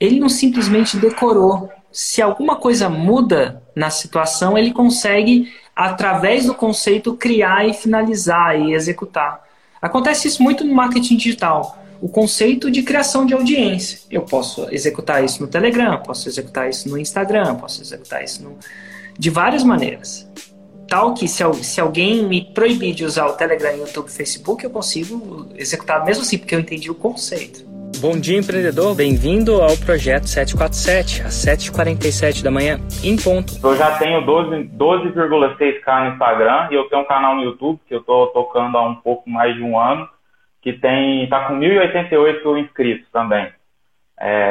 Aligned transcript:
ele 0.00 0.18
não 0.18 0.28
simplesmente 0.28 0.96
decorou. 0.96 1.70
Se 1.92 2.20
alguma 2.20 2.56
coisa 2.56 2.88
muda 2.88 3.62
na 3.76 3.88
situação, 3.88 4.58
ele 4.58 4.72
consegue, 4.72 5.52
através 5.76 6.46
do 6.46 6.54
conceito, 6.54 7.14
criar 7.14 7.68
e 7.68 7.72
finalizar 7.72 8.58
e 8.58 8.74
executar. 8.74 9.44
Acontece 9.80 10.26
isso 10.26 10.42
muito 10.42 10.64
no 10.64 10.74
marketing 10.74 11.18
digital. 11.18 11.78
O 12.00 12.08
conceito 12.08 12.68
de 12.68 12.82
criação 12.82 13.24
de 13.24 13.32
audiência. 13.32 14.00
Eu 14.10 14.22
posso 14.22 14.66
executar 14.72 15.22
isso 15.24 15.40
no 15.40 15.46
Telegram, 15.46 15.98
posso 15.98 16.28
executar 16.28 16.68
isso 16.68 16.88
no 16.88 16.98
Instagram, 16.98 17.54
posso 17.54 17.80
executar 17.80 18.24
isso 18.24 18.42
no... 18.42 18.58
de 19.16 19.30
várias 19.30 19.62
maneiras 19.62 20.26
tal 20.88 21.14
que 21.14 21.26
se, 21.26 21.42
se 21.62 21.80
alguém 21.80 22.24
me 22.24 22.42
proibir 22.52 22.94
de 22.94 23.04
usar 23.04 23.26
o 23.26 23.32
Telegram, 23.32 23.76
YouTube, 23.76 24.10
Facebook, 24.10 24.64
eu 24.64 24.70
consigo 24.70 25.48
executar 25.56 26.04
mesmo 26.04 26.22
assim, 26.22 26.38
porque 26.38 26.54
eu 26.54 26.60
entendi 26.60 26.90
o 26.90 26.94
conceito. 26.94 27.64
Bom 28.00 28.18
dia, 28.18 28.38
empreendedor. 28.38 28.94
Bem-vindo 28.94 29.62
ao 29.62 29.76
projeto 29.78 30.26
747, 30.26 31.22
às 31.22 31.34
7h47 31.34 32.42
da 32.42 32.50
manhã, 32.50 32.78
em 33.02 33.16
ponto. 33.16 33.54
Eu 33.62 33.76
já 33.76 33.96
tenho 33.98 34.20
12,6k 34.22 34.68
12 34.72 35.04
no 35.04 36.12
Instagram 36.12 36.68
e 36.70 36.74
eu 36.74 36.84
tenho 36.88 37.02
um 37.02 37.06
canal 37.06 37.36
no 37.36 37.44
YouTube 37.44 37.80
que 37.86 37.94
eu 37.94 38.00
estou 38.00 38.26
tocando 38.28 38.76
há 38.76 38.82
um 38.82 38.96
pouco 38.96 39.30
mais 39.30 39.54
de 39.54 39.62
um 39.62 39.78
ano, 39.78 40.08
que 40.60 40.72
tem 40.72 41.26
tá 41.28 41.46
com 41.46 41.54
1.088 41.54 42.64
inscritos 42.64 43.08
também. 43.10 43.50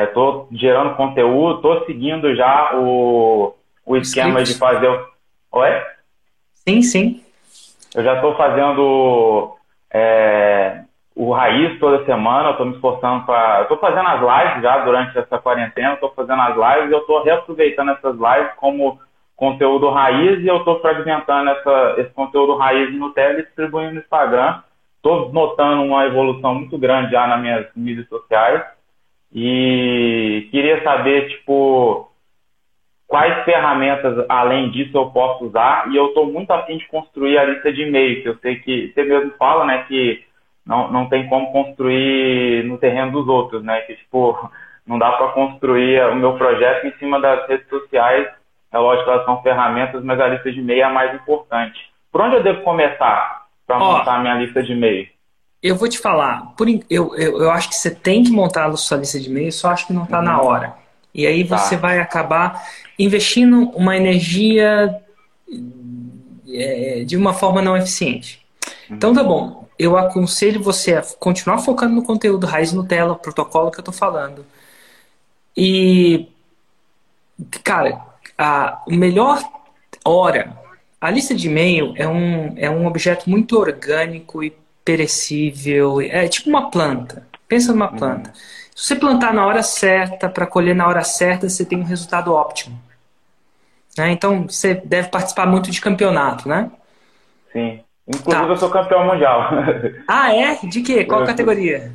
Estou 0.07 0.47
é, 0.51 0.57
gerando 0.57 0.95
conteúdo, 0.95 1.57
estou 1.57 1.85
seguindo 1.85 2.35
já 2.35 2.75
o, 2.75 3.55
o 3.85 3.97
esquema 3.97 4.43
de 4.43 4.57
fazer 4.57 4.87
o... 4.87 5.05
Oi? 5.51 5.69
Sim, 6.67 6.81
sim. 6.81 7.23
Eu 7.95 8.03
já 8.03 8.15
estou 8.15 8.35
fazendo 8.35 9.55
é, 9.93 10.83
o 11.15 11.31
Raiz 11.31 11.79
toda 11.79 12.05
semana, 12.05 12.51
estou 12.51 12.65
me 12.65 12.73
esforçando 12.73 13.25
para. 13.25 13.63
Estou 13.63 13.77
fazendo 13.77 14.07
as 14.07 14.21
lives 14.21 14.63
já 14.63 14.79
durante 14.79 15.17
essa 15.17 15.37
quarentena, 15.37 15.93
estou 15.93 16.11
fazendo 16.15 16.41
as 16.41 16.55
lives 16.55 16.89
e 16.89 16.93
eu 16.93 16.99
estou 16.99 17.23
reaproveitando 17.23 17.91
essas 17.91 18.15
lives 18.15 18.53
como 18.57 18.99
conteúdo 19.35 19.89
raiz 19.89 20.39
e 20.41 20.47
eu 20.47 20.57
estou 20.57 20.79
fragmentando 20.79 21.49
essa, 21.49 21.95
esse 21.97 22.09
conteúdo 22.11 22.55
raiz 22.55 22.93
no 22.93 23.11
Telegram 23.11 23.41
e 23.41 23.45
distribuindo 23.45 23.93
no 23.93 23.99
Instagram. 23.99 24.61
Estou 24.95 25.33
notando 25.33 25.83
uma 25.83 26.05
evolução 26.05 26.55
muito 26.55 26.77
grande 26.77 27.11
já 27.11 27.27
nas 27.27 27.41
minhas 27.41 27.67
mídias 27.75 28.07
sociais 28.07 28.63
e 29.33 30.47
queria 30.49 30.81
saber, 30.83 31.27
tipo, 31.29 32.09
quais 33.07 33.43
ferramentas 33.45 34.25
além 34.29 34.71
disso 34.71 34.97
eu 34.97 35.09
posso 35.11 35.45
usar 35.45 35.89
e 35.91 35.95
eu 35.95 36.07
estou 36.07 36.25
muito 36.25 36.51
afim 36.51 36.77
de 36.77 36.87
construir 36.87 37.37
a 37.37 37.45
lista 37.45 37.71
de 37.71 37.83
e-mail, 37.83 38.21
que 38.21 38.29
eu 38.29 38.37
sei 38.37 38.55
que 38.55 38.91
você 38.93 39.03
mesmo 39.03 39.31
fala, 39.37 39.65
né, 39.65 39.85
que 39.87 40.23
não, 40.65 40.91
não 40.91 41.07
tem 41.07 41.27
como 41.27 41.51
construir 41.51 42.63
no 42.65 42.77
terreno 42.77 43.11
dos 43.11 43.27
outros, 43.27 43.63
né, 43.63 43.81
que 43.81 43.95
tipo, 43.95 44.49
não 44.85 44.97
dá 44.97 45.11
para 45.11 45.27
construir 45.29 46.03
o 46.11 46.15
meu 46.15 46.33
projeto 46.37 46.87
em 46.87 46.93
cima 46.97 47.19
das 47.19 47.47
redes 47.47 47.67
sociais, 47.69 48.27
é 48.71 48.77
lógico 48.77 49.05
que 49.05 49.11
elas 49.11 49.25
são 49.25 49.41
ferramentas, 49.43 50.03
mas 50.03 50.19
a 50.19 50.27
lista 50.27 50.51
de 50.51 50.59
e-mail 50.59 50.81
é 50.81 50.83
a 50.83 50.89
mais 50.89 51.13
importante. 51.13 51.79
Por 52.11 52.21
onde 52.21 52.37
eu 52.37 52.43
devo 52.43 52.61
começar 52.63 53.43
para 53.67 53.77
montar 53.79 54.15
a 54.15 54.19
minha 54.19 54.35
lista 54.35 54.63
de 54.63 54.71
e-mail? 54.71 55.07
Eu 55.61 55.75
vou 55.77 55.87
te 55.87 55.99
falar, 55.99 56.53
por, 56.57 56.67
eu, 56.67 57.15
eu, 57.15 57.41
eu 57.41 57.51
acho 57.51 57.69
que 57.69 57.75
você 57.75 57.93
tem 57.93 58.23
que 58.23 58.31
montar 58.31 58.65
a 58.65 58.75
sua 58.75 58.97
lista 58.97 59.19
de 59.19 59.29
e-mail, 59.29 59.51
só 59.51 59.69
acho 59.69 59.87
que 59.87 59.93
não 59.93 60.03
está 60.03 60.17
uhum. 60.17 60.25
na 60.25 60.41
hora. 60.41 60.82
E 61.13 61.27
aí 61.27 61.45
tá. 61.45 61.57
você 61.57 61.77
vai 61.77 61.99
acabar 61.99 62.67
investindo 62.97 63.69
uma 63.71 63.95
energia 63.95 65.01
é, 66.49 67.03
de 67.05 67.15
uma 67.15 67.33
forma 67.33 67.61
não 67.61 67.77
eficiente. 67.77 68.43
Então 68.89 69.13
tá 69.13 69.23
bom, 69.23 69.67
eu 69.77 69.97
aconselho 69.97 70.61
você 70.61 70.95
a 70.95 71.01
continuar 71.19 71.59
focando 71.59 71.95
no 71.95 72.03
conteúdo 72.03 72.47
raiz 72.47 72.71
Nutella, 72.73 73.15
protocolo 73.15 73.71
que 73.71 73.79
eu 73.79 73.83
tô 73.83 73.91
falando. 73.91 74.45
E, 75.55 76.27
cara, 77.63 78.01
a 78.37 78.81
melhor 78.87 79.41
hora, 80.03 80.57
a 80.99 81.09
lista 81.09 81.35
de 81.35 81.47
e-mail 81.47 81.93
é 81.95 82.07
um, 82.07 82.53
é 82.57 82.69
um 82.69 82.85
objeto 82.85 83.29
muito 83.29 83.57
orgânico 83.57 84.43
e 84.43 84.53
perecível, 84.83 86.01
é 86.01 86.27
tipo 86.27 86.49
uma 86.49 86.69
planta. 86.69 87.27
Pensa 87.47 87.71
numa 87.71 87.89
planta. 87.89 88.29
Uhum. 88.29 88.35
Se 88.75 88.87
você 88.87 88.95
plantar 88.95 89.33
na 89.33 89.45
hora 89.45 89.61
certa, 89.61 90.29
para 90.29 90.47
colher 90.47 90.75
na 90.75 90.87
hora 90.87 91.03
certa, 91.03 91.47
você 91.47 91.65
tem 91.65 91.79
um 91.79 91.83
resultado 91.83 92.33
óptimo. 92.33 92.79
Né? 93.97 94.11
Então, 94.11 94.47
você 94.47 94.73
deve 94.73 95.09
participar 95.09 95.45
muito 95.45 95.69
de 95.69 95.79
campeonato, 95.79 96.49
né? 96.49 96.71
Sim. 97.51 97.79
Inclusive, 98.07 98.45
tá. 98.45 98.51
eu 98.51 98.57
sou 98.57 98.69
campeão 98.69 99.05
mundial. 99.05 99.49
Ah, 100.07 100.35
é? 100.35 100.55
De 100.63 100.81
quê? 100.81 101.05
Qual 101.05 101.21
eu 101.21 101.27
categoria? 101.27 101.79
Fui, 101.79 101.91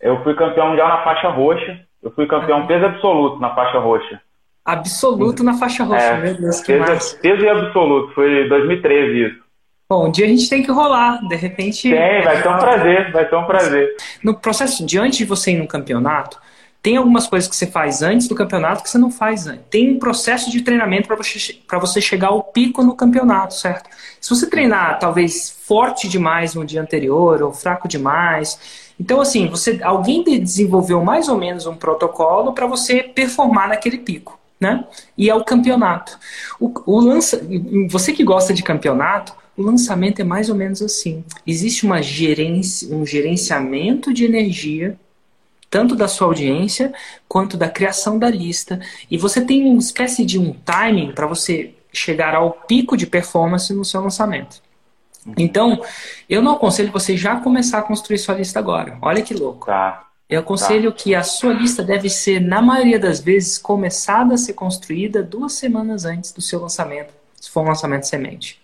eu 0.00 0.22
fui 0.22 0.34
campeão 0.34 0.68
mundial 0.68 0.88
na 0.88 1.04
faixa 1.04 1.28
roxa. 1.28 1.80
Eu 2.02 2.10
fui 2.12 2.26
campeão 2.26 2.62
ah. 2.62 2.66
peso 2.66 2.86
absoluto 2.86 3.40
na 3.40 3.54
faixa 3.54 3.78
roxa. 3.78 4.20
Absoluto 4.64 5.42
na 5.42 5.54
faixa 5.54 5.84
roxa, 5.84 6.04
é, 6.04 6.18
meu 6.18 6.34
Deus, 6.34 6.60
que 6.60 6.78
peso, 6.78 7.18
peso 7.20 7.44
e 7.44 7.48
absoluto. 7.48 8.14
Foi 8.14 8.48
2013 8.48 9.26
isso. 9.26 9.49
Bom, 9.90 10.06
um 10.06 10.10
dia 10.12 10.24
a 10.24 10.28
gente 10.28 10.48
tem 10.48 10.62
que 10.62 10.70
rolar, 10.70 11.20
de 11.26 11.34
repente. 11.34 11.90
Tem, 11.90 12.22
vai 12.22 12.40
ser 12.40 12.48
um 12.48 12.58
prazer, 12.58 13.10
vai 13.10 13.28
ser 13.28 13.34
um 13.34 13.44
prazer. 13.44 13.96
No 14.22 14.34
processo 14.36 14.86
de 14.86 14.96
antes 14.96 15.18
de 15.18 15.24
você 15.24 15.50
ir 15.50 15.56
no 15.56 15.66
campeonato, 15.66 16.38
tem 16.80 16.96
algumas 16.96 17.26
coisas 17.26 17.50
que 17.50 17.56
você 17.56 17.66
faz 17.66 18.00
antes 18.00 18.28
do 18.28 18.36
campeonato 18.36 18.84
que 18.84 18.88
você 18.88 18.98
não 18.98 19.10
faz 19.10 19.48
antes. 19.48 19.64
Tem 19.68 19.90
um 19.90 19.98
processo 19.98 20.48
de 20.48 20.62
treinamento 20.62 21.08
para 21.08 21.16
você, 21.16 21.58
você 21.68 22.00
chegar 22.00 22.28
ao 22.28 22.40
pico 22.40 22.84
no 22.84 22.94
campeonato, 22.94 23.52
certo? 23.54 23.90
Se 24.20 24.30
você 24.30 24.48
treinar 24.48 25.00
talvez 25.00 25.58
forte 25.66 26.08
demais 26.08 26.54
no 26.54 26.64
dia 26.64 26.80
anterior 26.80 27.42
ou 27.42 27.52
fraco 27.52 27.88
demais, 27.88 28.92
então 28.98 29.20
assim, 29.20 29.48
você 29.48 29.80
alguém 29.82 30.22
desenvolveu 30.22 31.02
mais 31.02 31.28
ou 31.28 31.36
menos 31.36 31.66
um 31.66 31.74
protocolo 31.74 32.52
para 32.52 32.64
você 32.68 33.02
performar 33.02 33.68
naquele 33.68 33.98
pico, 33.98 34.38
né? 34.60 34.84
E 35.18 35.28
é 35.28 35.34
o 35.34 35.42
campeonato. 35.42 36.16
O, 36.60 36.72
o 36.86 37.00
lança, 37.00 37.40
você 37.88 38.12
que 38.12 38.22
gosta 38.22 38.54
de 38.54 38.62
campeonato, 38.62 39.39
o 39.56 39.62
lançamento 39.62 40.20
é 40.20 40.24
mais 40.24 40.48
ou 40.48 40.54
menos 40.54 40.80
assim. 40.82 41.24
Existe 41.46 41.84
uma 41.84 42.02
gerência, 42.02 42.94
um 42.94 43.04
gerenciamento 43.04 44.12
de 44.12 44.24
energia, 44.24 44.98
tanto 45.68 45.94
da 45.94 46.08
sua 46.08 46.26
audiência 46.26 46.92
quanto 47.28 47.56
da 47.56 47.68
criação 47.68 48.18
da 48.18 48.28
lista. 48.28 48.80
E 49.10 49.16
você 49.16 49.40
tem 49.40 49.64
uma 49.64 49.78
espécie 49.78 50.24
de 50.24 50.38
um 50.38 50.52
timing 50.52 51.12
para 51.12 51.26
você 51.26 51.74
chegar 51.92 52.34
ao 52.34 52.52
pico 52.52 52.96
de 52.96 53.06
performance 53.06 53.72
no 53.72 53.84
seu 53.84 54.00
lançamento. 54.00 54.60
Então, 55.36 55.82
eu 56.28 56.40
não 56.40 56.52
aconselho 56.52 56.90
você 56.90 57.16
já 57.16 57.36
começar 57.36 57.78
a 57.78 57.82
construir 57.82 58.18
sua 58.18 58.34
lista 58.36 58.58
agora. 58.58 58.98
Olha 59.02 59.22
que 59.22 59.34
louco. 59.34 59.66
Tá. 59.66 60.06
Eu 60.28 60.40
aconselho 60.40 60.92
tá. 60.92 60.98
que 60.98 61.14
a 61.14 61.22
sua 61.22 61.52
lista 61.52 61.82
deve 61.82 62.08
ser, 62.08 62.40
na 62.40 62.62
maioria 62.62 62.98
das 62.98 63.20
vezes, 63.20 63.58
começada 63.58 64.34
a 64.34 64.38
ser 64.38 64.54
construída 64.54 65.22
duas 65.22 65.52
semanas 65.54 66.04
antes 66.04 66.32
do 66.32 66.40
seu 66.40 66.60
lançamento, 66.60 67.12
se 67.38 67.50
for 67.50 67.62
um 67.62 67.68
lançamento 67.68 68.04
semente. 68.04 68.60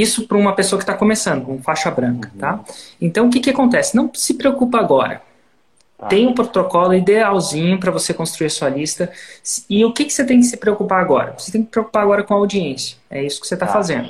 Isso 0.00 0.28
para 0.28 0.38
uma 0.38 0.54
pessoa 0.54 0.78
que 0.78 0.84
está 0.84 0.94
começando, 0.94 1.44
com 1.44 1.60
faixa 1.60 1.90
branca, 1.90 2.30
uhum. 2.32 2.38
tá? 2.38 2.60
Então, 3.00 3.26
o 3.26 3.30
que, 3.30 3.40
que 3.40 3.50
acontece? 3.50 3.96
Não 3.96 4.08
se 4.14 4.34
preocupa 4.34 4.78
agora. 4.78 5.20
Tá. 5.98 6.06
Tem 6.06 6.24
um 6.24 6.32
protocolo 6.32 6.94
idealzinho 6.94 7.80
para 7.80 7.90
você 7.90 8.14
construir 8.14 8.46
a 8.46 8.50
sua 8.50 8.68
lista. 8.68 9.10
E 9.68 9.84
o 9.84 9.92
que, 9.92 10.04
que 10.04 10.12
você 10.12 10.24
tem 10.24 10.38
que 10.38 10.46
se 10.46 10.56
preocupar 10.56 11.00
agora? 11.00 11.34
Você 11.36 11.50
tem 11.50 11.62
que 11.62 11.66
se 11.66 11.72
preocupar 11.72 12.04
agora 12.04 12.22
com 12.22 12.32
a 12.32 12.36
audiência. 12.36 12.96
É 13.10 13.24
isso 13.24 13.40
que 13.40 13.48
você 13.48 13.54
está 13.54 13.66
tá. 13.66 13.72
fazendo. 13.72 14.08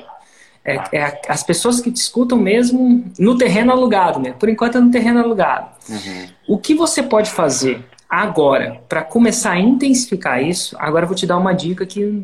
É, 0.63 0.75
tá. 0.77 0.89
é, 0.93 1.21
as 1.27 1.41
pessoas 1.41 1.81
que 1.81 1.91
te 1.91 1.97
escutam 1.97 2.37
mesmo 2.37 3.11
no 3.17 3.35
terreno 3.35 3.71
alugado, 3.71 4.19
né? 4.19 4.35
Por 4.37 4.47
enquanto 4.47 4.77
é 4.77 4.81
no 4.81 4.91
terreno 4.91 5.19
alugado. 5.19 5.69
Uhum. 5.89 6.27
O 6.47 6.57
que 6.59 6.75
você 6.75 7.01
pode 7.01 7.31
fazer 7.31 7.83
agora 8.07 8.79
para 8.87 9.01
começar 9.01 9.53
a 9.53 9.59
intensificar 9.59 10.43
isso? 10.43 10.75
Agora 10.79 11.05
eu 11.05 11.07
vou 11.07 11.17
te 11.17 11.25
dar 11.25 11.37
uma 11.37 11.53
dica 11.53 11.83
aqui. 11.83 12.23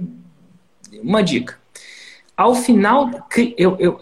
Uma 1.01 1.23
dica. 1.23 1.64
Ao 2.35 2.53
final, 2.53 3.09
eu, 3.57 3.77
eu, 3.79 3.99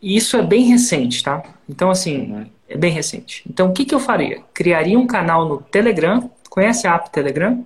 isso 0.00 0.36
é 0.36 0.42
bem 0.42 0.64
recente, 0.64 1.22
tá? 1.22 1.42
Então, 1.68 1.90
assim, 1.90 2.32
uhum. 2.32 2.46
é 2.68 2.76
bem 2.76 2.90
recente. 2.90 3.42
Então, 3.48 3.68
o 3.68 3.72
que, 3.72 3.84
que 3.84 3.94
eu 3.94 4.00
faria? 4.00 4.40
Criaria 4.52 4.98
um 4.98 5.06
canal 5.06 5.46
no 5.46 5.58
Telegram. 5.58 6.30
Conhece 6.48 6.86
a 6.86 6.94
app 6.94 7.10
Telegram? 7.10 7.64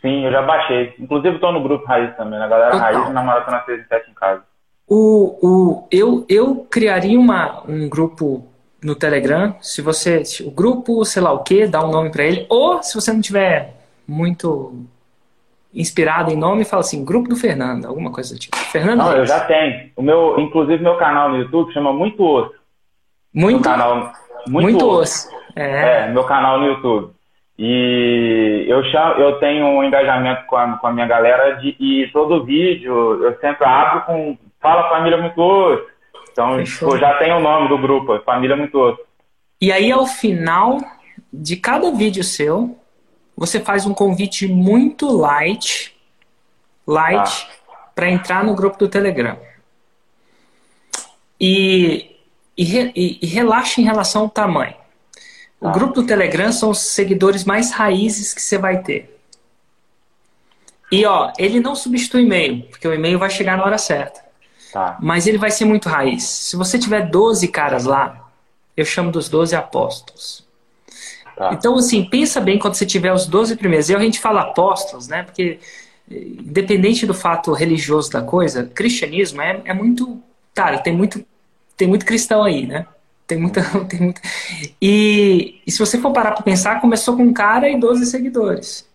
Sim, 0.00 0.24
eu 0.24 0.32
já 0.32 0.42
baixei. 0.42 0.94
Inclusive, 0.98 1.34
estou 1.34 1.52
no 1.52 1.62
grupo 1.62 1.86
Raiz 1.86 2.16
também, 2.16 2.38
na 2.38 2.48
galera 2.48 2.70
Total. 2.70 2.92
Raiz 2.92 3.12
na 3.12 3.22
Maratona 3.22 3.62
6 3.64 3.80
e 3.80 3.88
7 3.88 4.10
em 4.10 4.14
casa. 4.14 4.42
O, 4.88 5.38
o, 5.42 5.88
eu, 5.90 6.24
eu 6.28 6.66
criaria 6.70 7.18
uma, 7.18 7.62
um 7.68 7.88
grupo 7.88 8.46
no 8.82 8.94
Telegram. 8.94 9.56
Se 9.60 9.82
você. 9.82 10.22
O 10.44 10.50
grupo, 10.50 11.04
sei 11.04 11.22
lá 11.22 11.32
o 11.32 11.42
que, 11.42 11.66
dá 11.66 11.84
um 11.84 11.90
nome 11.90 12.10
para 12.10 12.24
ele. 12.24 12.46
Ou 12.48 12.82
se 12.82 12.94
você 12.94 13.12
não 13.12 13.20
tiver 13.20 13.74
muito 14.06 14.86
inspirado 15.76 16.30
em 16.30 16.36
nome, 16.36 16.64
fala 16.64 16.80
assim, 16.80 17.04
grupo 17.04 17.28
do 17.28 17.36
Fernando, 17.36 17.84
alguma 17.84 18.10
coisa 18.10 18.34
do 18.34 18.40
tipo. 18.40 18.56
Fernando 18.56 18.98
Não, 18.98 19.12
eu 19.12 19.26
já 19.26 19.40
tenho. 19.40 19.90
O 19.94 20.02
meu, 20.02 20.40
inclusive 20.40 20.82
meu 20.82 20.96
canal 20.96 21.28
no 21.28 21.36
YouTube 21.36 21.72
chama 21.72 21.92
Muito 21.92 22.24
Osso. 22.24 22.54
Muito, 23.32 23.62
canal, 23.62 24.12
muito, 24.48 24.70
muito 24.70 24.88
osso. 24.88 25.28
osso. 25.28 25.36
É. 25.54 26.04
é, 26.04 26.08
meu 26.08 26.24
canal 26.24 26.58
no 26.58 26.66
YouTube. 26.66 27.10
E 27.58 28.64
eu, 28.66 28.82
chamo, 28.84 29.14
eu 29.20 29.38
tenho 29.38 29.66
um 29.66 29.84
engajamento 29.84 30.46
com 30.46 30.56
a, 30.56 30.78
com 30.78 30.86
a 30.86 30.92
minha 30.92 31.06
galera 31.06 31.52
de, 31.56 31.76
e 31.78 32.10
todo 32.12 32.44
vídeo 32.44 33.22
eu 33.22 33.38
sempre 33.38 33.66
abro 33.66 34.02
com 34.02 34.38
Fala 34.60 34.88
Família 34.88 35.18
Muito 35.18 35.38
Osso. 35.40 35.84
Então 36.32 36.58
eu 36.58 36.98
já 36.98 37.14
tenho 37.18 37.36
o 37.36 37.40
nome 37.40 37.68
do 37.68 37.78
grupo, 37.78 38.18
Família 38.20 38.56
Muito 38.56 38.78
Osso. 38.78 39.00
E 39.60 39.70
aí 39.70 39.92
ao 39.92 40.06
final 40.06 40.78
de 41.32 41.56
cada 41.56 41.90
vídeo 41.90 42.24
seu, 42.24 42.76
você 43.36 43.60
faz 43.60 43.84
um 43.84 43.92
convite 43.92 44.48
muito 44.48 45.08
light, 45.14 45.94
light, 46.86 47.46
ah. 47.70 47.74
para 47.94 48.10
entrar 48.10 48.42
no 48.42 48.54
grupo 48.54 48.78
do 48.78 48.88
Telegram. 48.88 49.38
E, 51.38 52.16
e, 52.56 53.18
e, 53.22 53.26
relaxa 53.26 53.80
em 53.80 53.84
relação 53.84 54.22
ao 54.22 54.30
tamanho. 54.30 54.74
O 55.60 55.68
ah. 55.68 55.72
grupo 55.72 55.94
do 55.94 56.06
Telegram 56.06 56.50
são 56.50 56.70
os 56.70 56.78
seguidores 56.78 57.44
mais 57.44 57.70
raízes 57.72 58.32
que 58.32 58.40
você 58.40 58.56
vai 58.56 58.82
ter. 58.82 59.14
E 60.90 61.04
ó, 61.04 61.32
ele 61.36 61.60
não 61.60 61.74
substitui 61.74 62.22
e-mail, 62.22 62.62
porque 62.70 62.86
o 62.86 62.94
e-mail 62.94 63.18
vai 63.18 63.28
chegar 63.28 63.58
na 63.58 63.64
hora 63.64 63.76
certa. 63.76 64.24
Tá. 64.72 64.96
Mas 65.00 65.26
ele 65.26 65.36
vai 65.36 65.50
ser 65.50 65.64
muito 65.64 65.88
raiz. 65.88 66.24
Se 66.24 66.56
você 66.56 66.78
tiver 66.78 67.10
12 67.10 67.48
caras 67.48 67.84
lá, 67.84 68.30
eu 68.76 68.84
chamo 68.84 69.10
dos 69.10 69.28
12 69.28 69.54
apóstolos. 69.56 70.45
Tá. 71.36 71.50
Então, 71.52 71.74
assim, 71.76 72.04
pensa 72.04 72.40
bem 72.40 72.58
quando 72.58 72.74
você 72.74 72.86
tiver 72.86 73.12
os 73.12 73.26
12 73.26 73.56
primeiros. 73.56 73.90
E 73.90 73.94
a 73.94 73.98
gente 73.98 74.18
fala 74.18 74.40
apóstolos, 74.40 75.06
né? 75.06 75.22
Porque, 75.22 75.58
independente 76.10 77.06
do 77.06 77.12
fato 77.12 77.52
religioso 77.52 78.10
da 78.10 78.22
coisa, 78.22 78.64
cristianismo 78.74 79.42
é, 79.42 79.60
é 79.64 79.74
muito. 79.74 80.20
Cara, 80.54 80.78
tem 80.78 80.96
muito, 80.96 81.24
tem 81.76 81.86
muito 81.86 82.06
cristão 82.06 82.42
aí, 82.42 82.66
né? 82.66 82.86
Tem 83.26 83.38
muita. 83.38 83.60
Tem 83.88 84.00
muita... 84.00 84.20
E, 84.80 85.60
e 85.66 85.70
se 85.72 85.78
você 85.78 85.98
for 85.98 86.12
parar 86.12 86.32
para 86.32 86.42
pensar, 86.42 86.80
começou 86.80 87.16
com 87.16 87.24
um 87.24 87.32
cara 87.32 87.68
e 87.68 87.78
12 87.78 88.06
seguidores. 88.06 88.86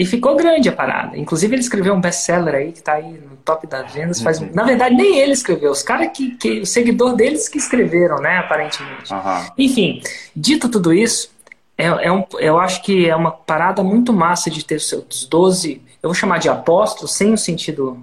E 0.00 0.06
ficou 0.06 0.34
grande 0.34 0.66
a 0.66 0.72
parada. 0.72 1.14
Inclusive, 1.18 1.54
ele 1.54 1.60
escreveu 1.60 1.92
um 1.92 2.00
best-seller 2.00 2.54
aí, 2.54 2.72
que 2.72 2.78
está 2.78 2.94
aí 2.94 3.20
no 3.20 3.36
top 3.44 3.66
das 3.66 3.92
vendas. 3.92 4.22
Faz... 4.22 4.40
Uhum. 4.40 4.48
Na 4.54 4.64
verdade, 4.64 4.94
nem 4.94 5.18
ele 5.18 5.32
escreveu. 5.32 5.70
Os 5.70 5.82
caras 5.82 6.08
que, 6.16 6.36
que. 6.36 6.60
O 6.60 6.66
seguidor 6.66 7.14
deles 7.14 7.50
que 7.50 7.58
escreveram, 7.58 8.16
né? 8.16 8.38
Aparentemente. 8.38 9.12
Uhum. 9.12 9.46
Enfim, 9.58 10.02
dito 10.34 10.70
tudo 10.70 10.90
isso, 10.90 11.30
é, 11.76 11.84
é 11.84 12.10
um, 12.10 12.24
eu 12.38 12.58
acho 12.58 12.80
que 12.82 13.10
é 13.10 13.14
uma 13.14 13.30
parada 13.30 13.82
muito 13.82 14.10
massa 14.10 14.50
de 14.50 14.64
ter 14.64 14.76
os 14.76 14.88
seus 14.88 15.26
12. 15.26 15.82
Eu 16.02 16.08
vou 16.08 16.14
chamar 16.14 16.38
de 16.38 16.48
apóstolos, 16.48 17.12
sem 17.12 17.34
o 17.34 17.36
sentido 17.36 18.02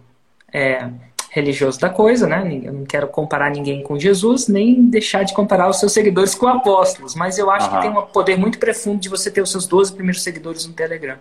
é, 0.53 0.87
religioso 1.31 1.79
da 1.79 1.89
coisa, 1.89 2.27
né? 2.27 2.61
Eu 2.63 2.73
não 2.73 2.85
quero 2.85 3.07
comparar 3.07 3.49
ninguém 3.49 3.81
com 3.81 3.97
Jesus, 3.97 4.47
nem 4.47 4.85
deixar 4.85 5.23
de 5.23 5.33
comparar 5.33 5.67
os 5.67 5.79
seus 5.79 5.93
seguidores 5.93 6.35
com 6.35 6.47
apóstolos. 6.47 7.15
Mas 7.15 7.39
eu 7.39 7.49
acho 7.49 7.71
uhum. 7.71 7.75
que 7.75 7.81
tem 7.81 7.89
um 7.89 8.05
poder 8.05 8.37
muito 8.37 8.59
profundo 8.59 8.99
de 8.99 9.09
você 9.09 9.31
ter 9.31 9.41
os 9.41 9.49
seus 9.49 9.65
12 9.65 9.93
primeiros 9.93 10.21
seguidores 10.21 10.63
no 10.67 10.73
Telegram. 10.73 11.17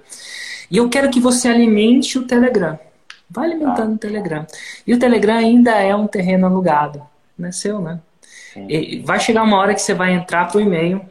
E 0.71 0.77
eu 0.77 0.89
quero 0.89 1.11
que 1.11 1.21
você 1.21 1.49
alimente 1.49 2.19
o 2.19 2.27
Telegram. 2.27 2.79
Vai 3.31 3.47
alimentando 3.47 3.93
ah. 3.93 3.95
o 3.95 3.99
Telegram. 3.99 4.47
E 4.87 4.95
o 4.95 4.99
Telegram 4.99 5.37
ainda 5.37 5.73
é 5.73 5.95
um 5.95 6.07
terreno 6.07 6.47
alugado. 6.47 7.03
Não 7.39 7.49
é 7.49 7.53
seu, 7.53 7.81
né? 7.81 8.01
vai 9.05 9.21
chegar 9.21 9.43
uma 9.43 9.59
hora 9.59 9.75
que 9.75 9.83
você 9.83 9.93
vai 9.93 10.15
entrar 10.15 10.49
para 10.49 10.59
o 10.59 10.61
e-mail. 10.61 11.03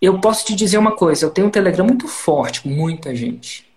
Eu 0.00 0.18
posso 0.18 0.46
te 0.46 0.54
dizer 0.54 0.78
uma 0.78 0.92
coisa: 0.92 1.26
eu 1.26 1.30
tenho 1.30 1.48
um 1.48 1.50
Telegram 1.50 1.84
muito 1.84 2.08
forte, 2.08 2.62
com 2.62 2.70
muita 2.70 3.14
gente. 3.14 3.70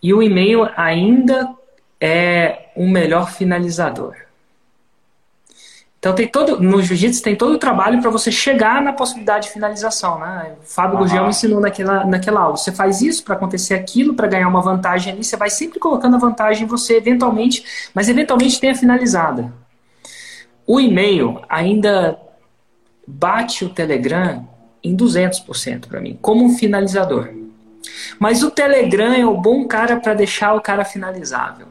E 0.00 0.14
o 0.14 0.22
e-mail 0.22 0.68
ainda 0.76 1.52
é 2.00 2.70
o 2.76 2.88
melhor 2.88 3.30
finalizador. 3.32 4.16
Então 6.02 6.12
tem 6.16 6.26
todo 6.26 6.60
no 6.60 6.82
jiu-jitsu 6.82 7.22
tem 7.22 7.36
todo 7.36 7.54
o 7.54 7.58
trabalho 7.58 8.00
para 8.00 8.10
você 8.10 8.32
chegar 8.32 8.82
na 8.82 8.92
possibilidade 8.92 9.46
de 9.46 9.52
finalização, 9.52 10.18
né? 10.18 10.56
O 10.60 10.66
Fábio 10.66 10.94
uhum. 10.94 11.02
Gurgel 11.02 11.28
ensinou 11.28 11.60
naquela 11.60 12.04
naquela 12.04 12.40
aula. 12.40 12.56
Você 12.56 12.72
faz 12.72 13.00
isso 13.00 13.22
para 13.22 13.36
acontecer 13.36 13.74
aquilo, 13.74 14.12
para 14.12 14.26
ganhar 14.26 14.48
uma 14.48 14.60
vantagem 14.60 15.12
ali, 15.12 15.22
você 15.22 15.36
vai 15.36 15.48
sempre 15.48 15.78
colocando 15.78 16.16
a 16.16 16.18
vantagem 16.18 16.66
você 16.66 16.96
eventualmente, 16.96 17.64
mas 17.94 18.08
eventualmente 18.08 18.58
tem 18.58 18.70
a 18.70 18.74
finalizada. 18.74 19.52
O 20.66 20.80
e-mail 20.80 21.40
ainda 21.48 22.18
bate 23.06 23.64
o 23.64 23.68
Telegram 23.68 24.44
em 24.82 24.96
200% 24.96 25.86
para 25.86 26.00
mim, 26.00 26.18
como 26.20 26.44
um 26.44 26.56
finalizador. 26.56 27.28
Mas 28.18 28.42
o 28.42 28.50
Telegram 28.50 29.12
é 29.12 29.24
o 29.24 29.40
bom 29.40 29.68
cara 29.68 30.00
para 30.00 30.14
deixar 30.14 30.52
o 30.54 30.60
cara 30.60 30.84
finalizável 30.84 31.68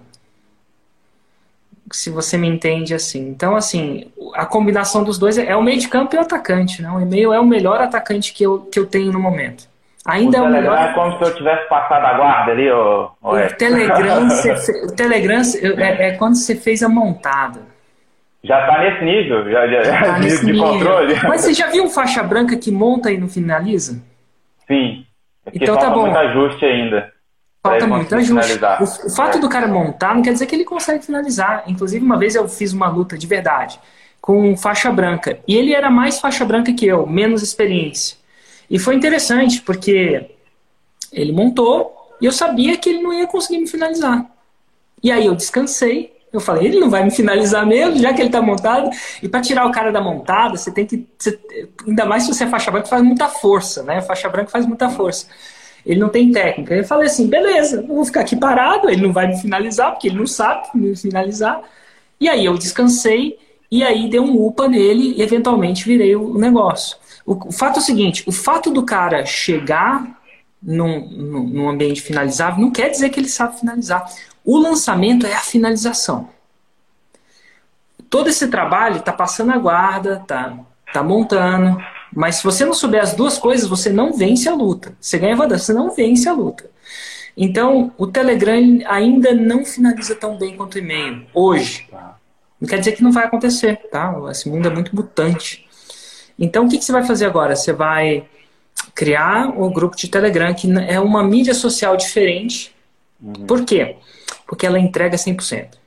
se 1.95 2.09
você 2.09 2.38
me 2.38 2.47
entende 2.47 2.93
assim. 2.93 3.29
Então, 3.29 3.55
assim, 3.55 4.11
a 4.33 4.45
combinação 4.45 5.03
dos 5.03 5.17
dois 5.17 5.38
é, 5.38 5.47
é 5.47 5.55
o 5.55 5.61
meio 5.61 5.79
de 5.79 5.88
campo 5.88 6.15
e 6.15 6.17
o 6.17 6.21
atacante, 6.21 6.81
né? 6.81 6.89
O 6.89 6.99
e-mail 6.99 7.33
é 7.33 7.39
o 7.39 7.45
melhor 7.45 7.81
atacante 7.81 8.33
que 8.33 8.43
eu, 8.43 8.59
que 8.71 8.79
eu 8.79 8.85
tenho 8.85 9.11
no 9.11 9.19
momento. 9.19 9.69
Ainda 10.05 10.41
o 10.41 10.45
é 10.45 10.47
o 10.47 10.51
melhor. 10.51 10.77
É 10.77 10.93
como 10.93 11.17
se 11.17 11.23
eu 11.23 11.35
tivesse 11.35 11.67
passado 11.69 12.05
a 12.05 12.13
guarda 12.13 12.51
ali, 12.51 12.71
ô, 12.71 13.11
ô 13.21 13.35
o 13.35 13.47
Telegram, 13.55 14.29
fe... 14.41 14.71
o 14.85 14.95
Telegram 14.95 15.41
é, 15.77 16.07
é, 16.07 16.11
quando 16.17 16.35
você 16.35 16.55
fez 16.55 16.81
a 16.81 16.89
montada. 16.89 17.61
Já 18.43 18.59
está 18.61 18.79
nesse 18.79 19.03
nível, 19.05 19.51
já, 19.51 19.67
já, 19.67 19.83
já 19.83 20.01
tá 20.01 20.19
nesse 20.19 20.43
de 20.43 20.51
nível. 20.51 20.67
controle. 20.67 21.15
Mas 21.27 21.41
você 21.41 21.53
já 21.53 21.67
viu 21.71 21.83
um 21.83 21.89
faixa 21.89 22.23
branca 22.23 22.57
que 22.57 22.71
monta 22.71 23.11
e 23.11 23.17
não 23.19 23.27
finaliza? 23.27 24.01
Sim. 24.67 25.05
É 25.45 25.51
então 25.53 25.77
tá 25.77 25.91
bom. 25.91 26.01
muito 26.01 26.17
ajuste 26.17 26.65
ainda. 26.65 27.11
Falta 27.63 27.86
muito 27.86 28.16
ajuste. 28.16 28.60
O, 28.80 29.08
o 29.08 29.10
fato 29.12 29.38
é. 29.38 29.42
do 29.42 29.48
cara 29.48 29.68
montar 29.68 30.16
não 30.16 30.24
quer 30.24 30.34
dizer 30.34 30.48
que 30.48 30.56
ele 30.56 30.63
consegue 30.63 31.06
finalizar. 31.06 31.63
Inclusive, 31.68 32.04
uma 32.04 32.18
vez 32.18 32.34
eu 32.34 32.48
fiz 32.50 32.74
uma 32.74 32.90
luta 32.90 33.18
de 33.18 33.28
verdade 33.28 33.80
com 34.19 34.56
faixa 34.56 34.92
branca. 34.92 35.40
E 35.48 35.56
ele 35.56 35.74
era 35.74 35.90
mais 35.90 36.19
faixa 36.19 36.46
branca 36.46 36.72
que 36.72 36.86
eu, 36.86 37.06
menos 37.08 37.41
experiência. 37.41 38.18
E 38.70 38.80
foi 38.80 38.96
interessante, 38.96 39.62
porque 39.62 40.32
ele 41.12 41.32
montou 41.32 42.15
e 42.22 42.25
eu 42.25 42.32
sabia 42.32 42.77
que 42.77 42.89
ele 42.89 43.01
não 43.01 43.13
ia 43.13 43.27
conseguir 43.27 43.60
me 43.60 43.68
finalizar. 43.68 44.25
E 45.03 45.12
aí 45.12 45.25
eu 45.25 45.36
descansei. 45.36 46.20
Eu 46.32 46.39
falei, 46.39 46.68
ele 46.68 46.80
não 46.80 46.89
vai 46.89 47.03
me 47.03 47.12
finalizar 47.12 47.65
mesmo, 47.65 48.00
já 48.00 48.13
que 48.13 48.22
ele 48.22 48.30
está 48.30 48.41
montado. 48.41 48.89
E 49.22 49.27
para 49.27 49.41
tirar 49.41 49.65
o 49.65 49.72
cara 49.72 49.91
da 49.91 50.00
montada, 50.00 50.56
você 50.56 50.72
tem 50.72 50.86
que. 50.86 51.06
Você, 51.18 51.38
ainda 51.86 52.06
mais 52.06 52.24
se 52.24 52.34
você 52.34 52.46
é 52.46 52.48
faixa 52.48 52.72
branca, 52.72 52.88
faz 52.88 53.03
muita 53.03 53.27
força, 53.27 53.84
né? 53.84 54.01
Faixa 54.01 54.30
branca 54.30 54.50
faz 54.50 54.65
muita 54.65 54.89
força. 54.89 55.27
Ele 55.85 56.00
não 56.00 56.09
tem 56.09 56.31
técnica. 56.31 56.75
Eu 56.75 56.83
falei 56.83 57.07
assim, 57.07 57.27
beleza, 57.27 57.77
eu 57.77 57.88
vou 57.88 58.05
ficar 58.05 58.21
aqui 58.21 58.35
parado, 58.35 58.89
ele 58.89 59.01
não 59.01 59.11
vai 59.11 59.27
me 59.27 59.38
finalizar, 59.38 59.91
porque 59.91 60.07
ele 60.07 60.17
não 60.17 60.27
sabe 60.27 60.67
me 60.75 60.95
finalizar. 60.95 61.61
E 62.19 62.29
aí 62.29 62.45
eu 62.45 62.57
descansei, 62.57 63.38
e 63.69 63.83
aí 63.83 64.09
dei 64.09 64.19
um 64.19 64.35
upa 64.45 64.67
nele 64.67 65.15
e 65.17 65.21
eventualmente 65.21 65.85
virei 65.85 66.15
o 66.15 66.38
negócio. 66.38 66.97
O, 67.25 67.47
o 67.47 67.51
fato 67.51 67.77
é 67.77 67.79
o 67.79 67.85
seguinte, 67.85 68.23
o 68.27 68.31
fato 68.31 68.69
do 68.69 68.83
cara 68.83 69.25
chegar 69.25 70.19
num, 70.61 71.07
num, 71.07 71.69
ambiente 71.69 72.01
finalizável 72.01 72.61
não 72.61 72.71
quer 72.71 72.89
dizer 72.89 73.09
que 73.09 73.19
ele 73.19 73.29
sabe 73.29 73.59
finalizar. 73.59 74.05
O 74.43 74.57
lançamento 74.59 75.25
é 75.25 75.33
a 75.33 75.39
finalização. 75.39 76.29
Todo 78.09 78.29
esse 78.29 78.47
trabalho 78.50 78.97
está 78.97 79.13
passando 79.13 79.51
a 79.51 79.57
guarda, 79.57 80.23
tá, 80.27 80.53
tá 80.91 81.01
montando, 81.01 81.81
mas 82.13 82.36
se 82.36 82.44
você 82.44 82.65
não 82.65 82.74
souber 82.74 83.01
as 83.01 83.13
duas 83.13 83.38
coisas, 83.38 83.68
você 83.68 83.89
não 83.89 84.13
vence 84.13 84.48
a 84.50 84.53
luta. 84.53 84.96
Você 85.00 85.18
ganha 85.18 85.36
vantagem, 85.36 85.65
você 85.65 85.74
não 85.74 85.91
vence 85.91 86.27
a 86.27 86.34
luta. 86.34 86.70
Então, 87.36 87.91
o 87.98 88.08
Telegram 88.08 88.80
ainda 88.86 89.34
não 89.34 89.63
finaliza 89.63 90.15
tão 90.15 90.38
bem 90.38 90.56
quanto 90.58 90.75
o 90.75 90.80
e-mail, 90.80 91.25
hoje. 91.34 91.88
Não 92.60 92.68
quer 92.68 92.80
dizer 92.80 92.91
que 92.91 93.03
não 93.03 93.12
vai 93.12 93.25
acontecer, 93.25 93.77
tá? 93.89 94.13
Esse 94.30 94.50
mundo 94.50 94.68
é 94.68 94.70
muito 94.70 94.96
mutante. 94.96 95.65
Então, 96.38 96.65
o 96.65 96.70
que, 96.70 96.77
que 96.77 96.86
você 96.86 96.91
vai 96.91 97.03
fazer 97.03 97.25
agora? 97.25 97.56
Você 97.56 97.72
vai 97.72 98.25
criar 98.94 99.50
o 99.60 99.70
grupo 99.70 99.96
de 99.96 100.08
Telegram, 100.08 100.53
que 100.53 100.68
é 100.88 101.00
uma 101.00 101.24
mídia 101.24 101.53
social 101.53 101.96
diferente. 101.96 102.75
Uhum. 103.22 103.34
Por 103.46 103.63
quê? 103.63 103.96
Porque 104.46 104.65
ela 104.65 104.80
entrega 104.80 105.15
100%. 105.15 105.80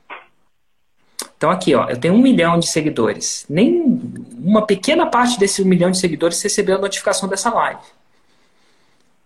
Então 1.45 1.53
aqui, 1.53 1.75
ó, 1.75 1.87
eu 1.87 1.99
tenho 1.99 2.15
um 2.15 2.21
milhão 2.21 2.57
de 2.57 2.67
seguidores. 2.67 3.45
Nem 3.47 4.01
uma 4.43 4.65
pequena 4.65 5.05
parte 5.05 5.37
desse 5.37 5.61
um 5.61 5.65
milhão 5.65 5.91
de 5.91 5.99
seguidores 5.99 6.41
recebeu 6.41 6.77
a 6.77 6.81
notificação 6.81 7.29
dessa 7.29 7.53
live. 7.53 7.81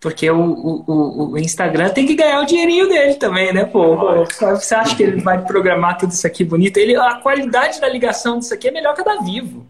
Porque 0.02 0.30
o, 0.30 0.38
o, 0.38 1.32
o, 1.32 1.38
Instagram 1.38 1.88
tem 1.92 2.06
que 2.06 2.16
ganhar 2.16 2.42
o 2.42 2.46
dinheirinho 2.46 2.90
dele 2.90 3.14
também, 3.14 3.54
né, 3.54 3.64
pô? 3.64 4.26
Você 4.26 4.76
acha 4.76 4.98
que 4.98 5.04
ele 5.04 5.22
vai 5.22 5.46
programar 5.46 5.98
tudo 5.98 6.12
isso 6.12 6.28
aqui 6.28 6.44
bonito? 6.44 6.76
Ele, 6.76 6.94
a 6.98 7.16
qualidade 7.16 7.80
da 7.80 7.88
ligação 7.88 8.38
disso 8.38 8.54
aqui 8.54 8.68
é 8.68 8.72
melhor 8.72 8.94
que 8.94 9.02
a 9.02 9.06
da 9.06 9.22
Vivo. 9.22 9.66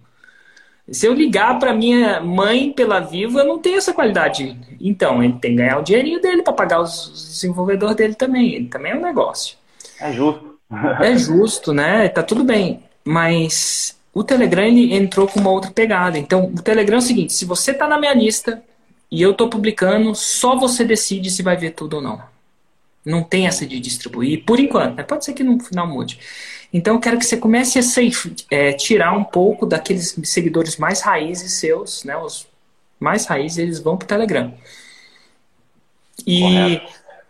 Se 0.92 1.06
eu 1.06 1.14
ligar 1.14 1.60
para 1.60 1.72
minha 1.72 2.20
mãe 2.20 2.74
pela 2.74 3.00
Vivo, 3.00 3.38
eu 3.38 3.46
não 3.46 3.60
tenho 3.60 3.78
essa 3.78 3.94
qualidade. 3.94 4.60
Então, 4.82 5.24
ele 5.24 5.34
tem 5.34 5.52
que 5.52 5.58
ganhar 5.58 5.78
o 5.78 5.84
dinheirinho 5.84 6.20
dele 6.20 6.42
para 6.42 6.54
pagar 6.54 6.82
os 6.82 7.30
desenvolvedores 7.32 7.96
dele 7.96 8.16
também. 8.16 8.56
Ele 8.56 8.66
também 8.66 8.94
é 8.94 8.96
um 8.96 9.02
negócio. 9.02 9.56
É 10.02 10.12
justo. 10.12 10.49
É 11.02 11.18
justo, 11.18 11.74
né? 11.74 12.10
Tá 12.10 12.24
tudo 12.24 12.44
bem. 12.44 12.84
Mas 13.04 13.98
o 14.14 14.24
Telegram 14.24 14.64
ele 14.64 14.94
entrou 14.94 15.28
com 15.28 15.40
uma 15.40 15.52
outra 15.52 15.72
pegada. 15.72 16.18
Então, 16.18 16.46
o 16.46 16.62
Telegram 16.62 16.98
é 16.98 17.00
o 17.00 17.02
seguinte: 17.02 17.34
se 17.34 17.46
você 17.46 17.74
tá 17.74 17.88
na 17.88 18.00
minha 18.00 18.14
lista, 18.14 18.62
e 19.12 19.22
eu 19.22 19.32
estou 19.32 19.50
publicando, 19.50 20.14
só 20.14 20.56
você 20.56 20.86
decide 20.86 21.32
se 21.32 21.42
vai 21.42 21.58
ver 21.58 21.72
tudo 21.72 21.96
ou 21.96 22.02
não. 22.02 22.22
Não 23.04 23.24
tem 23.24 23.48
essa 23.48 23.66
de 23.66 23.80
distribuir, 23.80 24.44
por 24.46 24.60
enquanto. 24.60 24.98
Né? 24.98 25.04
Pode 25.04 25.26
ser 25.26 25.34
que 25.34 25.44
no 25.44 25.60
final 25.60 25.88
mude. 25.88 26.20
Então 26.72 26.96
eu 26.96 27.00
quero 27.00 27.18
que 27.18 27.26
você 27.26 27.38
comece 27.38 27.80
a 27.80 27.84
safe, 27.84 28.36
é, 28.52 28.74
tirar 28.74 29.18
um 29.18 29.24
pouco 29.24 29.66
daqueles 29.66 30.16
seguidores 30.24 30.78
mais 30.78 31.02
raízes 31.02 31.54
seus, 31.54 32.04
né? 32.04 32.16
Os 32.16 32.48
mais 33.00 33.26
raízes, 33.26 33.58
eles 33.58 33.80
vão 33.80 33.98
para 33.98 34.06
o 34.06 34.08
Telegram. 34.08 34.54
E, 36.28 36.80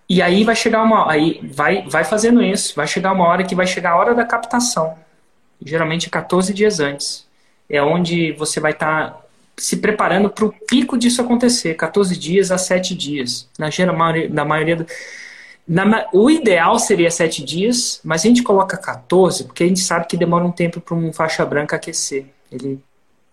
e 0.10 0.22
aí 0.22 0.44
vai 0.44 0.56
chegar 0.56 0.82
uma. 0.82 1.12
Aí 1.12 1.39
vai, 1.44 1.84
vai 1.88 2.04
fazendo 2.04 2.42
isso, 2.42 2.75
vai 2.75 2.88
chegar 2.88 3.13
uma 3.13 3.28
hora 3.28 3.44
que 3.44 3.54
vai 3.54 3.68
chegar 3.68 3.92
a 3.92 3.96
hora 3.96 4.16
da 4.16 4.25
captação. 4.25 4.96
Geralmente 5.63 6.10
14 6.10 6.54
dias 6.54 6.80
antes. 6.80 7.28
É 7.70 7.82
onde 7.82 8.32
você 8.34 8.60
vai 8.60 8.72
estar 8.72 9.12
tá 9.12 9.22
se 9.56 9.78
preparando 9.78 10.30
para 10.30 10.46
o 10.46 10.51
pico 10.68 10.98
disso 10.98 11.22
acontecer, 11.22 11.75
14 11.75 12.18
dias 12.18 12.50
a 12.50 12.58
7 12.58 12.96
dias. 12.96 13.48
Na, 13.60 13.70
maioria, 13.94 14.30
na 14.30 14.46
maioria 14.46 14.75
do, 14.78 14.86
na, 15.68 16.08
o 16.12 16.32
ideal 16.32 16.80
seria 16.80 17.12
7 17.12 17.44
dias, 17.44 18.01
mas 18.04 18.25
a 18.25 18.28
gente 18.28 18.42
coloca 18.42 18.75
14 18.75 19.44
porque 19.44 19.63
a 19.63 19.68
gente 19.68 19.82
sabe 19.82 20.08
que 20.08 20.18
demora 20.18 20.44
um 20.44 20.51
tempo 20.51 20.82
para 20.82 20.96
um 20.96 21.13
faixa 21.13 21.46
branca 21.46 21.75
aquecer. 21.75 22.25
Ele, 22.51 22.80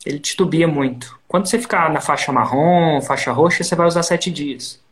ele 0.04 0.18
titubia 0.18 0.68
muito. 0.68 1.18
Quando 1.26 1.46
você 1.46 1.58
ficar 1.58 1.90
na 1.90 2.02
faixa 2.02 2.30
marrom, 2.30 3.00
faixa 3.00 3.32
roxa, 3.32 3.64
você 3.64 3.74
vai 3.74 3.86
usar 3.86 4.02
7 4.02 4.30
dias. 4.30 4.84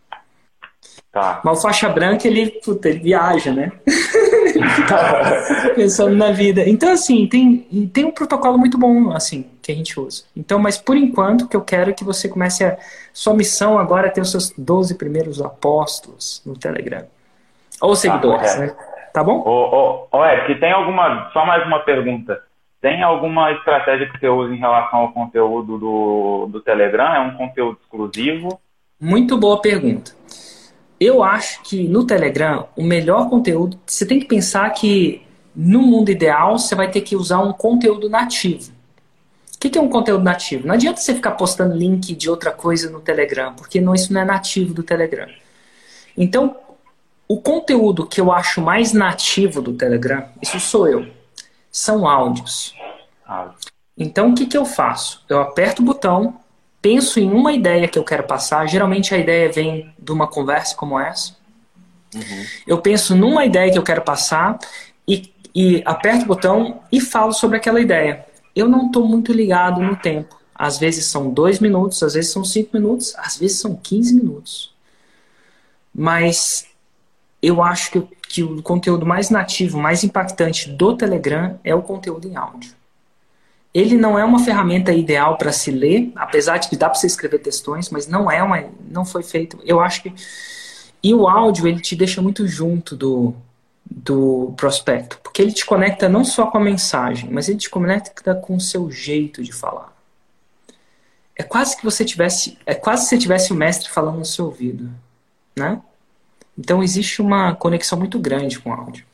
Tá. 1.15 1.41
Mas 1.45 1.61
o 1.61 1.63
faixa 1.63 1.89
branca, 1.89 2.27
ele, 2.27 2.51
puta, 2.65 2.89
ele 2.89 2.99
viaja, 2.99 3.53
né? 3.53 3.71
pensando 5.77 6.17
na 6.17 6.33
vida. 6.33 6.69
Então, 6.69 6.93
assim, 6.93 7.29
tem, 7.29 7.59
tem 7.93 8.05
um 8.05 8.11
protocolo 8.11 8.59
muito 8.59 8.77
bom, 8.77 9.13
assim, 9.13 9.49
que 9.63 9.71
a 9.71 9.75
gente 9.77 9.99
usa. 9.99 10.25
Então, 10.37 10.59
mas 10.59 10.77
por 10.77 10.97
enquanto, 10.97 11.47
que 11.47 11.57
eu 11.57 11.61
quero 11.61 11.91
é 11.91 11.93
que 11.93 12.03
você 12.03 12.29
comece 12.29 12.65
a. 12.65 12.77
Sua 13.13 13.33
missão 13.33 13.79
agora 13.79 14.09
é 14.09 14.11
ter 14.11 14.23
os 14.23 14.33
seus 14.33 14.53
12 14.59 14.97
primeiros 14.97 15.41
apóstolos 15.41 16.43
no 16.45 16.59
Telegram. 16.59 17.05
Ou 17.81 17.91
tá, 17.91 17.97
seguidores, 17.97 18.53
tá, 18.53 18.59
né? 18.59 18.77
Tá 19.13 19.23
bom? 19.23 19.41
Ô, 19.47 20.09
ô, 20.11 20.19
ô 20.19 20.25
Eric, 20.25 20.59
tem 20.59 20.73
alguma. 20.73 21.31
Só 21.33 21.47
mais 21.47 21.65
uma 21.65 21.79
pergunta. 21.79 22.43
Tem 22.81 23.05
alguma 23.05 23.53
estratégia 23.53 24.11
que 24.11 24.19
você 24.19 24.29
usa 24.29 24.53
em 24.53 24.59
relação 24.59 24.99
ao 24.99 25.13
conteúdo 25.13 25.79
do, 25.79 26.49
do 26.51 26.61
Telegram? 26.61 27.15
É 27.15 27.21
um 27.21 27.37
conteúdo 27.37 27.79
exclusivo? 27.81 28.61
Muito 29.01 29.39
boa 29.39 29.61
pergunta. 29.63 30.11
Eu 31.05 31.23
acho 31.23 31.63
que 31.63 31.87
no 31.87 32.07
Telegram, 32.07 32.67
o 32.75 32.83
melhor 32.83 33.29
conteúdo, 33.29 33.79
você 33.87 34.07
tem 34.07 34.19
que 34.19 34.25
pensar 34.25 34.71
que 34.71 35.23
no 35.55 35.83
mundo 35.83 36.11
ideal 36.11 36.59
você 36.59 36.75
vai 36.75 36.91
ter 36.91 37.03
que 37.03 37.15
usar 37.15 37.41
um 37.41 37.53
conteúdo 37.53 38.09
nativo. 38.09 38.73
O 39.55 39.59
que 39.59 39.77
é 39.77 39.81
um 39.81 39.89
conteúdo 39.91 40.25
nativo? 40.25 40.67
Não 40.67 40.75
adianta 40.75 41.01
você 41.01 41.15
ficar 41.15 41.33
postando 41.33 41.77
link 41.77 42.15
de 42.15 42.31
outra 42.31 42.51
coisa 42.51 42.91
no 42.91 43.01
Telegram, 43.01 43.55
porque 43.55 43.83
não, 43.83 43.95
isso 43.95 44.15
não 44.15 44.23
é 44.23 44.25
nativo 44.25 44.73
do 44.73 44.83
Telegram. 44.83 45.29
Então, 46.17 46.57
o 47.29 47.39
conteúdo 47.39 48.07
que 48.07 48.19
eu 48.19 48.33
acho 48.33 48.63
mais 48.63 48.95
nativo 48.95 49.61
do 49.61 49.75
Telegram, 49.75 50.27
isso 50.41 50.59
sou 50.59 50.89
eu, 50.89 51.07
são 51.71 52.09
áudios. 52.09 52.75
Então, 53.97 54.31
o 54.31 54.35
que, 54.35 54.47
que 54.47 54.57
eu 54.57 54.65
faço? 54.65 55.23
Eu 55.29 55.41
aperto 55.41 55.83
o 55.83 55.85
botão, 55.85 56.41
penso 56.85 57.19
em 57.19 57.31
uma 57.31 57.51
ideia 57.51 57.89
que 57.89 57.99
eu 57.99 58.05
quero 58.05 58.25
passar. 58.25 58.69
Geralmente 58.69 59.15
a 59.15 59.19
ideia 59.19 59.51
vem 59.51 59.91
de 59.99 60.13
uma 60.13 60.27
conversa 60.27 60.77
como 60.77 61.01
essa. 61.01 61.35
Uhum. 62.15 62.45
Eu 62.67 62.79
penso 62.83 63.17
numa 63.17 63.43
ideia 63.43 63.73
que 63.73 63.79
eu 63.79 63.83
quero 63.83 64.03
passar 64.03 64.59
e, 65.09 65.33
e 65.55 65.83
aperto 65.87 66.25
o 66.25 66.29
botão 66.29 66.83
e 66.93 67.01
falo 67.01 67.33
sobre 67.33 67.57
aquela 67.57 67.81
ideia. 67.81 68.27
Eu 68.55 68.69
não 68.69 68.89
estou 68.89 69.09
muito 69.09 69.33
ligado 69.33 69.81
no 69.81 69.97
tempo. 69.97 70.39
Às 70.55 70.77
vezes 70.77 71.07
são 71.07 71.31
dois 71.31 71.59
minutos, 71.59 72.03
às 72.03 72.13
vezes 72.13 72.31
são 72.31 72.45
cinco 72.45 72.69
minutos, 72.75 73.15
às 73.17 73.39
vezes 73.39 73.59
são 73.59 73.75
15 73.75 74.15
minutos. 74.15 74.75
Mas 75.93 76.67
eu 77.41 77.63
acho 77.63 77.93
que, 77.93 78.03
que 78.29 78.43
o 78.43 78.63
conteúdo 78.63 79.07
mais 79.07 79.31
nativo, 79.31 79.79
mais 79.79 80.05
impactante 80.05 80.69
do 80.69 80.95
Telegram 80.95 81.59
é 81.65 81.75
o 81.75 81.81
conteúdo 81.81 82.29
em 82.29 82.37
áudio. 82.37 82.75
Ele 83.75 83.97
não 83.97 84.17
é 84.17 84.25
uma 84.25 84.39
ferramenta 84.39 84.93
ideal 84.93 85.37
para 85.37 85.51
se 85.51 85.71
ler, 85.71 86.13
apesar 86.15 86.59
de 86.59 86.69
que 86.69 86.77
dá 86.77 86.89
para 86.89 86.99
você 86.99 87.09
escrever 87.09 87.41
textões, 87.41 87.91
mas 87.91 88.07
não 88.07 88.31
é 88.31 88.41
uma, 88.43 88.65
não 88.89 89.05
foi 89.05 89.25
feito. 89.25 89.59
Eu 89.65 89.81
acho 89.81 90.03
que 90.03 90.15
e 91.03 91.13
o 91.13 91.29
áudio 91.29 91.67
ele 91.67 91.81
te 91.81 91.95
deixa 91.95 92.23
muito 92.23 92.47
junto 92.47 92.97
do 92.97 93.35
do 93.87 94.55
prospecto, 94.57 95.21
porque 95.23 95.43
ele 95.43 95.53
te 95.53 95.65
conecta 95.65 96.09
não 96.09 96.25
só 96.25 96.47
com 96.47 96.57
a 96.57 96.61
mensagem, 96.61 97.31
mas 97.31 97.49
ele 97.49 97.59
te 97.59 97.69
conecta 97.69 98.35
com 98.35 98.57
o 98.57 98.61
seu 98.61 98.91
jeito 98.91 99.43
de 99.43 99.53
falar. 99.53 99.95
É 101.37 101.43
quase 101.43 101.77
que 101.77 101.85
você 101.85 102.05
tivesse, 102.05 102.57
é 102.65 102.75
quase 102.75 103.03
que 103.03 103.11
você 103.11 103.19
tivesse 103.19 103.53
o 103.53 103.57
mestre 103.57 103.91
falando 103.91 104.19
no 104.19 104.25
seu 104.25 104.47
ouvido, 104.47 104.91
né? 105.55 105.81
Então 106.57 106.83
existe 106.83 107.21
uma 107.21 107.55
conexão 107.55 107.99
muito 107.99 108.19
grande 108.19 108.59
com 108.59 108.71
o 108.71 108.73
áudio. 108.73 109.05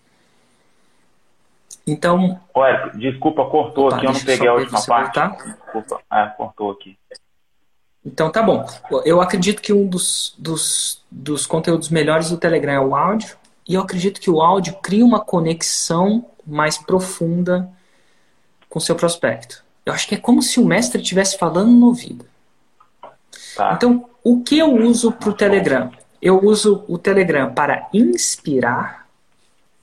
Então. 1.91 2.41
Ué, 2.57 2.91
desculpa, 2.95 3.45
cortou 3.47 3.87
Opa, 3.87 3.97
aqui, 3.97 4.07
eu 4.07 4.13
não 4.13 4.21
peguei 4.21 4.49
a 4.49 4.55
última 4.55 4.83
parte. 4.83 5.19
Voltar. 5.19 5.57
Desculpa, 5.65 6.01
é, 6.13 6.27
cortou 6.37 6.71
aqui. 6.71 6.97
Então 8.05 8.31
tá 8.31 8.43
bom. 8.43 8.65
Eu 9.05 9.21
acredito 9.21 9.61
que 9.61 9.73
um 9.73 9.87
dos, 9.87 10.35
dos, 10.39 11.05
dos 11.11 11.47
conteúdos 11.47 11.91
melhores 11.91 12.31
do 12.31 12.37
Telegram 12.37 12.73
é 12.73 12.81
o 12.81 12.95
áudio. 12.95 13.37
E 13.69 13.75
eu 13.75 13.83
acredito 13.83 14.21
que 14.21 14.31
o 14.31 14.41
áudio 14.41 14.75
cria 14.83 15.05
uma 15.05 15.21
conexão 15.21 16.25
mais 16.47 16.79
profunda 16.79 17.71
com 18.69 18.79
o 18.79 18.83
seu 18.83 18.95
prospecto. 18.95 19.63
Eu 19.85 19.93
acho 19.93 20.09
que 20.09 20.15
é 20.15 20.19
como 20.19 20.43
se 20.43 20.61
o 20.61 20.65
mestre 20.65 21.03
estivesse 21.03 21.37
falando 21.37 21.71
no 21.71 21.87
ouvido. 21.87 22.25
Tá. 23.57 23.75
Então, 23.75 24.09
o 24.23 24.43
que 24.43 24.59
eu 24.59 24.75
uso 24.75 25.13
para 25.13 25.31
o 25.31 25.35
Telegram? 25.35 25.91
Eu 26.23 26.43
uso 26.43 26.85
o 26.89 26.97
Telegram 26.97 27.53
para 27.53 27.89
inspirar 27.93 29.07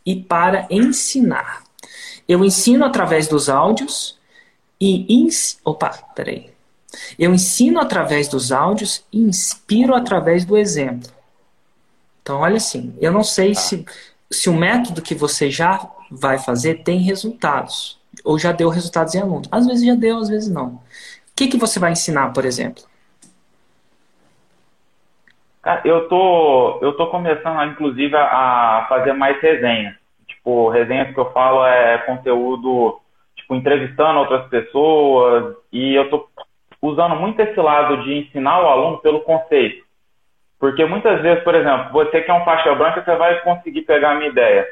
e 0.05 0.15
para 0.15 0.67
ensinar. 0.69 1.66
Eu 2.27 2.43
ensino 2.43 2.85
através 2.85 3.27
dos 3.27 3.49
áudios 3.49 4.19
e. 4.79 5.21
Ins... 5.21 5.59
Opa, 5.63 5.89
peraí. 6.15 6.51
Eu 7.17 7.33
ensino 7.33 7.79
através 7.79 8.27
dos 8.27 8.51
áudios 8.51 9.05
e 9.11 9.19
inspiro 9.19 9.95
através 9.95 10.45
do 10.45 10.57
exemplo. 10.57 11.09
Então, 12.21 12.39
olha 12.39 12.57
assim, 12.57 12.93
eu 12.99 13.11
não 13.11 13.23
sei 13.23 13.53
tá. 13.53 13.59
se, 13.59 13.85
se 14.29 14.49
o 14.49 14.53
método 14.53 15.01
que 15.01 15.15
você 15.15 15.49
já 15.49 15.89
vai 16.11 16.37
fazer 16.37 16.83
tem 16.83 16.99
resultados. 16.99 17.97
Ou 18.23 18.37
já 18.37 18.51
deu 18.51 18.69
resultados 18.69 19.15
em 19.15 19.21
aluno. 19.21 19.43
Às 19.51 19.67
vezes 19.67 19.85
já 19.85 19.95
deu, 19.95 20.17
às 20.17 20.27
vezes 20.27 20.49
não. 20.49 20.67
O 20.67 20.81
que, 21.35 21.47
que 21.47 21.57
você 21.57 21.79
vai 21.79 21.91
ensinar, 21.91 22.33
por 22.33 22.45
exemplo? 22.45 22.83
Eu 25.83 26.07
tô, 26.07 26.79
eu 26.81 26.93
tô 26.93 27.07
começando, 27.07 27.61
inclusive, 27.71 28.15
a 28.15 28.85
fazer 28.89 29.13
mais 29.13 29.39
resenhas 29.41 29.96
tipo, 30.47 30.69
resenhas 30.69 31.13
que 31.13 31.19
eu 31.19 31.29
falo 31.31 31.65
é 31.65 31.97
conteúdo, 31.99 32.99
tipo, 33.35 33.53
entrevistando 33.53 34.19
outras 34.19 34.47
pessoas, 34.47 35.55
e 35.73 35.93
eu 35.93 36.09
tô 36.09 36.27
usando 36.81 37.15
muito 37.17 37.39
esse 37.41 37.59
lado 37.59 38.03
de 38.03 38.19
ensinar 38.19 38.63
o 38.63 38.67
aluno 38.67 38.97
pelo 38.99 39.19
conceito. 39.21 39.85
Porque 40.57 40.85
muitas 40.85 41.21
vezes, 41.21 41.43
por 41.43 41.53
exemplo, 41.53 41.91
você 41.91 42.21
que 42.21 42.31
é 42.31 42.33
um 42.33 42.45
faixa 42.45 42.73
branca, 42.73 43.03
você 43.03 43.15
vai 43.15 43.39
conseguir 43.41 43.81
pegar 43.81 44.11
a 44.11 44.15
minha 44.15 44.29
ideia. 44.29 44.65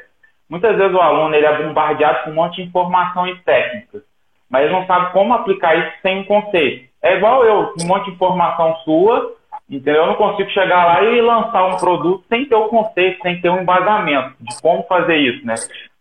Muitas 0.48 0.76
vezes 0.76 0.94
o 0.94 1.00
aluno 1.00 1.34
ele 1.34 1.46
é 1.46 1.62
bombardeado 1.62 2.24
com 2.24 2.30
um 2.30 2.34
monte 2.34 2.56
de 2.56 2.68
informações 2.68 3.40
técnicas, 3.44 4.02
mas 4.48 4.64
ele 4.64 4.72
não 4.72 4.86
sabe 4.86 5.12
como 5.12 5.34
aplicar 5.34 5.76
isso 5.76 5.92
sem 6.00 6.20
um 6.20 6.24
conceito. 6.24 6.88
É 7.02 7.16
igual 7.16 7.44
eu, 7.44 7.74
um 7.80 7.86
monte 7.86 8.06
de 8.06 8.12
informação 8.12 8.76
sua, 8.78 9.35
Entendeu? 9.68 10.02
Eu 10.02 10.06
não 10.06 10.14
consigo 10.14 10.48
chegar 10.50 10.84
lá 10.84 11.02
e 11.02 11.20
lançar 11.20 11.66
um 11.66 11.76
produto 11.76 12.24
sem 12.28 12.46
ter 12.46 12.54
o 12.54 12.68
conceito, 12.68 13.20
sem 13.22 13.40
ter 13.40 13.50
um 13.50 13.62
embasamento 13.62 14.34
de 14.40 14.60
como 14.62 14.84
fazer 14.84 15.16
isso, 15.16 15.44
né? 15.44 15.54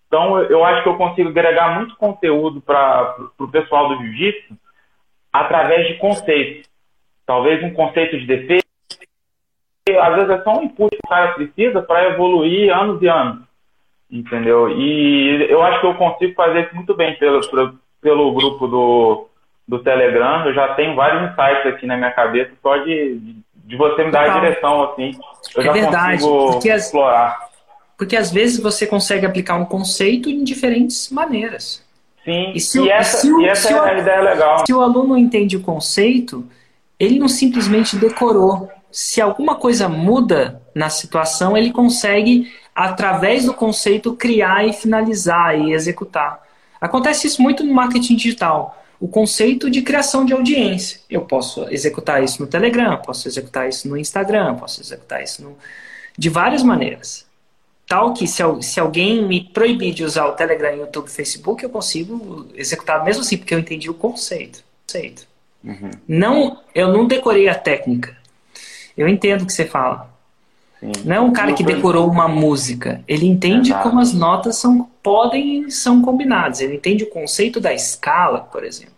Então, 0.08 0.40
eu 0.44 0.64
acho 0.64 0.84
que 0.84 0.90
eu 0.90 0.98
consigo 0.98 1.30
agregar 1.30 1.76
muito 1.76 1.96
conteúdo 1.98 2.62
para 2.62 3.18
o 3.40 3.48
pessoal 3.48 3.90
do 3.90 3.98
jiu-jitsu 3.98 4.56
através 5.34 5.88
de 5.88 5.96
conceitos. 5.96 6.70
Talvez 7.26 7.64
um 7.64 7.74
conceito 7.74 8.18
de 8.20 8.28
defesa, 8.28 8.64
às 10.00 10.16
vezes 10.16 10.30
é 10.30 10.44
só 10.44 10.60
um 10.60 10.64
input 10.64 10.92
que 10.92 11.02
o 11.04 11.10
cara 11.10 11.34
precisa 11.34 11.82
para 11.82 12.10
evoluir 12.10 12.72
anos 12.72 13.02
e 13.02 13.08
anos. 13.08 13.44
Entendeu? 14.10 14.70
E 14.70 15.48
eu 15.50 15.64
acho 15.64 15.82
que 15.82 15.88
eu 15.88 15.96
consigo 15.96 16.36
fazer 16.36 16.66
isso 16.66 16.76
muito 16.76 16.94
bem 16.96 17.16
pelo, 17.16 17.42
pelo 18.00 18.32
grupo 18.34 18.68
do, 18.68 19.28
do 19.68 19.80
Telegram. 19.80 20.46
Eu 20.46 20.54
já 20.54 20.76
tenho 20.76 20.96
vários 20.96 21.32
insights 21.32 21.66
aqui 21.66 21.88
na 21.88 21.98
minha 21.98 22.12
cabeça 22.12 22.52
só 22.62 22.78
de, 22.78 23.18
de 23.20 23.45
de 23.66 23.76
você 23.76 24.04
me 24.04 24.12
dar 24.12 24.30
a 24.30 24.40
direção, 24.40 24.84
assim. 24.84 25.12
Eu 25.56 25.62
é 25.62 25.66
já 25.66 25.72
verdade, 25.74 26.22
consigo 26.24 26.52
porque 26.54 26.70
as- 26.70 26.86
explorar. 26.86 27.50
Porque 27.98 28.16
às 28.16 28.30
vezes 28.32 28.60
você 28.60 28.86
consegue 28.86 29.26
aplicar 29.26 29.56
um 29.56 29.66
conceito 29.66 30.30
em 30.30 30.44
diferentes 30.44 31.10
maneiras. 31.10 31.84
Sim, 32.24 32.52
E 32.54 32.60
se 32.60 32.80
e, 32.82 32.90
essa, 32.90 33.18
se 33.20 33.32
o- 33.32 33.42
e 33.42 33.48
essa 33.48 33.68
se 33.70 33.74
é 33.74 33.80
a 33.80 33.98
ideia 34.00 34.22
legal. 34.22 34.64
Se 34.66 34.74
o 34.74 34.82
aluno 34.82 35.18
entende 35.18 35.56
o 35.56 35.62
conceito, 35.62 36.46
ele 37.00 37.18
não 37.20 37.28
simplesmente 37.28 37.96
decorou. 37.96 38.70
Se 38.92 39.22
alguma 39.22 39.56
coisa 39.56 39.88
muda 39.90 40.62
na 40.74 40.90
situação, 40.90 41.56
ele 41.58 41.72
consegue, 41.72 42.52
através 42.74 43.46
do 43.46 43.54
conceito, 43.54 44.14
criar 44.14 44.66
e 44.68 44.74
finalizar 44.74 45.58
e 45.58 45.72
executar. 45.74 46.42
Acontece 46.82 47.28
isso 47.28 47.42
muito 47.42 47.64
no 47.64 47.74
marketing 47.74 48.16
digital. 48.16 48.82
O 49.00 49.08
conceito 49.08 49.70
de 49.70 49.82
criação 49.82 50.26
de 50.26 50.34
audiência. 50.34 51.00
Eu 51.10 51.22
posso 51.22 51.68
executar 51.70 52.24
isso 52.24 52.42
no 52.42 52.48
Telegram, 52.48 52.98
posso 52.98 53.28
executar 53.28 53.68
isso 53.68 53.88
no 53.88 53.98
Instagram, 53.98 54.56
posso 54.56 54.82
executar 54.82 55.24
isso 55.24 55.44
no... 55.44 55.58
de 56.18 56.30
várias 56.30 56.64
maneiras. 56.64 57.26
Tal 57.88 58.14
que 58.14 58.28
se, 58.28 58.42
se 58.62 58.80
alguém 58.80 59.28
me 59.28 59.44
proibir 59.44 59.94
de 59.94 60.04
usar 60.04 60.26
o 60.26 60.32
Telegram, 60.34 60.76
YouTube, 60.76 61.10
Facebook, 61.10 61.64
eu 61.64 61.70
consigo 61.70 62.48
executar 62.56 63.04
mesmo 63.04 63.22
assim, 63.22 63.38
porque 63.38 63.54
eu 63.54 63.60
entendi 63.60 63.90
o 63.90 63.94
conceito. 63.94 64.64
conceito. 64.88 65.28
Não, 66.08 66.62
eu 66.74 66.92
não 66.92 67.06
decorei 67.06 67.48
a 67.48 67.56
técnica. 67.56 68.18
Eu 68.98 69.08
entendo 69.08 69.42
o 69.42 69.46
que 69.46 69.54
você 69.54 69.66
fala. 69.66 70.15
Sim. 70.94 71.08
Não 71.08 71.16
é 71.16 71.20
um 71.20 71.34
cara 71.34 71.54
que 71.54 71.64
decorou 71.64 72.10
uma 72.10 72.28
música. 72.28 73.02
Ele 73.08 73.26
entende 73.28 73.70
Exato. 73.72 73.84
como 73.90 74.00
as 74.00 74.14
notas 74.14 74.58
são, 74.58 74.90
podem 75.02 75.62
e 75.68 75.72
são 75.72 76.02
combinadas. 76.02 76.62
Ele 76.62 76.76
entende 76.76 77.04
o 77.04 77.10
conceito 77.10 77.60
da 77.60 77.74
escala, 77.74 78.40
por 78.52 78.64
exemplo. 78.64 78.94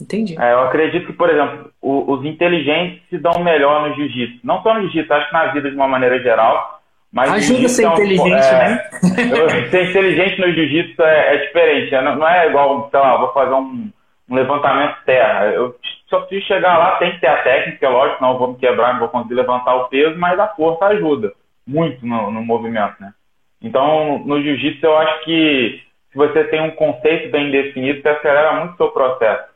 Entendi. 0.00 0.36
É, 0.38 0.52
eu 0.52 0.60
acredito 0.60 1.06
que, 1.06 1.12
por 1.14 1.30
exemplo, 1.30 1.70
o- 1.80 2.12
os 2.12 2.24
inteligentes 2.24 3.00
se 3.08 3.16
dão 3.18 3.42
melhor 3.42 3.88
no 3.88 3.94
jiu-jitsu. 3.94 4.40
Não 4.44 4.62
só 4.62 4.74
no 4.74 4.82
jiu-jitsu, 4.82 5.12
acho 5.14 5.26
que 5.28 5.32
na 5.32 5.46
vida 5.52 5.70
de 5.70 5.76
uma 5.76 5.88
maneira 5.88 6.22
geral. 6.22 6.74
Mas 7.10 7.32
Ajuda 7.32 7.68
ser 7.68 7.84
é 7.84 7.88
um- 7.88 7.92
inteligente, 7.94 8.44
é, 8.44 8.58
né? 8.68 8.88
eu- 9.32 9.70
ser 9.70 9.88
inteligente 9.90 10.38
no 10.40 10.52
jiu-jitsu 10.52 11.00
é, 11.02 11.34
é 11.34 11.46
diferente. 11.46 11.94
é, 11.94 12.02
Não, 12.02 12.16
não 12.16 12.28
é 12.28 12.46
igual, 12.48 12.88
sei 12.90 13.00
lá, 13.00 13.16
vou 13.16 13.32
fazer 13.32 13.54
um, 13.54 13.88
um 14.28 14.34
levantamento 14.34 14.96
terra. 15.06 15.46
Eu 15.46 15.74
só 16.08 16.20
preciso 16.20 16.46
chegar 16.46 16.78
lá, 16.78 16.96
tem 16.96 17.12
que 17.12 17.20
ter 17.20 17.26
a 17.26 17.42
técnica, 17.42 17.88
lógico, 17.88 18.24
eu 18.24 18.38
vou 18.38 18.48
me 18.48 18.58
quebrar, 18.58 18.92
não 18.92 19.00
vou 19.00 19.08
conseguir 19.08 19.34
levantar 19.34 19.74
o 19.74 19.88
peso, 19.88 20.18
mas 20.18 20.38
a 20.38 20.48
força 20.48 20.86
ajuda 20.86 21.32
muito 21.66 22.06
no, 22.06 22.30
no 22.30 22.42
movimento, 22.42 22.94
né? 23.00 23.12
Então, 23.60 24.18
no 24.20 24.40
jiu-jitsu, 24.40 24.86
eu 24.86 24.96
acho 24.98 25.24
que 25.24 25.82
se 26.10 26.16
você 26.16 26.44
tem 26.44 26.60
um 26.60 26.70
conceito 26.70 27.30
bem 27.30 27.50
definido, 27.50 28.00
você 28.00 28.08
acelera 28.08 28.52
muito 28.54 28.74
o 28.74 28.76
seu 28.76 28.90
processo. 28.90 29.48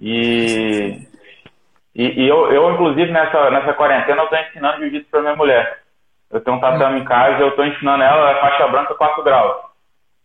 E, 0.00 1.06
e, 1.94 2.22
e 2.22 2.28
eu, 2.28 2.50
eu, 2.50 2.72
inclusive, 2.72 3.12
nessa, 3.12 3.50
nessa 3.50 3.74
quarentena, 3.74 4.22
eu 4.22 4.24
estou 4.24 4.38
ensinando 4.38 4.78
jiu-jitsu 4.80 5.10
para 5.10 5.20
minha 5.20 5.36
mulher. 5.36 5.80
Eu 6.30 6.40
tenho 6.40 6.56
um 6.56 6.60
tatame 6.60 7.00
em 7.00 7.04
casa 7.04 7.40
eu 7.40 7.50
estou 7.50 7.64
ensinando 7.64 8.02
ela, 8.02 8.16
ela 8.16 8.38
é 8.38 8.40
faixa 8.40 8.66
branca 8.68 8.94
4 8.94 9.22
graus. 9.22 9.56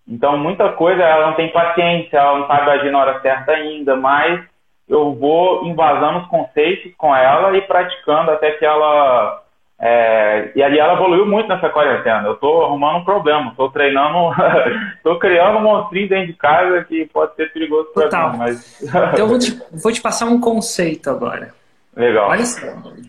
Então, 0.08 0.38
muita 0.38 0.72
coisa 0.72 1.04
ela 1.04 1.28
não 1.28 1.34
tem 1.36 1.52
paciência, 1.52 2.18
ela 2.18 2.40
não 2.40 2.48
sabe 2.48 2.72
agir 2.72 2.92
na 2.92 3.00
hora 3.00 3.22
certa 3.22 3.52
ainda, 3.52 3.96
mas 3.96 4.44
eu 4.90 5.14
vou 5.14 5.66
invasando 5.66 6.20
os 6.20 6.28
conceitos 6.28 6.92
com 6.98 7.16
ela 7.16 7.56
e 7.56 7.62
praticando 7.62 8.32
até 8.32 8.52
que 8.52 8.66
ela. 8.66 9.44
é, 9.80 10.52
e 10.56 10.64
ali 10.64 10.80
ela 10.80 10.94
evoluiu 10.94 11.28
muito 11.28 11.48
nessa 11.48 11.70
quarentena. 11.70 12.28
Eu 12.28 12.34
estou 12.34 12.66
arrumando 12.66 12.98
um 12.98 13.06
problema, 13.06 13.52
estou 13.52 13.70
treinando, 13.70 14.34
estou 14.98 15.20
criando 15.20 15.60
um 15.60 15.62
monstrinho 15.62 16.10
dentro 16.10 16.28
de 16.28 16.34
casa 16.34 16.84
que 16.86 17.06
pode 17.14 17.36
ser 17.36 17.54
perigoso 17.54 17.90
para 17.94 18.30
mim, 18.32 18.38
mas. 18.38 18.82
Então 19.14 19.20
eu 19.20 19.28
vou 19.28 19.38
te, 19.38 19.62
vou 19.72 19.92
te 19.92 20.02
passar 20.02 20.26
um 20.26 20.42
conceito 20.42 21.10
agora. 21.10 21.54
Legal. 21.96 22.30
Olha 22.30 22.44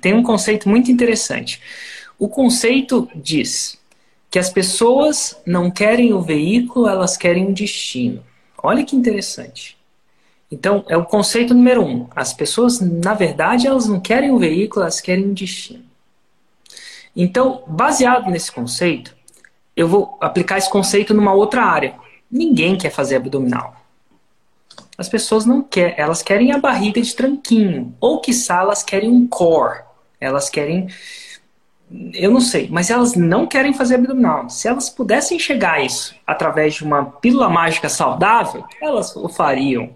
tem 0.03 0.13
um 0.13 0.23
conceito 0.23 0.69
muito 0.69 0.91
interessante. 0.91 1.63
O 2.19 2.29
conceito 2.29 3.09
diz 3.15 3.81
que 4.31 4.39
as 4.39 4.51
pessoas 4.51 5.41
não 5.47 5.71
querem 5.71 6.13
o 6.13 6.21
veículo, 6.21 6.87
elas 6.87 7.17
querem 7.17 7.47
um 7.47 7.53
destino. 7.53 8.23
Olha 8.63 8.85
que 8.85 8.95
interessante. 8.95 9.80
Então, 10.51 10.85
é 10.89 10.97
o 10.97 11.05
conceito 11.05 11.55
número 11.55 11.85
um. 11.85 12.09
As 12.15 12.33
pessoas, 12.33 12.81
na 12.81 13.15
verdade, 13.15 13.67
elas 13.67 13.87
não 13.87 14.01
querem 14.01 14.33
o 14.33 14.39
veículo, 14.39 14.83
elas 14.83 15.01
querem 15.01 15.27
um 15.27 15.33
destino. 15.33 15.85
Então, 17.15 17.63
baseado 17.67 18.31
nesse 18.31 18.51
conceito, 18.51 19.15
eu 19.77 19.87
vou 19.87 20.17
aplicar 20.21 20.59
esse 20.59 20.69
conceito 20.69 21.15
numa 21.15 21.33
outra 21.33 21.63
área. 21.63 21.95
Ninguém 22.31 22.77
quer 22.77 22.91
fazer 22.91 23.17
abdominal. 23.17 23.77
As 24.99 25.09
pessoas 25.09 25.47
não 25.47 25.63
querem, 25.63 25.95
elas 25.97 26.23
querem 26.23 26.53
a 26.53 26.59
barriga 26.59 27.01
de 27.01 27.15
tranquinho. 27.15 27.95
Ou, 28.01 28.21
quiçá, 28.21 28.61
elas 28.61 28.83
querem 28.83 29.11
um 29.11 29.27
core. 29.27 29.81
Elas 30.21 30.51
querem. 30.51 30.89
Eu 32.13 32.31
não 32.31 32.41
sei, 32.41 32.69
mas 32.71 32.91
elas 32.91 33.15
não 33.15 33.47
querem 33.47 33.73
fazer 33.73 33.95
abdominal. 33.97 34.51
Se 34.51 34.69
elas 34.69 34.91
pudessem 34.91 35.39
chegar 35.39 35.75
a 35.75 35.83
isso 35.83 36.15
através 36.27 36.75
de 36.75 36.85
uma 36.85 37.05
pílula 37.05 37.49
mágica 37.49 37.89
saudável, 37.89 38.65
elas 38.81 39.17
o 39.17 39.29
fariam. 39.29 39.91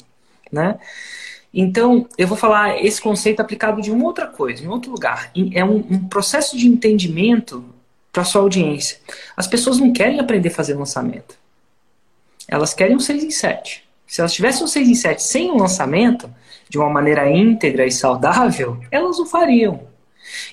Né? 0.55 0.79
Então, 1.53 2.09
eu 2.17 2.27
vou 2.27 2.37
falar 2.37 2.83
esse 2.85 3.01
conceito 3.01 3.40
aplicado 3.40 3.83
de 3.83 3.90
uma 3.90 4.05
outra 4.05 4.27
coisa, 4.27 4.62
em 4.62 4.69
outro 4.69 4.90
lugar. 4.90 5.31
É 5.53 5.64
um, 5.64 5.77
um 5.77 6.09
processo 6.09 6.57
de 6.57 6.69
entendimento 6.69 7.64
para 8.12 8.25
sua 8.25 8.43
audiência. 8.43 8.99
As 9.37 9.47
pessoas 9.47 9.79
não 9.79 9.93
querem 9.93 10.21
aprender 10.21 10.49
a 10.49 10.53
fazer 10.53 10.75
lançamento. 10.75 11.37
Elas 12.47 12.73
querem 12.73 12.95
um 12.95 13.01
6 13.01 13.25
em 13.25 13.31
7. 13.31 13.85
Se 14.07 14.21
elas 14.21 14.33
tivessem 14.33 14.64
um 14.64 14.69
6 14.69 14.88
em 14.88 14.95
7 14.95 15.23
sem 15.23 15.51
um 15.51 15.57
lançamento, 15.57 16.33
de 16.69 16.79
uma 16.79 16.90
maneira 16.90 17.31
íntegra 17.31 17.87
e 17.87 17.90
saudável, 17.90 18.79
elas 18.90 19.19
o 19.19 19.27
fariam. 19.27 19.81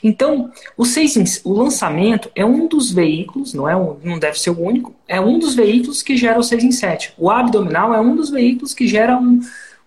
Então, 0.03 0.51
o, 0.77 0.85
6 0.85 1.17
em, 1.17 1.23
o 1.43 1.53
lançamento 1.53 2.31
é 2.35 2.45
um 2.45 2.67
dos 2.67 2.91
veículos, 2.91 3.53
não, 3.53 3.67
é 3.67 3.75
um, 3.75 3.97
não 4.03 4.19
deve 4.19 4.39
ser 4.39 4.49
o 4.49 4.59
único, 4.59 4.93
é 5.07 5.19
um 5.19 5.39
dos 5.39 5.55
veículos 5.55 6.03
que 6.03 6.17
gera 6.17 6.39
o 6.39 6.43
6 6.43 6.63
em 6.63 6.71
7. 6.71 7.13
O 7.17 7.29
abdominal 7.29 7.93
é 7.93 7.99
um 7.99 8.15
dos 8.15 8.29
veículos 8.29 8.73
que 8.73 8.87
gera 8.87 9.17
um, 9.17 9.39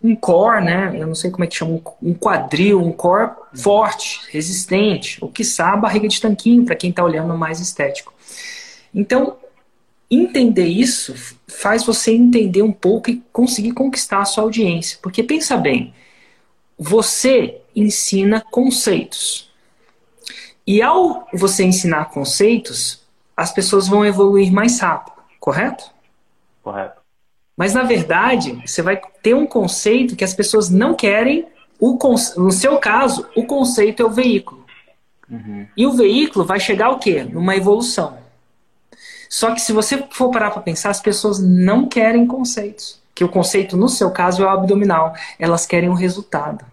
um 0.04 0.14
core, 0.14 0.62
né? 0.62 0.92
Eu 0.94 1.06
não 1.06 1.14
sei 1.14 1.30
como 1.30 1.44
é 1.44 1.46
que 1.46 1.56
chama, 1.56 1.80
um 2.02 2.12
quadril, 2.12 2.78
um 2.78 2.92
core 2.92 3.30
forte, 3.54 4.20
resistente, 4.30 5.16
ou 5.24 5.30
quiçá 5.30 5.72
a 5.72 5.76
barriga 5.78 6.06
de 6.06 6.20
tanquinho, 6.20 6.66
para 6.66 6.76
quem 6.76 6.90
está 6.90 7.02
olhando 7.02 7.34
mais 7.38 7.58
estético. 7.58 8.12
Então, 8.94 9.38
entender 10.10 10.66
isso 10.66 11.14
faz 11.48 11.84
você 11.84 12.12
entender 12.12 12.60
um 12.60 12.70
pouco 12.70 13.08
e 13.08 13.22
conseguir 13.32 13.72
conquistar 13.72 14.20
a 14.20 14.24
sua 14.26 14.44
audiência. 14.44 14.98
Porque 15.00 15.22
pensa 15.22 15.56
bem, 15.56 15.94
você 16.78 17.62
ensina 17.74 18.42
conceitos. 18.42 19.50
E 20.66 20.82
ao 20.82 21.26
você 21.32 21.64
ensinar 21.64 22.10
conceitos, 22.10 23.02
as 23.34 23.52
pessoas 23.52 23.88
vão 23.88 24.04
evoluir 24.04 24.52
mais 24.52 24.78
rápido, 24.80 25.16
correto? 25.40 25.90
Correto. 26.62 27.03
Mas 27.56 27.72
na 27.72 27.82
verdade, 27.82 28.60
você 28.66 28.82
vai 28.82 29.00
ter 29.22 29.34
um 29.34 29.46
conceito 29.46 30.16
que 30.16 30.24
as 30.24 30.34
pessoas 30.34 30.70
não 30.70 30.94
querem. 30.94 31.46
O 31.78 31.98
no 32.36 32.50
seu 32.50 32.78
caso, 32.78 33.26
o 33.36 33.44
conceito 33.44 34.02
é 34.02 34.06
o 34.06 34.10
veículo. 34.10 34.64
Uhum. 35.30 35.66
E 35.76 35.86
o 35.86 35.92
veículo 35.92 36.44
vai 36.44 36.60
chegar 36.60 36.86
ao 36.86 36.98
quê? 36.98 37.24
Numa 37.24 37.56
evolução. 37.56 38.18
Só 39.28 39.52
que 39.52 39.60
se 39.60 39.72
você 39.72 40.04
for 40.10 40.30
parar 40.30 40.50
para 40.50 40.62
pensar, 40.62 40.90
as 40.90 41.00
pessoas 41.00 41.40
não 41.40 41.88
querem 41.88 42.26
conceitos. 42.26 43.02
Que 43.14 43.24
o 43.24 43.28
conceito, 43.28 43.76
no 43.76 43.88
seu 43.88 44.10
caso, 44.10 44.42
é 44.42 44.46
o 44.46 44.48
abdominal. 44.48 45.14
Elas 45.38 45.66
querem 45.66 45.88
um 45.88 45.94
resultado. 45.94 46.64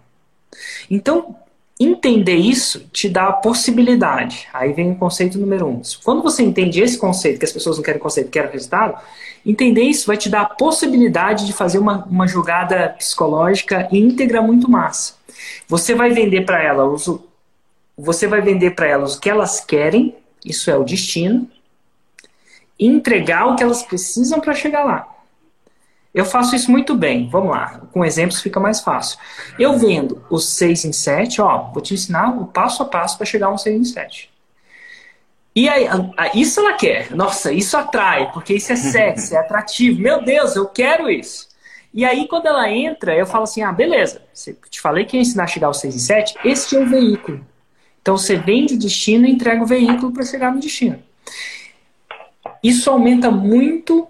Então, 0.90 1.36
entender 1.78 2.36
isso 2.36 2.80
te 2.92 3.08
dá 3.08 3.28
a 3.28 3.32
possibilidade. 3.32 4.48
Aí 4.52 4.72
vem 4.72 4.92
o 4.92 4.96
conceito 4.96 5.38
número 5.38 5.66
um. 5.66 5.82
Quando 6.04 6.22
você 6.22 6.42
entende 6.42 6.80
esse 6.80 6.98
conceito, 6.98 7.38
que 7.38 7.44
as 7.44 7.52
pessoas 7.52 7.76
não 7.76 7.84
querem 7.84 8.00
conceito, 8.00 8.30
querem 8.30 8.50
resultado, 8.50 9.00
entender 9.44 9.82
isso 9.82 10.06
vai 10.06 10.16
te 10.16 10.28
dar 10.28 10.42
a 10.42 10.46
possibilidade 10.46 11.46
de 11.46 11.52
fazer 11.52 11.78
uma, 11.78 12.04
uma 12.04 12.26
jogada 12.26 12.94
psicológica 12.98 13.88
íntegra 13.90 14.40
muito 14.40 14.70
massa. 14.70 15.14
Você 15.68 15.94
vai 15.94 16.10
vender 16.10 16.42
para 16.42 16.62
elas 16.62 17.08
você 17.96 18.26
vai 18.26 18.40
vender 18.40 18.72
para 18.72 18.86
elas 18.86 19.16
o 19.16 19.20
que 19.20 19.28
elas 19.28 19.60
querem, 19.60 20.16
isso 20.44 20.70
é 20.70 20.76
o 20.76 20.84
destino, 20.84 21.48
e 22.78 22.86
entregar 22.86 23.46
o 23.46 23.54
que 23.54 23.62
elas 23.62 23.82
precisam 23.82 24.40
para 24.40 24.54
chegar 24.54 24.82
lá. 24.84 25.08
Eu 26.14 26.24
faço 26.24 26.54
isso 26.54 26.70
muito 26.70 26.94
bem. 26.94 27.28
Vamos 27.28 27.50
lá. 27.50 27.80
Com 27.92 28.04
exemplos 28.04 28.42
fica 28.42 28.60
mais 28.60 28.80
fácil. 28.80 29.18
Eu 29.58 29.78
vendo 29.78 30.22
os 30.28 30.46
6 30.50 30.84
em 30.86 30.92
7, 30.92 31.40
ó, 31.40 31.70
vou 31.72 31.82
te 31.82 31.94
ensinar 31.94 32.36
o 32.38 32.46
passo 32.46 32.82
a 32.82 32.86
passo 32.86 33.16
para 33.16 33.24
chegar 33.24 33.46
a 33.46 33.52
um 33.52 33.58
6 33.58 33.80
em 33.80 33.84
7. 33.84 34.31
E 35.54 35.68
aí, 35.68 35.86
isso 36.34 36.60
ela 36.60 36.72
quer. 36.74 37.10
Nossa, 37.14 37.52
isso 37.52 37.76
atrai, 37.76 38.30
porque 38.32 38.54
isso 38.54 38.72
é 38.72 38.76
sexy, 38.76 39.34
é 39.34 39.38
atrativo. 39.38 40.00
Meu 40.00 40.22
Deus, 40.22 40.56
eu 40.56 40.66
quero 40.66 41.10
isso. 41.10 41.48
E 41.92 42.04
aí, 42.04 42.26
quando 42.26 42.46
ela 42.46 42.70
entra, 42.70 43.14
eu 43.14 43.26
falo 43.26 43.44
assim: 43.44 43.62
ah, 43.62 43.72
beleza, 43.72 44.22
te 44.70 44.80
falei 44.80 45.04
que 45.04 45.16
ia 45.16 45.20
ensinar 45.20 45.44
a 45.44 45.48
chegar 45.48 45.66
ao 45.66 45.74
6 45.74 45.94
em 45.94 45.98
7, 45.98 46.38
este 46.44 46.76
é 46.76 46.80
o 46.80 46.88
veículo. 46.88 47.44
Então 48.00 48.16
você 48.16 48.36
vende 48.36 48.74
o 48.74 48.78
destino 48.78 49.26
e 49.26 49.30
entrega 49.30 49.62
o 49.62 49.66
veículo 49.66 50.10
para 50.10 50.24
chegar 50.24 50.52
no 50.52 50.60
destino. 50.60 51.00
Isso 52.62 52.90
aumenta 52.90 53.30
muito 53.30 54.08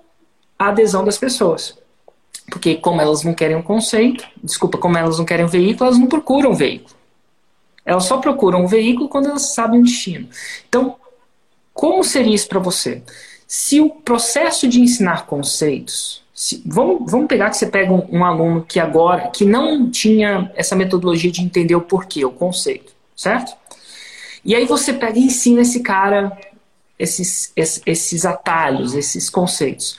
a 0.59 0.69
adesão 0.69 1.05
das 1.05 1.19
pessoas. 1.19 1.79
Porque 2.51 2.77
como 2.77 3.01
elas 3.01 3.23
não 3.23 3.35
querem 3.35 3.57
um 3.57 3.63
conceito, 3.63 4.27
desculpa, 4.43 4.79
como 4.79 4.97
elas 4.97 5.19
não 5.19 5.25
querem 5.25 5.45
um 5.45 5.49
veículo, 5.49 5.87
elas 5.87 5.99
não 5.99 6.07
procuram 6.07 6.53
um 6.53 6.55
veículo. 6.55 6.95
Elas 7.85 8.05
só 8.05 8.19
procuram 8.19 8.65
um 8.65 8.67
veículo 8.67 9.09
quando 9.09 9.29
elas 9.29 9.55
sabem 9.55 9.81
o 9.81 9.85
destino. 9.85 10.29
Então, 10.69 10.97
como 11.83 12.05
seria 12.05 12.33
isso 12.33 12.47
para 12.47 12.61
você? 12.61 13.03
Se 13.45 13.81
o 13.81 13.91
processo 13.91 14.69
de 14.69 14.81
ensinar 14.81 15.27
conceitos, 15.27 16.23
se, 16.33 16.63
vamos, 16.65 17.11
vamos 17.11 17.27
pegar 17.27 17.51
que 17.51 17.57
você 17.57 17.67
pega 17.67 17.93
um, 17.93 18.19
um, 18.19 18.25
aluno 18.25 18.63
que 18.63 18.79
agora, 18.79 19.33
que 19.33 19.45
não 19.45 19.91
tinha 19.91 20.49
essa 20.55 20.77
metodologia 20.77 21.33
de 21.33 21.43
entender 21.43 21.75
o 21.75 21.81
porquê, 21.81 22.25
o 22.25 22.31
conceito, 22.31 22.93
certo? 23.17 23.57
E 24.45 24.55
aí 24.55 24.65
você 24.65 24.93
pega 24.93 25.19
e 25.19 25.25
ensina 25.25 25.63
esse 25.63 25.81
cara 25.81 26.39
esses, 26.97 27.53
esses, 27.57 28.25
atalhos, 28.25 28.95
esses 28.95 29.29
conceitos. 29.29 29.99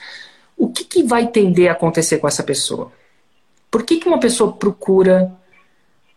O 0.56 0.68
que, 0.68 0.84
que 0.84 1.02
vai 1.02 1.26
tender 1.26 1.68
a 1.68 1.72
acontecer 1.72 2.16
com 2.16 2.26
essa 2.26 2.42
pessoa? 2.42 2.90
Por 3.70 3.82
que, 3.82 3.98
que 3.98 4.08
uma 4.08 4.18
pessoa 4.18 4.54
procura 4.54 5.30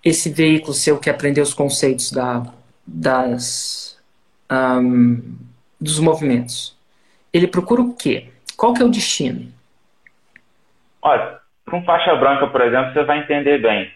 esse 0.02 0.30
veículo 0.30 0.74
seu 0.74 0.98
que 0.98 1.10
aprendeu 1.10 1.44
os 1.44 1.54
conceitos 1.54 2.10
da, 2.10 2.54
das, 2.88 3.98
um, 4.50 5.46
dos 5.80 6.00
movimentos? 6.00 6.78
Ele 7.34 7.48
procura 7.48 7.82
o 7.82 7.96
quê? 7.96 8.30
Qual 8.56 8.74
que 8.74 8.82
é 8.82 8.86
o 8.86 8.90
destino? 8.90 9.52
Olha, 11.02 11.40
com 11.70 11.84
faixa 11.84 12.16
branca, 12.16 12.48
por 12.48 12.62
exemplo, 12.62 12.94
você 12.94 13.04
vai 13.04 13.20
entender 13.20 13.60
bem. 13.60 13.92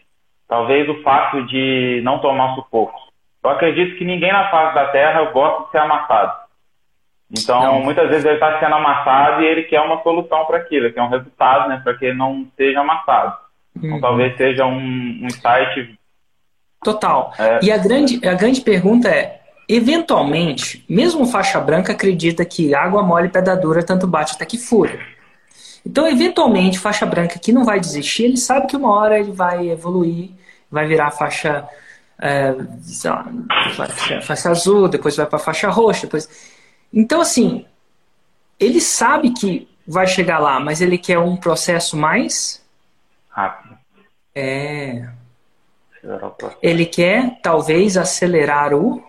Talvez 0.48 0.88
o 0.90 1.02
fato 1.02 1.46
de 1.48 2.02
não 2.04 2.20
tomar 2.20 2.56
sufoco. 2.56 3.00
Eu 3.44 3.50
acredito 3.50 3.98
que 3.98 4.06
ninguém 4.06 4.32
na 4.32 4.50
face 4.50 4.76
da 4.76 4.88
Terra 4.88 5.24
gosta 5.32 5.66
de 5.66 5.72
ser 5.72 5.78
amassado. 5.80 6.42
Então, 7.32 7.62
não. 7.62 7.82
muitas 7.82 8.10
vezes 8.10 8.26
ele 8.26 8.34
está 8.34 8.60
sendo 8.60 8.76
amassado 8.76 9.42
e 9.42 9.46
ele 9.46 9.64
quer 9.64 9.80
uma 9.80 10.04
solução 10.04 10.46
para 10.46 10.58
aquilo, 10.58 10.92
quer 10.92 11.02
um 11.02 11.08
resultado, 11.08 11.70
né, 11.70 11.80
para 11.82 11.98
que 11.98 12.06
ele 12.06 12.18
não 12.18 12.46
seja 12.58 12.82
amassado. 12.82 13.38
Então, 13.76 13.90
uhum. 13.90 13.98
Então, 13.98 14.02
talvez 14.02 14.36
seja 14.36 14.66
um, 14.66 15.20
um 15.24 15.30
site. 15.30 15.98
Total. 16.84 17.34
É... 17.40 17.60
E 17.64 17.72
a 17.72 17.78
grande, 17.78 18.28
a 18.28 18.34
grande 18.34 18.62
pergunta 18.62 19.08
é: 19.08 19.41
eventualmente, 19.76 20.84
mesmo 20.88 21.26
faixa 21.26 21.60
branca 21.60 21.94
acredita 21.94 22.44
que 22.46 22.74
água 22.74 23.04
mole 23.04 23.28
e 23.28 23.32
pedra 23.32 23.56
dura 23.56 23.84
tanto 23.84 24.08
bate 24.08 24.34
até 24.34 24.46
que 24.46 24.58
fura. 24.58 25.00
Então, 25.86 26.08
eventualmente, 26.08 26.80
faixa 26.80 27.06
branca 27.06 27.40
que 27.40 27.52
não 27.52 27.64
vai 27.64 27.80
desistir, 27.80 28.24
ele 28.24 28.38
sabe 28.38 28.68
que 28.68 28.76
uma 28.78 28.92
hora 28.92 29.20
ele 29.20 29.32
vai 29.32 29.70
evoluir, 29.70 30.30
vai 30.70 30.88
virar 30.88 31.12
faixa, 31.12 31.68
é, 32.20 32.56
lá, 33.06 33.26
faixa 34.22 34.50
azul, 34.50 34.88
depois 34.88 35.16
vai 35.16 35.26
para 35.26 35.40
faixa 35.40 35.70
roxa, 35.70 36.02
depois 36.02 36.30
então, 36.94 37.22
assim, 37.22 37.66
ele 38.60 38.82
sabe 38.82 39.32
que 39.32 39.68
vai 39.88 40.06
chegar 40.08 40.40
lá, 40.40 40.60
mas 40.60 40.82
ele 40.82 40.98
quer 40.98 41.18
um 41.20 41.38
processo 41.38 41.96
mais 41.96 42.62
rápido. 43.30 43.78
É. 44.36 45.08
Ele 46.62 46.86
quer, 46.86 47.40
talvez, 47.42 47.96
acelerar 47.96 48.74
o 48.74 49.02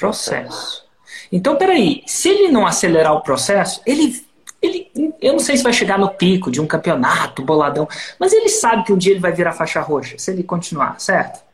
processo. 0.00 0.84
Então, 1.30 1.56
peraí, 1.56 2.02
se 2.06 2.28
ele 2.28 2.50
não 2.50 2.66
acelerar 2.66 3.12
o 3.12 3.20
processo, 3.20 3.82
ele, 3.86 4.24
ele. 4.60 4.90
Eu 5.20 5.34
não 5.34 5.38
sei 5.38 5.56
se 5.56 5.62
vai 5.62 5.72
chegar 5.72 5.98
no 5.98 6.08
pico 6.08 6.50
de 6.50 6.60
um 6.60 6.66
campeonato, 6.66 7.44
boladão, 7.44 7.86
mas 8.18 8.32
ele 8.32 8.48
sabe 8.48 8.84
que 8.84 8.92
um 8.92 8.96
dia 8.96 9.12
ele 9.12 9.20
vai 9.20 9.30
virar 9.30 9.52
faixa 9.52 9.80
roxa, 9.80 10.18
se 10.18 10.30
ele 10.30 10.42
continuar, 10.42 10.98
certo? 10.98 11.44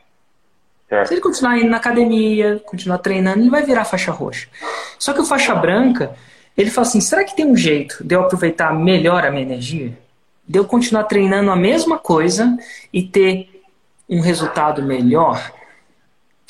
Certo. 0.89 1.09
Se 1.09 1.15
ele 1.15 1.21
continuar 1.21 1.59
indo 1.59 1.69
na 1.69 1.79
academia, 1.79 2.63
continuar 2.65 2.99
treinando, 2.99 3.41
ele 3.41 3.51
vai 3.51 3.65
virar 3.65 3.85
faixa 3.85 4.13
roxa. 4.13 4.49
Só 4.99 5.13
que 5.13 5.21
o 5.21 5.25
faixa 5.25 5.55
branca, 5.55 6.17
ele 6.57 6.71
fala 6.71 6.87
assim: 6.87 7.01
será 7.01 7.25
que 7.25 7.35
tem 7.35 7.45
um 7.45 7.57
jeito 7.57 8.03
de 8.05 8.15
eu 8.15 8.21
aproveitar 8.21 8.73
melhor 8.73 9.27
a 9.27 9.31
minha 9.31 9.43
energia? 9.43 9.99
De 10.49 10.59
eu 10.59 10.65
continuar 10.65 11.05
treinando 11.05 11.51
a 11.51 11.57
mesma 11.57 11.99
coisa 11.99 12.57
e 12.93 13.03
ter 13.03 13.63
um 14.09 14.21
resultado 14.21 14.81
melhor? 14.81 15.53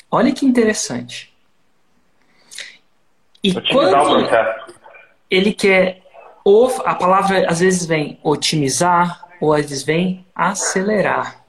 Olha 0.09 0.31
que 0.31 0.45
interessante. 0.45 1.35
E 3.47 3.73
quando 3.73 4.27
ele 5.29 5.53
quer, 5.53 6.01
ou 6.43 6.73
a 6.85 6.95
palavra 6.95 7.49
às 7.49 7.59
vezes 7.59 7.85
vem 7.85 8.19
otimizar, 8.23 9.25
ou 9.39 9.53
às 9.53 9.69
vezes 9.69 9.83
vem 9.83 10.25
acelerar. 10.35 11.43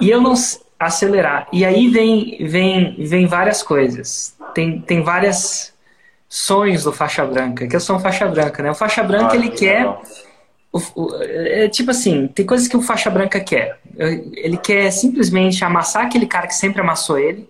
E 0.00 0.10
eu 0.10 0.20
não 0.20 0.34
acelerar. 0.78 1.46
E 1.52 1.64
aí 1.64 1.88
vem, 1.88 2.38
vem, 2.46 2.96
vem 2.98 3.26
várias 3.26 3.62
coisas. 3.62 4.36
Tem, 4.54 4.80
tem 4.80 5.02
várias 5.02 5.74
sonhos 6.28 6.84
do 6.84 6.92
faixa 6.92 7.24
branca, 7.24 7.66
que 7.66 7.76
eu 7.76 7.80
sou 7.80 7.96
um 7.96 8.00
faixa 8.00 8.26
branca, 8.26 8.62
né? 8.62 8.70
O 8.70 8.74
faixa 8.74 9.02
branca 9.02 9.32
ah, 9.32 9.36
ele 9.36 9.50
quer 9.50 9.86
o, 10.72 10.78
o, 10.94 11.22
é 11.22 11.68
tipo 11.68 11.90
assim, 11.90 12.26
tem 12.28 12.44
coisas 12.44 12.68
que 12.68 12.76
o 12.76 12.82
faixa 12.82 13.08
branca 13.10 13.40
quer. 13.40 13.78
Ele 13.96 14.56
quer 14.56 14.90
simplesmente 14.90 15.64
amassar 15.64 16.04
aquele 16.04 16.26
cara 16.26 16.46
que 16.46 16.54
sempre 16.54 16.80
amassou 16.80 17.18
ele 17.18 17.48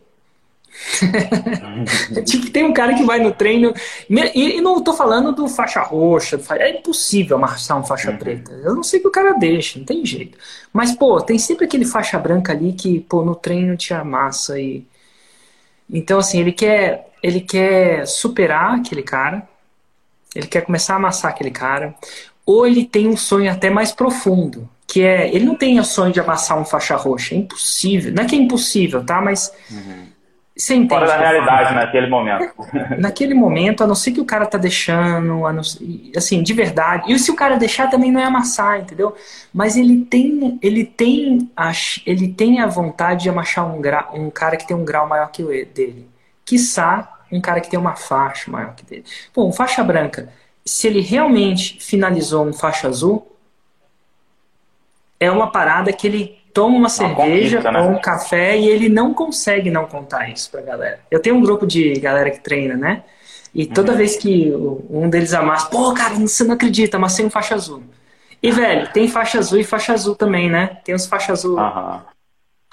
tipo, 2.24 2.50
tem 2.50 2.64
um 2.64 2.72
cara 2.72 2.94
que 2.94 3.04
vai 3.04 3.18
no 3.18 3.32
treino. 3.32 3.74
E, 4.08 4.56
e 4.56 4.60
não 4.60 4.78
estou 4.78 4.94
falando 4.94 5.32
do 5.32 5.48
faixa 5.48 5.80
roxa. 5.82 6.40
É 6.52 6.78
impossível 6.78 7.36
amassar 7.36 7.78
um 7.78 7.84
faixa 7.84 8.10
uhum. 8.10 8.18
preta. 8.18 8.52
Eu 8.52 8.74
não 8.74 8.82
sei 8.82 9.00
que 9.00 9.08
o 9.08 9.10
cara 9.10 9.32
deixa, 9.32 9.78
não 9.78 9.86
tem 9.86 10.04
jeito. 10.04 10.38
Mas, 10.72 10.94
pô, 10.94 11.20
tem 11.20 11.38
sempre 11.38 11.64
aquele 11.64 11.84
faixa 11.84 12.18
branca 12.18 12.52
ali 12.52 12.72
que, 12.72 13.00
pô, 13.00 13.24
no 13.24 13.34
treino 13.34 13.76
te 13.76 13.92
amassa 13.94 14.58
e. 14.58 14.84
Então, 15.88 16.18
assim, 16.18 16.40
ele 16.40 16.52
quer, 16.52 17.08
ele 17.22 17.40
quer 17.40 18.06
superar 18.06 18.74
aquele 18.74 19.02
cara. 19.02 19.48
Ele 20.34 20.46
quer 20.46 20.62
começar 20.62 20.94
a 20.94 20.96
amassar 20.96 21.30
aquele 21.30 21.50
cara. 21.50 21.94
Ou 22.44 22.66
ele 22.66 22.84
tem 22.84 23.08
um 23.08 23.16
sonho 23.16 23.50
até 23.50 23.70
mais 23.70 23.92
profundo. 23.92 24.68
Que 24.86 25.02
é. 25.02 25.34
Ele 25.34 25.44
não 25.44 25.56
tem 25.56 25.80
o 25.80 25.84
sonho 25.84 26.12
de 26.12 26.20
amassar 26.20 26.58
um 26.58 26.64
faixa 26.64 26.96
roxa. 26.96 27.34
É 27.34 27.38
impossível. 27.38 28.12
Não 28.12 28.22
é 28.22 28.26
que 28.26 28.36
é 28.36 28.38
impossível, 28.38 29.04
tá? 29.04 29.20
Mas. 29.20 29.52
Uhum 29.70 30.15
você 30.56 30.74
entende 30.74 30.88
Fora 30.88 31.06
da 31.06 31.18
realidade 31.18 31.74
naquele 31.74 32.06
momento. 32.06 32.54
Naquele 32.98 33.34
momento, 33.34 33.84
a 33.84 33.86
não 33.86 33.94
ser 33.94 34.12
que 34.12 34.20
o 34.20 34.24
cara 34.24 34.46
tá 34.46 34.56
deixando, 34.56 35.26
não, 35.26 35.60
assim, 36.16 36.42
de 36.42 36.52
verdade. 36.54 37.12
E 37.12 37.18
se 37.18 37.30
o 37.30 37.36
cara 37.36 37.58
deixar 37.58 37.90
também 37.90 38.10
não 38.10 38.18
é 38.18 38.24
amassar, 38.24 38.80
entendeu? 38.80 39.14
Mas 39.52 39.76
ele 39.76 40.06
tem, 40.06 40.58
ele 40.62 40.84
tem, 40.84 41.50
a, 41.54 41.72
ele 42.06 42.28
tem 42.32 42.60
a 42.60 42.66
vontade 42.66 43.24
de 43.24 43.28
amassar 43.28 43.66
um, 43.66 43.82
gra, 43.82 44.08
um 44.14 44.30
cara 44.30 44.56
que 44.56 44.66
tem 44.66 44.74
um 44.74 44.84
grau 44.84 45.06
maior 45.06 45.30
que 45.30 45.42
o 45.42 45.48
dele. 45.48 46.08
Quiçá 46.42 47.18
um 47.30 47.40
cara 47.40 47.60
que 47.60 47.68
tem 47.68 47.78
uma 47.78 47.94
faixa 47.94 48.50
maior 48.50 48.74
que 48.74 48.84
dele. 48.86 49.04
Bom, 49.34 49.52
faixa 49.52 49.84
branca, 49.84 50.32
se 50.64 50.86
ele 50.86 51.00
realmente 51.00 51.76
finalizou 51.80 52.46
um 52.46 52.52
faixa 52.54 52.88
azul, 52.88 53.30
é 55.20 55.30
uma 55.30 55.50
parada 55.50 55.92
que 55.92 56.06
ele 56.06 56.38
toma 56.56 56.74
uma, 56.74 56.88
cerveja 56.88 57.60
né? 57.60 57.82
ou 57.82 57.90
um 57.90 58.00
café 58.00 58.56
e 58.56 58.66
ele 58.66 58.88
não 58.88 59.12
consegue 59.12 59.70
não 59.70 59.84
contar 59.84 60.30
isso 60.30 60.50
pra 60.50 60.62
galera. 60.62 61.00
Eu 61.10 61.20
tenho 61.20 61.36
um 61.36 61.42
grupo 61.42 61.66
de 61.66 61.92
galera 62.00 62.30
que 62.30 62.40
treina, 62.40 62.74
né? 62.74 63.04
E 63.54 63.66
toda 63.66 63.92
uhum. 63.92 63.98
vez 63.98 64.16
que 64.16 64.50
um 64.88 65.10
deles 65.10 65.34
amassa, 65.34 65.66
pô, 65.66 65.92
cara, 65.92 66.14
você 66.14 66.44
não 66.44 66.54
acredita, 66.54 66.96
amassei 66.96 67.26
um 67.26 67.30
faixa 67.30 67.54
azul. 67.54 67.82
E, 68.42 68.50
velho, 68.50 68.90
tem 68.90 69.06
faixa 69.06 69.38
azul 69.38 69.58
e 69.58 69.64
faixa 69.64 69.92
azul 69.92 70.14
também, 70.14 70.48
né? 70.50 70.78
Tem 70.82 70.94
os 70.94 71.06
faixa 71.06 71.32
azul 71.32 71.58
uhum. 71.58 72.00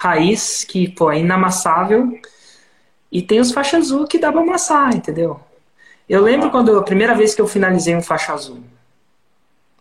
raiz, 0.00 0.64
que, 0.64 0.88
pô, 0.88 1.12
é 1.12 1.18
inamassável. 1.18 2.18
E 3.12 3.20
tem 3.20 3.38
os 3.38 3.52
faixa 3.52 3.76
azul 3.76 4.06
que 4.06 4.18
dá 4.18 4.32
pra 4.32 4.40
amassar, 4.40 4.96
entendeu? 4.96 5.38
Eu 6.08 6.22
lembro 6.22 6.50
quando 6.50 6.78
a 6.78 6.82
primeira 6.82 7.14
vez 7.14 7.34
que 7.34 7.40
eu 7.42 7.46
finalizei 7.46 7.94
um 7.94 8.02
faixa 8.02 8.32
azul 8.32 8.60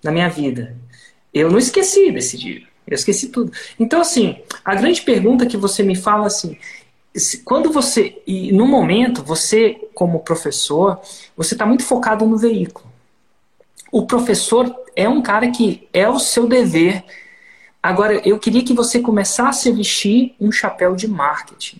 na 0.03 0.11
minha 0.11 0.29
vida. 0.29 0.75
Eu 1.33 1.49
não 1.49 1.57
esqueci 1.57 2.11
desse 2.11 2.37
dia. 2.37 2.72
Eu 2.87 2.95
esqueci 2.95 3.29
tudo. 3.29 3.51
Então, 3.79 4.01
assim, 4.01 4.37
a 4.63 4.75
grande 4.75 5.01
pergunta 5.01 5.45
que 5.45 5.57
você 5.57 5.83
me 5.83 5.95
fala 5.95 6.27
assim, 6.27 6.57
quando 7.45 7.71
você, 7.71 8.21
e 8.25 8.51
no 8.51 8.67
momento, 8.67 9.23
você, 9.23 9.87
como 9.93 10.19
professor, 10.19 10.99
você 11.35 11.53
está 11.53 11.65
muito 11.65 11.83
focado 11.83 12.25
no 12.25 12.37
veículo. 12.37 12.85
O 13.91 14.05
professor 14.07 14.75
é 14.95 15.07
um 15.07 15.21
cara 15.21 15.51
que 15.51 15.87
é 15.93 16.09
o 16.09 16.19
seu 16.19 16.47
dever. 16.47 17.03
Agora, 17.81 18.15
eu 18.27 18.39
queria 18.39 18.63
que 18.63 18.73
você 18.73 18.99
começasse 18.99 19.69
a 19.69 19.73
vestir 19.73 20.35
um 20.39 20.51
chapéu 20.51 20.95
de 20.95 21.07
marketing. 21.07 21.79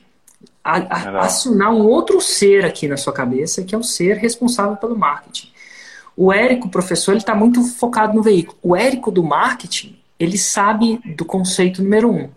A, 0.63 0.77
a, 0.77 1.19
acionar 1.25 1.73
um 1.73 1.85
outro 1.85 2.21
ser 2.21 2.63
aqui 2.63 2.87
na 2.87 2.95
sua 2.95 3.11
cabeça, 3.11 3.63
que 3.63 3.73
é 3.73 3.77
o 3.77 3.83
ser 3.83 4.17
responsável 4.17 4.77
pelo 4.77 4.97
marketing. 4.97 5.51
O 6.15 6.31
Érico, 6.31 6.69
professor, 6.69 7.11
ele 7.11 7.21
está 7.21 7.33
muito 7.33 7.63
focado 7.63 8.13
no 8.13 8.21
veículo. 8.21 8.57
O 8.61 8.75
Érico 8.75 9.11
do 9.11 9.23
marketing, 9.23 9.97
ele 10.23 10.37
sabe 10.37 10.99
do 11.15 11.25
conceito 11.25 11.83
número 11.83 12.11
um. 12.11 12.29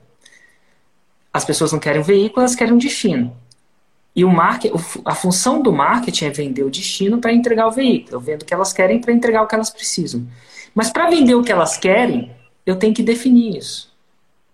As 1.33 1.45
pessoas 1.45 1.73
não 1.73 1.79
querem 1.79 2.01
um 2.01 2.05
veículo, 2.05 2.41
elas 2.41 2.55
querem 2.55 2.73
um 2.73 2.79
destino. 2.79 3.37
E 4.15 4.25
o 4.25 4.31
market, 4.31 4.73
a 5.05 5.15
função 5.15 5.61
do 5.61 5.71
marketing 5.71 6.25
é 6.25 6.31
vender 6.31 6.63
o 6.63 6.71
destino 6.71 7.19
para 7.19 7.33
entregar 7.33 7.67
o 7.67 7.71
veículo. 7.71 8.17
Eu 8.17 8.21
vendo 8.21 8.43
o 8.43 8.45
que 8.47 8.55
elas 8.55 8.73
querem 8.73 8.99
para 8.99 9.13
entregar 9.13 9.43
o 9.43 9.47
que 9.47 9.55
elas 9.55 9.69
precisam. 9.69 10.27
Mas 10.75 10.91
para 10.91 11.11
vender 11.11 11.35
o 11.35 11.43
que 11.43 11.53
elas 11.53 11.77
querem, 11.77 12.31
eu 12.65 12.77
tenho 12.77 12.95
que 12.95 13.03
definir 13.03 13.59
isso. 13.59 13.95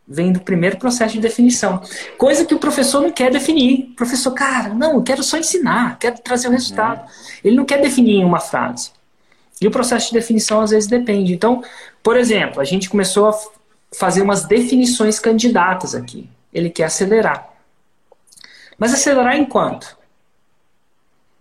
Vem 0.06 0.32
do 0.32 0.40
primeiro 0.40 0.76
processo 0.78 1.14
de 1.14 1.20
definição. 1.20 1.80
Coisa 2.18 2.44
que 2.44 2.54
o 2.54 2.58
professor 2.58 3.00
não 3.02 3.12
quer 3.12 3.30
definir. 3.30 3.90
O 3.92 3.94
professor, 3.94 4.32
cara, 4.32 4.74
não, 4.74 4.94
eu 4.94 5.02
quero 5.02 5.22
só 5.22 5.38
ensinar, 5.38 5.98
quero 5.98 6.20
trazer 6.20 6.48
o 6.48 6.50
resultado. 6.50 7.08
Ele 7.44 7.54
não 7.54 7.64
quer 7.64 7.80
definir 7.80 8.16
em 8.16 8.24
uma 8.24 8.40
frase. 8.40 8.90
E 9.64 9.68
o 9.68 9.70
processo 9.70 10.08
de 10.08 10.14
definição 10.14 10.60
às 10.60 10.70
vezes 10.70 10.88
depende. 10.88 11.32
Então, 11.32 11.62
por 12.02 12.16
exemplo, 12.16 12.60
a 12.60 12.64
gente 12.64 12.90
começou 12.90 13.28
a 13.28 13.38
fazer 13.94 14.22
umas 14.22 14.44
definições 14.44 15.18
candidatas 15.18 15.94
aqui. 15.94 16.28
ele 16.52 16.70
quer 16.70 16.84
acelerar. 16.84 17.48
Mas 18.78 18.92
acelerar 18.92 19.36
enquanto? 19.36 19.96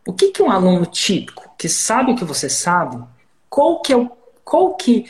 O 0.05 0.13
que, 0.13 0.31
que 0.31 0.41
um 0.41 0.51
aluno 0.51 0.86
típico 0.86 1.51
que 1.57 1.69
sabe 1.69 2.12
o 2.12 2.15
que 2.15 2.25
você 2.25 2.49
sabe, 2.49 3.03
qual 3.49 3.81
que 3.81 3.93
é 3.93 3.97
o. 3.97 4.10
Qual 4.43 4.73
que. 4.75 5.05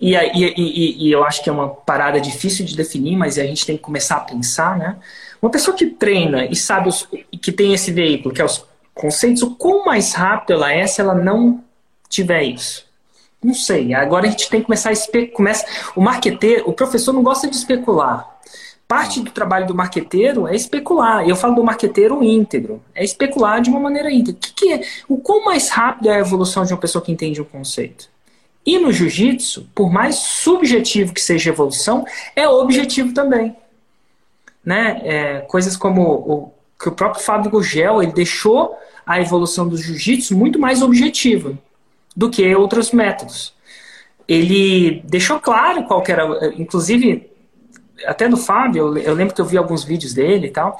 E, 0.00 0.14
e, 0.14 0.54
e, 0.56 1.08
e 1.08 1.12
eu 1.12 1.24
acho 1.24 1.42
que 1.42 1.48
é 1.48 1.52
uma 1.52 1.68
parada 1.68 2.20
difícil 2.20 2.64
de 2.64 2.76
definir, 2.76 3.16
mas 3.16 3.38
a 3.38 3.44
gente 3.44 3.66
tem 3.66 3.76
que 3.76 3.82
começar 3.82 4.16
a 4.16 4.20
pensar, 4.20 4.78
né? 4.78 4.96
Uma 5.40 5.50
pessoa 5.50 5.76
que 5.76 5.86
treina 5.86 6.44
e 6.44 6.54
sabe 6.54 6.88
os, 6.88 7.08
que 7.42 7.50
tem 7.50 7.74
esse 7.74 7.90
veículo, 7.90 8.34
que 8.34 8.40
é 8.40 8.44
os 8.44 8.64
conceitos, 8.94 9.42
o 9.42 9.56
quão 9.56 9.84
mais 9.84 10.12
rápido 10.12 10.52
ela 10.52 10.72
é 10.72 10.86
se 10.86 11.00
ela 11.00 11.14
não 11.14 11.63
tiver 12.14 12.42
isso? 12.42 12.84
Não 13.42 13.52
sei. 13.52 13.92
Agora 13.92 14.26
a 14.26 14.30
gente 14.30 14.48
tem 14.48 14.60
que 14.60 14.66
começar 14.66 14.88
a 14.88 14.92
especular. 14.92 15.54
O 15.94 16.00
marqueteiro, 16.00 16.64
o 16.66 16.72
professor 16.72 17.12
não 17.12 17.22
gosta 17.22 17.46
de 17.46 17.54
especular. 17.54 18.26
Parte 18.88 19.20
do 19.20 19.30
trabalho 19.30 19.66
do 19.66 19.74
marqueteiro 19.74 20.48
é 20.48 20.54
especular. 20.54 21.28
Eu 21.28 21.36
falo 21.36 21.54
do 21.54 21.64
marqueteiro 21.64 22.22
íntegro. 22.22 22.82
É 22.94 23.04
especular 23.04 23.60
de 23.60 23.68
uma 23.68 23.80
maneira 23.80 24.10
íntegra. 24.10 24.38
O 24.38 24.40
que, 24.40 24.52
que 24.52 24.72
é? 24.72 24.82
O 25.06 25.18
quão 25.18 25.44
mais 25.44 25.68
rápido 25.68 26.08
é 26.08 26.16
a 26.16 26.20
evolução 26.20 26.64
de 26.64 26.72
uma 26.72 26.80
pessoa 26.80 27.04
que 27.04 27.12
entende 27.12 27.40
o 27.40 27.44
conceito? 27.44 28.08
E 28.64 28.78
no 28.78 28.90
jiu-jitsu, 28.90 29.68
por 29.74 29.92
mais 29.92 30.16
subjetivo 30.16 31.12
que 31.12 31.20
seja 31.20 31.50
a 31.50 31.52
evolução, 31.52 32.06
é 32.34 32.48
objetivo 32.48 33.12
também. 33.12 33.54
Né? 34.64 35.02
É, 35.04 35.40
coisas 35.40 35.76
como 35.76 36.02
o 36.02 36.54
que 36.80 36.88
o 36.88 36.92
próprio 36.92 37.22
Fábio 37.22 37.50
Gugel, 37.50 38.02
ele 38.02 38.12
deixou 38.12 38.76
a 39.06 39.20
evolução 39.20 39.68
do 39.68 39.76
jiu-jitsu 39.76 40.36
muito 40.36 40.58
mais 40.58 40.82
objetiva 40.82 41.58
do 42.14 42.30
que 42.30 42.54
outros 42.54 42.92
métodos. 42.92 43.54
Ele 44.26 45.02
deixou 45.04 45.38
claro 45.38 45.84
qual 45.84 46.02
era, 46.06 46.52
inclusive 46.56 47.30
até 48.06 48.28
do 48.28 48.36
Fábio, 48.36 48.96
eu 48.98 49.14
lembro 49.14 49.34
que 49.34 49.40
eu 49.40 49.44
vi 49.44 49.56
alguns 49.56 49.84
vídeos 49.84 50.12
dele 50.14 50.48
e 50.48 50.50
tal. 50.50 50.78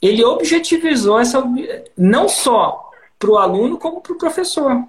Ele 0.00 0.24
objetivizou 0.24 1.18
essa 1.18 1.42
não 1.96 2.28
só 2.28 2.90
para 3.18 3.30
o 3.30 3.38
aluno 3.38 3.78
como 3.78 4.00
para 4.00 4.12
o 4.12 4.18
professor. 4.18 4.84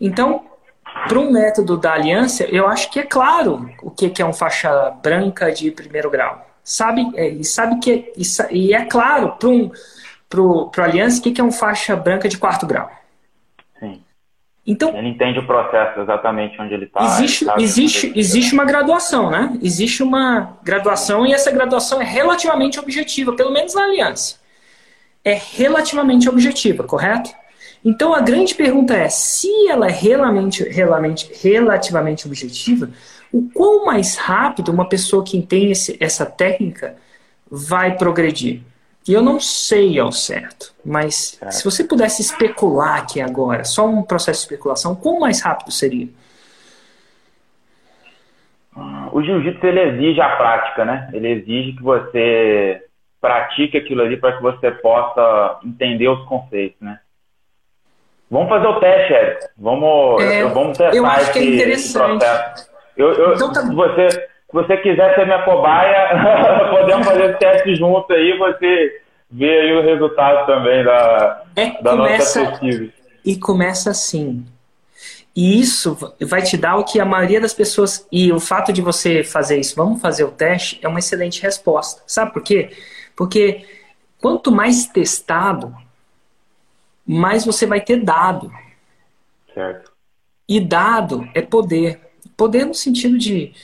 Então, 0.00 0.44
para 1.08 1.18
um 1.18 1.30
método 1.30 1.76
da 1.76 1.94
aliança, 1.94 2.44
eu 2.44 2.66
acho 2.66 2.90
que 2.90 3.00
é 3.00 3.02
claro 3.02 3.70
o 3.82 3.90
que 3.90 4.20
é 4.20 4.26
um 4.26 4.32
faixa 4.32 4.90
branca 5.02 5.50
de 5.50 5.70
primeiro 5.70 6.10
grau. 6.10 6.46
Sabe, 6.62 7.10
é, 7.16 7.28
e 7.28 7.44
sabe 7.44 7.80
que 7.80 8.12
e 8.50 8.72
é 8.72 8.84
claro 8.84 9.32
para 9.32 9.48
um 9.48 9.70
pro 10.28 10.70
aliança 10.78 11.18
o 11.18 11.22
que 11.22 11.40
é 11.40 11.44
um 11.44 11.50
faixa 11.50 11.96
branca 11.96 12.28
de 12.28 12.38
quarto 12.38 12.66
grau. 12.66 12.90
Então, 14.64 14.96
ele 14.96 15.08
entende 15.08 15.40
o 15.40 15.46
processo 15.46 16.00
exatamente 16.00 16.60
onde 16.60 16.72
ele 16.72 16.84
está. 16.84 17.04
Existe, 17.04 17.46
existe, 17.58 18.12
existe 18.14 18.54
uma 18.54 18.64
graduação, 18.64 19.28
né? 19.28 19.58
Existe 19.60 20.02
uma 20.04 20.56
graduação 20.62 21.26
e 21.26 21.32
essa 21.32 21.50
graduação 21.50 22.00
é 22.00 22.04
relativamente 22.04 22.78
objetiva, 22.78 23.32
pelo 23.32 23.52
menos 23.52 23.74
na 23.74 23.82
aliança. 23.82 24.40
É 25.24 25.38
relativamente 25.56 26.28
objetiva, 26.28 26.84
correto? 26.84 27.30
Então 27.84 28.14
a 28.14 28.20
grande 28.20 28.54
pergunta 28.54 28.94
é: 28.94 29.08
se 29.08 29.50
ela 29.68 29.88
é 29.88 29.90
relativamente, 29.90 30.62
relativamente, 30.62 31.30
relativamente 31.42 32.26
objetiva, 32.26 32.90
o 33.32 33.48
quão 33.52 33.84
mais 33.84 34.16
rápido 34.16 34.70
uma 34.70 34.88
pessoa 34.88 35.24
que 35.24 35.36
entende 35.36 35.96
essa 35.98 36.24
técnica 36.24 36.96
vai 37.50 37.96
progredir? 37.96 38.62
E 39.06 39.12
eu 39.12 39.22
não 39.22 39.40
sei 39.40 39.98
ao 39.98 40.12
certo, 40.12 40.72
mas 40.84 41.36
certo. 41.38 41.52
se 41.52 41.64
você 41.64 41.82
pudesse 41.82 42.22
especular 42.22 42.98
aqui 42.98 43.20
agora, 43.20 43.64
só 43.64 43.86
um 43.86 44.02
processo 44.02 44.40
de 44.40 44.44
especulação, 44.44 44.94
quão 44.94 45.18
mais 45.18 45.42
rápido 45.42 45.72
seria? 45.72 46.08
O 49.12 49.22
jiu-jitsu 49.22 49.66
ele 49.66 49.80
exige 49.80 50.20
a 50.20 50.36
prática, 50.36 50.84
né? 50.84 51.10
Ele 51.12 51.28
exige 51.28 51.72
que 51.72 51.82
você 51.82 52.82
pratique 53.20 53.76
aquilo 53.76 54.02
ali 54.02 54.16
para 54.16 54.36
que 54.36 54.42
você 54.42 54.70
possa 54.70 55.60
entender 55.64 56.08
os 56.08 56.24
conceitos, 56.26 56.80
né? 56.80 56.98
Vamos 58.30 58.48
fazer 58.48 58.66
o 58.66 58.80
teste, 58.80 59.12
Érico. 59.12 59.46
Vamos, 59.58 60.22
é, 60.22 60.44
vamos 60.44 60.78
testar 60.78 60.96
eu 60.96 61.04
acho 61.04 61.20
esse, 61.20 61.32
que 61.32 61.38
é 61.38 61.54
interessante. 61.54 62.24
Eu, 62.96 63.12
eu, 63.12 63.34
então, 63.34 63.52
tá... 63.52 63.60
você, 63.60 64.28
se 64.52 64.56
você 64.56 64.76
quiser 64.76 65.14
ser 65.14 65.24
minha 65.24 65.42
cobaia, 65.44 66.68
podemos 66.70 67.06
fazer 67.06 67.30
esse 67.30 67.38
teste 67.38 67.74
junto 67.74 68.12
aí, 68.12 68.36
você 68.36 69.00
vê 69.30 69.60
aí 69.60 69.72
o 69.72 69.82
resultado 69.82 70.44
também 70.44 70.84
da, 70.84 71.42
é, 71.56 71.82
da 71.82 71.92
começa, 71.92 72.40
nossa 72.40 72.50
pesquisa. 72.50 72.92
E 73.24 73.36
começa 73.36 73.90
assim. 73.90 74.44
E 75.34 75.58
isso 75.58 75.96
vai 76.20 76.42
te 76.42 76.58
dar 76.58 76.76
o 76.76 76.84
que 76.84 77.00
a 77.00 77.04
maioria 77.06 77.40
das 77.40 77.54
pessoas. 77.54 78.06
E 78.12 78.30
o 78.30 78.38
fato 78.38 78.74
de 78.74 78.82
você 78.82 79.24
fazer 79.24 79.58
isso, 79.58 79.74
vamos 79.74 80.02
fazer 80.02 80.24
o 80.24 80.30
teste, 80.30 80.78
é 80.82 80.88
uma 80.88 80.98
excelente 80.98 81.40
resposta. 81.40 82.02
Sabe 82.06 82.34
por 82.34 82.42
quê? 82.42 82.76
Porque 83.16 83.64
quanto 84.20 84.52
mais 84.52 84.84
testado, 84.84 85.74
mais 87.06 87.46
você 87.46 87.64
vai 87.64 87.80
ter 87.80 88.02
dado. 88.02 88.52
Certo. 89.54 89.90
E 90.46 90.60
dado 90.60 91.26
é 91.34 91.40
poder. 91.40 91.98
Poder 92.36 92.66
no 92.66 92.74
sentido 92.74 93.16
de 93.16 93.54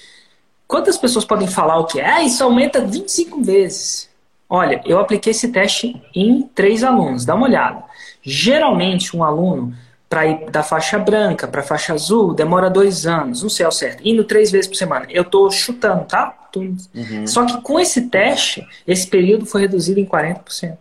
Quantas 0.68 0.98
pessoas 0.98 1.24
podem 1.24 1.48
falar 1.48 1.78
o 1.78 1.86
que 1.86 1.98
é? 1.98 2.06
Ah, 2.06 2.22
isso 2.22 2.44
aumenta 2.44 2.84
25 2.84 3.42
vezes. 3.42 4.08
Olha, 4.48 4.82
eu 4.84 5.00
apliquei 5.00 5.30
esse 5.30 5.48
teste 5.48 6.00
em 6.14 6.42
três 6.42 6.84
alunos, 6.84 7.24
dá 7.24 7.34
uma 7.34 7.46
olhada. 7.46 7.82
Geralmente, 8.22 9.16
um 9.16 9.24
aluno, 9.24 9.74
para 10.10 10.26
ir 10.26 10.50
da 10.50 10.62
faixa 10.62 10.98
branca 10.98 11.48
para 11.48 11.62
a 11.62 11.64
faixa 11.64 11.94
azul, 11.94 12.34
demora 12.34 12.68
dois 12.68 13.06
anos, 13.06 13.42
não 13.42 13.48
sei 13.48 13.64
ao 13.64 13.72
certo, 13.72 14.06
indo 14.06 14.24
três 14.24 14.50
vezes 14.50 14.66
por 14.66 14.76
semana. 14.76 15.06
Eu 15.08 15.22
estou 15.22 15.50
chutando, 15.50 16.04
tá? 16.04 16.26
Tô... 16.52 16.60
Uhum. 16.60 17.26
Só 17.26 17.46
que 17.46 17.60
com 17.62 17.80
esse 17.80 18.08
teste, 18.08 18.66
esse 18.86 19.06
período 19.06 19.46
foi 19.46 19.62
reduzido 19.62 20.00
em 20.00 20.06
40%. 20.06 20.76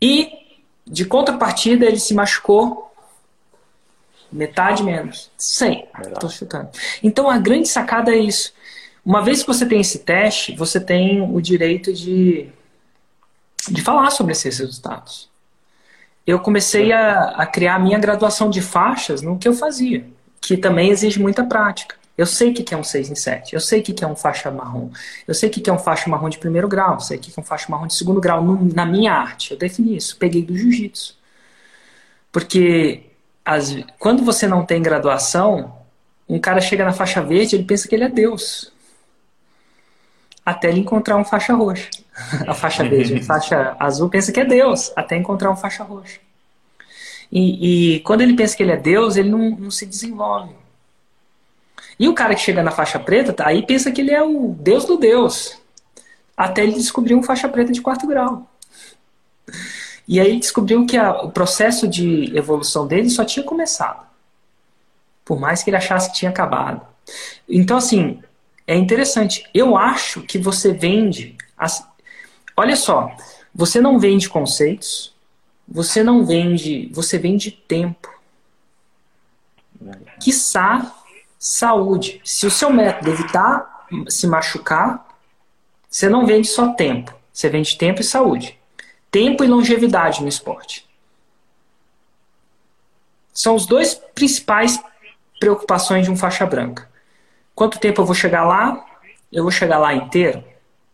E, 0.00 0.30
de 0.86 1.04
contrapartida, 1.04 1.84
ele 1.84 1.98
se 1.98 2.14
machucou 2.14 2.90
Metade 4.32 4.82
menos. 4.82 5.30
100. 5.38 5.88
Estou 6.12 6.30
chutando. 6.30 6.68
Então 7.02 7.30
a 7.30 7.38
grande 7.38 7.68
sacada 7.68 8.12
é 8.12 8.18
isso. 8.18 8.52
Uma 9.04 9.22
vez 9.22 9.42
que 9.42 9.46
você 9.46 9.64
tem 9.64 9.80
esse 9.80 10.00
teste, 10.00 10.56
você 10.56 10.80
tem 10.80 11.22
o 11.22 11.40
direito 11.40 11.92
de, 11.92 12.48
de 13.68 13.82
falar 13.82 14.10
sobre 14.10 14.32
esses 14.32 14.58
resultados. 14.58 15.30
Eu 16.26 16.40
comecei 16.40 16.92
a, 16.92 17.28
a 17.36 17.46
criar 17.46 17.76
a 17.76 17.78
minha 17.78 17.98
graduação 17.98 18.50
de 18.50 18.60
faixas 18.60 19.22
no 19.22 19.38
que 19.38 19.46
eu 19.46 19.54
fazia, 19.54 20.04
que 20.40 20.56
também 20.56 20.90
exige 20.90 21.20
muita 21.20 21.44
prática. 21.44 21.94
Eu 22.18 22.26
sei 22.26 22.50
o 22.50 22.54
que 22.54 22.74
é 22.74 22.76
um 22.76 22.82
6 22.82 23.10
em 23.10 23.14
7, 23.14 23.54
eu 23.54 23.60
sei 23.60 23.80
o 23.80 23.82
que 23.82 24.02
é 24.02 24.06
um 24.06 24.16
faixa 24.16 24.50
marrom, 24.50 24.90
eu 25.28 25.34
sei 25.34 25.50
o 25.50 25.52
que 25.52 25.68
é 25.68 25.72
um 25.72 25.78
faixa 25.78 26.08
marrom 26.08 26.30
de 26.30 26.38
primeiro 26.38 26.66
grau, 26.66 26.94
eu 26.94 27.00
sei 27.00 27.18
o 27.18 27.20
que 27.20 27.30
é 27.36 27.40
um 27.40 27.44
faixa 27.44 27.66
marrom 27.68 27.86
de 27.86 27.94
segundo 27.94 28.20
grau 28.20 28.42
na 28.74 28.86
minha 28.86 29.12
arte. 29.12 29.52
Eu 29.52 29.58
defini 29.58 29.96
isso, 29.96 30.16
peguei 30.16 30.42
do 30.42 30.56
jiu-jitsu. 30.56 31.14
Porque 32.32 33.02
as, 33.46 33.76
quando 34.00 34.24
você 34.24 34.48
não 34.48 34.66
tem 34.66 34.82
graduação, 34.82 35.72
um 36.28 36.40
cara 36.40 36.60
chega 36.60 36.84
na 36.84 36.92
faixa 36.92 37.22
verde, 37.22 37.54
ele 37.54 37.64
pensa 37.64 37.86
que 37.86 37.94
ele 37.94 38.02
é 38.02 38.08
Deus. 38.08 38.72
Até 40.44 40.68
ele 40.68 40.80
encontrar 40.80 41.16
um 41.16 41.24
faixa 41.24 41.54
roxa. 41.54 41.88
A 42.48 42.54
faixa 42.54 42.82
verde, 42.82 43.16
a 43.16 43.22
faixa 43.22 43.76
azul 43.78 44.08
pensa 44.08 44.32
que 44.32 44.40
é 44.40 44.44
Deus, 44.44 44.90
até 44.96 45.16
encontrar 45.16 45.50
um 45.50 45.56
faixa 45.56 45.84
roxa. 45.84 46.18
E, 47.30 47.96
e 47.96 48.00
quando 48.00 48.22
ele 48.22 48.34
pensa 48.34 48.56
que 48.56 48.62
ele 48.62 48.72
é 48.72 48.76
Deus, 48.76 49.16
ele 49.16 49.28
não, 49.28 49.50
não, 49.50 49.70
se 49.70 49.84
desenvolve. 49.84 50.54
E 52.00 52.08
o 52.08 52.14
cara 52.14 52.34
que 52.34 52.40
chega 52.40 52.62
na 52.62 52.70
faixa 52.70 52.98
preta, 52.98 53.34
tá, 53.34 53.46
aí 53.46 53.66
pensa 53.66 53.92
que 53.92 54.00
ele 54.00 54.12
é 54.12 54.22
o 54.22 54.56
Deus 54.58 54.86
do 54.86 54.96
Deus. 54.96 55.58
Até 56.34 56.62
ele 56.62 56.72
descobrir 56.72 57.14
um 57.14 57.22
faixa 57.22 57.50
preta 57.50 57.70
de 57.70 57.82
quarto 57.82 58.06
grau. 58.06 58.50
E 60.08 60.20
aí 60.20 60.38
descobriu 60.38 60.86
que 60.86 60.96
a, 60.96 61.22
o 61.22 61.30
processo 61.30 61.88
de 61.88 62.36
evolução 62.36 62.86
dele 62.86 63.10
só 63.10 63.24
tinha 63.24 63.44
começado. 63.44 64.06
Por 65.24 65.40
mais 65.40 65.62
que 65.62 65.70
ele 65.70 65.76
achasse 65.76 66.10
que 66.10 66.18
tinha 66.18 66.30
acabado. 66.30 66.86
Então, 67.48 67.76
assim, 67.76 68.22
é 68.66 68.76
interessante. 68.76 69.44
Eu 69.52 69.76
acho 69.76 70.22
que 70.22 70.38
você 70.38 70.72
vende. 70.72 71.36
As... 71.58 71.86
Olha 72.56 72.76
só, 72.76 73.10
você 73.52 73.80
não 73.80 73.98
vende 73.98 74.28
conceitos, 74.28 75.12
você 75.66 76.04
não 76.04 76.24
vende. 76.24 76.88
Você 76.92 77.18
vende 77.18 77.50
tempo. 77.50 78.08
Quiçá 80.20 80.94
saúde. 81.36 82.20
Se 82.24 82.46
o 82.46 82.50
seu 82.50 82.70
método 82.70 83.10
evitar 83.10 83.86
se 84.08 84.26
machucar, 84.28 85.04
você 85.90 86.08
não 86.08 86.24
vende 86.24 86.46
só 86.46 86.72
tempo. 86.74 87.12
Você 87.32 87.48
vende 87.48 87.76
tempo 87.76 88.00
e 88.00 88.04
saúde 88.04 88.56
tempo 89.16 89.42
e 89.42 89.46
longevidade 89.46 90.20
no 90.20 90.28
esporte. 90.28 90.86
São 93.32 93.54
os 93.54 93.64
dois 93.64 93.94
principais 94.14 94.78
preocupações 95.40 96.04
de 96.04 96.10
um 96.10 96.16
faixa 96.16 96.44
branca. 96.44 96.86
Quanto 97.54 97.78
tempo 97.78 98.02
eu 98.02 98.04
vou 98.04 98.14
chegar 98.14 98.44
lá? 98.44 98.84
Eu 99.32 99.42
vou 99.42 99.50
chegar 99.50 99.78
lá 99.78 99.94
inteiro? 99.94 100.44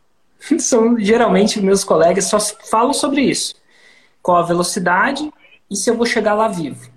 São, 0.61 0.97
geralmente, 1.01 1.61
meus 1.61 1.83
colegas 1.83 2.27
só 2.27 2.39
falam 2.39 2.93
sobre 2.93 3.23
isso. 3.23 3.57
Qual 4.23 4.37
a 4.39 4.43
velocidade 4.43 5.29
e 5.69 5.75
se 5.75 5.91
eu 5.91 5.97
vou 5.97 6.07
chegar 6.07 6.35
lá 6.35 6.47
vivo. 6.47 6.89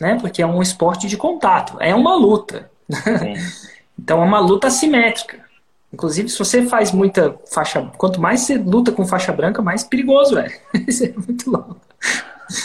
Né? 0.00 0.16
Porque 0.20 0.40
é 0.40 0.46
um 0.46 0.62
esporte 0.62 1.08
de 1.08 1.16
contato, 1.16 1.76
é 1.80 1.92
uma 1.92 2.14
luta. 2.14 2.70
então 3.98 4.22
é 4.22 4.24
uma 4.24 4.38
luta 4.38 4.68
assimétrica. 4.68 5.44
Inclusive, 5.92 6.28
se 6.28 6.38
você 6.38 6.66
faz 6.66 6.92
muita 6.92 7.38
faixa. 7.50 7.90
Quanto 7.96 8.20
mais 8.20 8.40
você 8.40 8.56
luta 8.56 8.92
com 8.92 9.06
faixa 9.06 9.32
branca, 9.32 9.62
mais 9.62 9.82
perigoso 9.82 10.38
é. 10.38 10.48
Isso 10.86 11.04
é 11.04 11.12
muito 11.16 11.50
louco. 11.50 11.80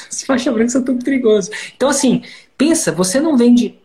As 0.10 0.24
faixas 0.24 0.54
brancas 0.54 0.74
são 0.74 0.84
tão 0.84 0.98
perigosos. 0.98 1.50
Então, 1.76 1.90
assim, 1.90 2.24
pensa, 2.58 2.92
você 2.92 3.20
não 3.20 3.38
vende. 3.38 3.80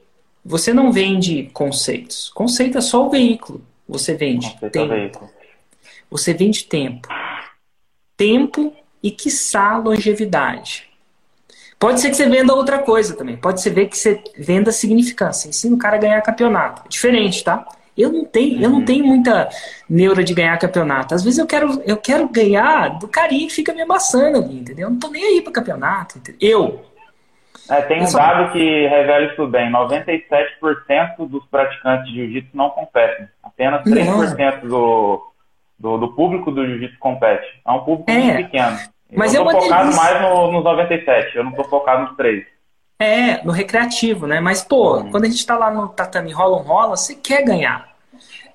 Você 0.45 0.73
não 0.73 0.91
vende 0.93 1.51
conceitos. 1.53 2.31
Conceito 2.31 2.79
é 2.79 2.81
só 2.81 3.07
o 3.07 3.11
veículo. 3.11 3.63
Você 3.89 4.15
vende 4.15 4.51
Conceito 4.53 4.73
tempo. 4.73 5.25
É 5.25 5.39
você 6.11 6.33
vende 6.33 6.65
tempo. 6.65 7.09
Tempo 8.17 8.73
e, 9.03 9.11
quiçá, 9.11 9.77
longevidade. 9.77 10.89
Pode 11.79 12.01
ser 12.01 12.11
que 12.11 12.17
você 12.17 12.29
venda 12.29 12.55
outra 12.55 12.79
coisa 12.79 13.15
também. 13.15 13.37
Pode 13.37 13.61
ser 13.61 13.73
que 13.87 13.97
você 13.97 14.23
venda 14.37 14.73
significância. 14.73 15.49
Ensina 15.49 15.77
o 15.77 15.79
cara 15.79 15.97
a 15.97 16.01
ganhar 16.01 16.21
campeonato. 16.23 16.83
É 16.85 16.89
diferente, 16.89 17.45
tá? 17.45 17.65
Eu 17.99 18.13
não 18.13 18.25
tenho, 18.25 18.63
eu 18.63 18.71
não 18.71 18.79
uhum. 18.79 18.85
tenho 18.85 19.05
muita 19.05 19.49
neura 19.91 20.23
de 20.23 20.33
ganhar 20.33 20.57
campeonato. 20.57 21.15
Às 21.15 21.25
vezes 21.25 21.39
eu 21.39 21.47
quero, 21.47 21.83
eu 21.85 21.97
quero 21.97 22.29
ganhar 22.29 22.99
do 22.99 23.09
carinha 23.09 23.49
que 23.49 23.55
fica 23.55 23.75
me 23.75 23.83
amassando 23.83 24.39
ali, 24.39 24.61
entendeu? 24.61 24.87
Eu 24.87 24.91
não 24.93 24.99
tô 24.99 25.09
nem 25.09 25.25
aí 25.25 25.43
para 25.43 25.53
campeonato. 25.53 26.19
Entendeu? 26.19 26.39
Eu. 26.41 26.89
É, 27.69 27.83
tem 27.83 28.03
um 28.03 28.07
só... 28.07 28.19
dado 28.19 28.53
que 28.53 28.87
revela 28.87 29.27
isso 29.27 29.47
bem. 29.49 29.71
97% 29.71 31.29
dos 31.29 31.45
praticantes 31.47 32.09
de 32.11 32.15
jiu-jitsu 32.15 32.57
não 32.57 32.71
competem. 32.71 33.27
Apenas 33.43 33.83
3% 33.83 34.61
do, 34.61 35.33
do, 35.79 35.99
do 35.99 36.15
público 36.15 36.51
do 36.51 36.65
jiu-jitsu 36.65 36.99
compete. 36.99 37.47
É 37.67 37.71
um 37.73 37.81
público 37.81 38.11
é. 38.11 38.15
muito 38.15 38.37
pequeno. 38.37 38.79
Mas 39.13 39.35
eu 39.35 39.43
tô 39.45 39.51
é 39.51 39.55
focado 39.55 39.83
delícia. 39.83 40.03
mais 40.03 40.23
no, 40.23 40.53
nos 40.53 40.65
97, 40.65 41.37
eu 41.37 41.45
não 41.45 41.53
tô 41.53 41.65
focado 41.65 42.03
nos 42.05 42.17
3. 42.17 42.45
É, 42.99 43.45
no 43.45 43.53
recreativo, 43.53 44.27
né? 44.27 44.41
Mas, 44.41 44.63
pô, 44.63 44.99
hum. 44.99 45.11
quando 45.11 45.25
a 45.25 45.29
gente 45.29 45.47
tá 45.47 45.57
lá 45.57 45.71
no 45.71 45.89
tatame 45.89 46.33
rola 46.33 46.59
um 46.59 46.63
rola, 46.63 46.97
você 46.97 47.15
quer 47.15 47.45
ganhar. 47.45 47.95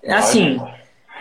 Assim, 0.08 0.62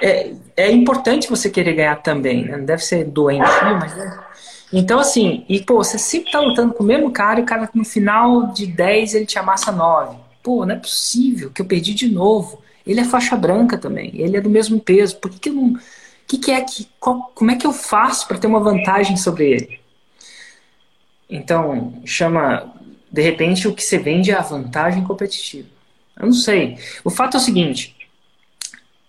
é, 0.01 0.33
é 0.57 0.71
importante 0.73 1.31
você 1.31 1.49
querer 1.49 1.75
ganhar 1.75 1.97
também, 2.03 2.45
né? 2.45 2.57
Não 2.57 2.65
deve 2.65 2.85
ser 2.85 3.05
doentio, 3.05 3.79
mas... 3.81 3.97
É. 3.97 4.33
Então, 4.73 4.99
assim, 4.99 5.45
e, 5.49 5.61
pô, 5.61 5.77
você 5.77 5.99
sempre 5.99 6.33
tá 6.33 6.41
lutando 6.41 6.73
com 6.73 6.83
o 6.83 6.87
mesmo 6.87 7.11
cara 7.11 7.39
e 7.39 7.43
o 7.43 7.47
cara 7.47 7.69
no 7.75 7.85
final 7.85 8.47
de 8.53 8.67
10 8.67 9.15
ele 9.15 9.27
te 9.27 9.39
amassa 9.39 9.71
9. 9.71 10.17
Pô, 10.43 10.65
não 10.65 10.75
é 10.75 10.79
possível 10.79 11.51
que 11.51 11.61
eu 11.61 11.67
perdi 11.67 11.93
de 11.93 12.11
novo. 12.11 12.61
Ele 12.87 12.99
é 12.99 13.05
faixa 13.05 13.37
branca 13.37 13.77
também, 13.77 14.11
ele 14.15 14.37
é 14.37 14.41
do 14.41 14.51
mesmo 14.51 14.81
peso. 14.81 15.17
Por 15.19 15.31
que, 15.31 15.39
que 15.39 15.49
eu 15.51 15.55
não 15.55 15.77
que, 16.33 16.39
que 16.39 16.51
é 16.51 16.61
que. 16.63 16.89
Qual, 16.99 17.31
como 17.35 17.51
é 17.51 17.57
que 17.57 17.67
eu 17.67 17.73
faço 17.73 18.27
para 18.27 18.39
ter 18.39 18.47
uma 18.47 18.61
vantagem 18.61 19.17
sobre 19.17 19.51
ele? 19.51 19.81
Então, 21.29 22.01
chama. 22.05 22.73
De 23.13 23.21
repente, 23.21 23.69
o 23.69 23.75
que 23.75 23.83
você 23.83 23.99
vende 23.99 24.31
é 24.31 24.35
a 24.35 24.41
vantagem 24.41 25.05
competitiva. 25.05 25.69
Eu 26.19 26.27
não 26.27 26.33
sei. 26.33 26.79
O 27.05 27.11
fato 27.11 27.37
é 27.37 27.41
o 27.41 27.43
seguinte: 27.43 27.95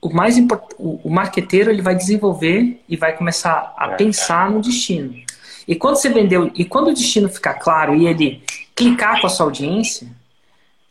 o 0.02 0.14
mais 0.14 0.38
importante, 0.38 0.76
o, 0.78 1.10
marqueteiro 1.10 1.72
ele 1.72 1.82
vai 1.82 1.96
desenvolver 1.96 2.84
e 2.90 2.98
vai 2.98 3.16
começar 3.16 3.74
a 3.78 3.90
pensar 3.90 4.52
no 4.52 4.62
destino. 4.62 5.16
E 5.66 5.76
quando 5.76 5.96
você 5.96 6.10
vendeu, 6.10 6.52
e 6.54 6.66
quando 6.66 6.90
o 6.90 6.94
destino 6.94 7.30
ficar 7.30 7.54
claro 7.54 7.96
e 7.96 8.06
ele 8.06 8.44
clicar 8.76 9.22
com 9.22 9.28
a 9.28 9.30
sua 9.30 9.46
audiência, 9.46 10.08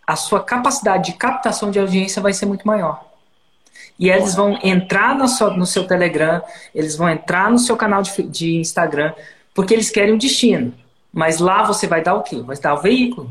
a 0.07 0.17
sua 0.17 0.43
capacidade 0.43 1.13
de 1.13 1.19
captação 1.19 1.71
de 1.71 1.79
audiência 1.79 2.23
vai 2.23 2.33
ser 2.33 2.47
muito 2.47 2.67
maior. 2.67 3.05
E 3.99 4.09
eles 4.09 4.35
vão 4.35 4.59
entrar 4.63 5.15
no 5.15 5.29
seu, 5.29 5.51
no 5.51 5.67
seu 5.67 5.87
Telegram, 5.87 6.43
eles 6.75 6.97
vão 6.97 7.09
entrar 7.11 7.51
no 7.51 7.59
seu 7.59 7.77
canal 7.77 8.03
de, 8.03 8.23
de 8.23 8.57
Instagram, 8.57 9.13
porque 9.55 9.75
eles 9.75 9.91
querem 9.91 10.15
o 10.15 10.19
destino. 10.19 10.73
Mas 11.13 11.39
lá 11.39 11.63
você 11.63 11.87
vai 11.87 12.03
dar 12.03 12.15
o 12.15 12.23
quê? 12.23 12.41
Vai 12.41 12.57
dar 12.57 12.75
o 12.75 12.81
veículo. 12.81 13.31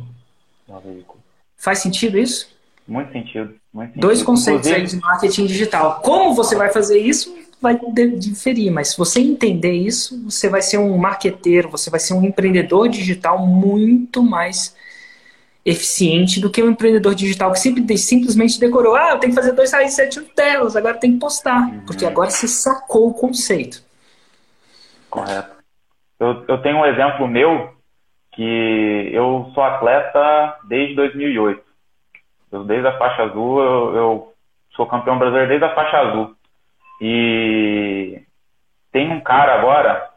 O 0.67 0.79
veículo. 0.79 1.19
Faz 1.57 1.79
sentido 1.79 2.17
isso? 2.17 2.49
Muito 2.87 3.11
sentido. 3.11 3.55
Muito 3.73 3.89
sentido. 3.89 4.01
Dois 4.01 4.21
conceitos 4.21 4.67
Inclusive... 4.67 4.93
aí 4.93 4.99
de 4.99 5.01
marketing 5.01 5.45
digital. 5.45 6.01
Como 6.01 6.33
você 6.33 6.55
vai 6.55 6.71
fazer 6.71 6.99
isso 6.99 7.41
vai 7.61 7.79
diferir, 8.17 8.71
mas 8.71 8.89
se 8.89 8.97
você 8.97 9.19
entender 9.19 9.73
isso, 9.73 10.19
você 10.23 10.49
vai 10.49 10.63
ser 10.63 10.79
um 10.79 10.97
marqueteiro, 10.97 11.69
você 11.69 11.91
vai 11.91 11.99
ser 11.99 12.15
um 12.15 12.25
empreendedor 12.25 12.89
digital 12.89 13.45
muito 13.45 14.23
mais 14.23 14.75
eficiente 15.63 16.39
do 16.39 16.49
que 16.49 16.63
um 16.63 16.71
empreendedor 16.71 17.13
digital 17.13 17.51
que 17.51 17.59
sempre, 17.59 17.97
simplesmente 17.99 18.59
decorou, 18.59 18.95
ah, 18.95 19.11
eu 19.11 19.19
tenho 19.19 19.31
que 19.31 19.39
fazer 19.39 19.51
dois 19.51 19.71
raiz 19.71 19.93
sete 19.93 20.19
telas, 20.35 20.75
agora 20.75 20.97
tem 20.97 21.13
que 21.13 21.19
postar, 21.19 21.61
uhum. 21.61 21.81
porque 21.85 22.03
agora 22.03 22.31
você 22.31 22.47
sacou 22.47 23.09
o 23.09 23.13
conceito. 23.13 23.83
Correto. 25.07 25.60
Eu, 26.21 26.45
eu 26.47 26.57
tenho 26.59 26.77
um 26.77 26.85
exemplo 26.85 27.27
meu 27.27 27.73
que 28.31 29.09
eu 29.11 29.49
sou 29.55 29.63
atleta 29.63 30.55
desde 30.65 30.93
2008. 30.93 31.63
Eu, 32.51 32.63
desde 32.63 32.87
a 32.87 32.97
faixa 32.99 33.23
azul, 33.23 33.59
eu, 33.59 33.95
eu 33.95 34.33
sou 34.75 34.85
campeão 34.85 35.17
brasileiro 35.17 35.49
desde 35.49 35.65
a 35.65 35.73
faixa 35.73 35.97
azul. 35.97 36.35
E 37.01 38.21
tem 38.91 39.11
um 39.11 39.19
cara 39.19 39.55
agora, 39.55 40.09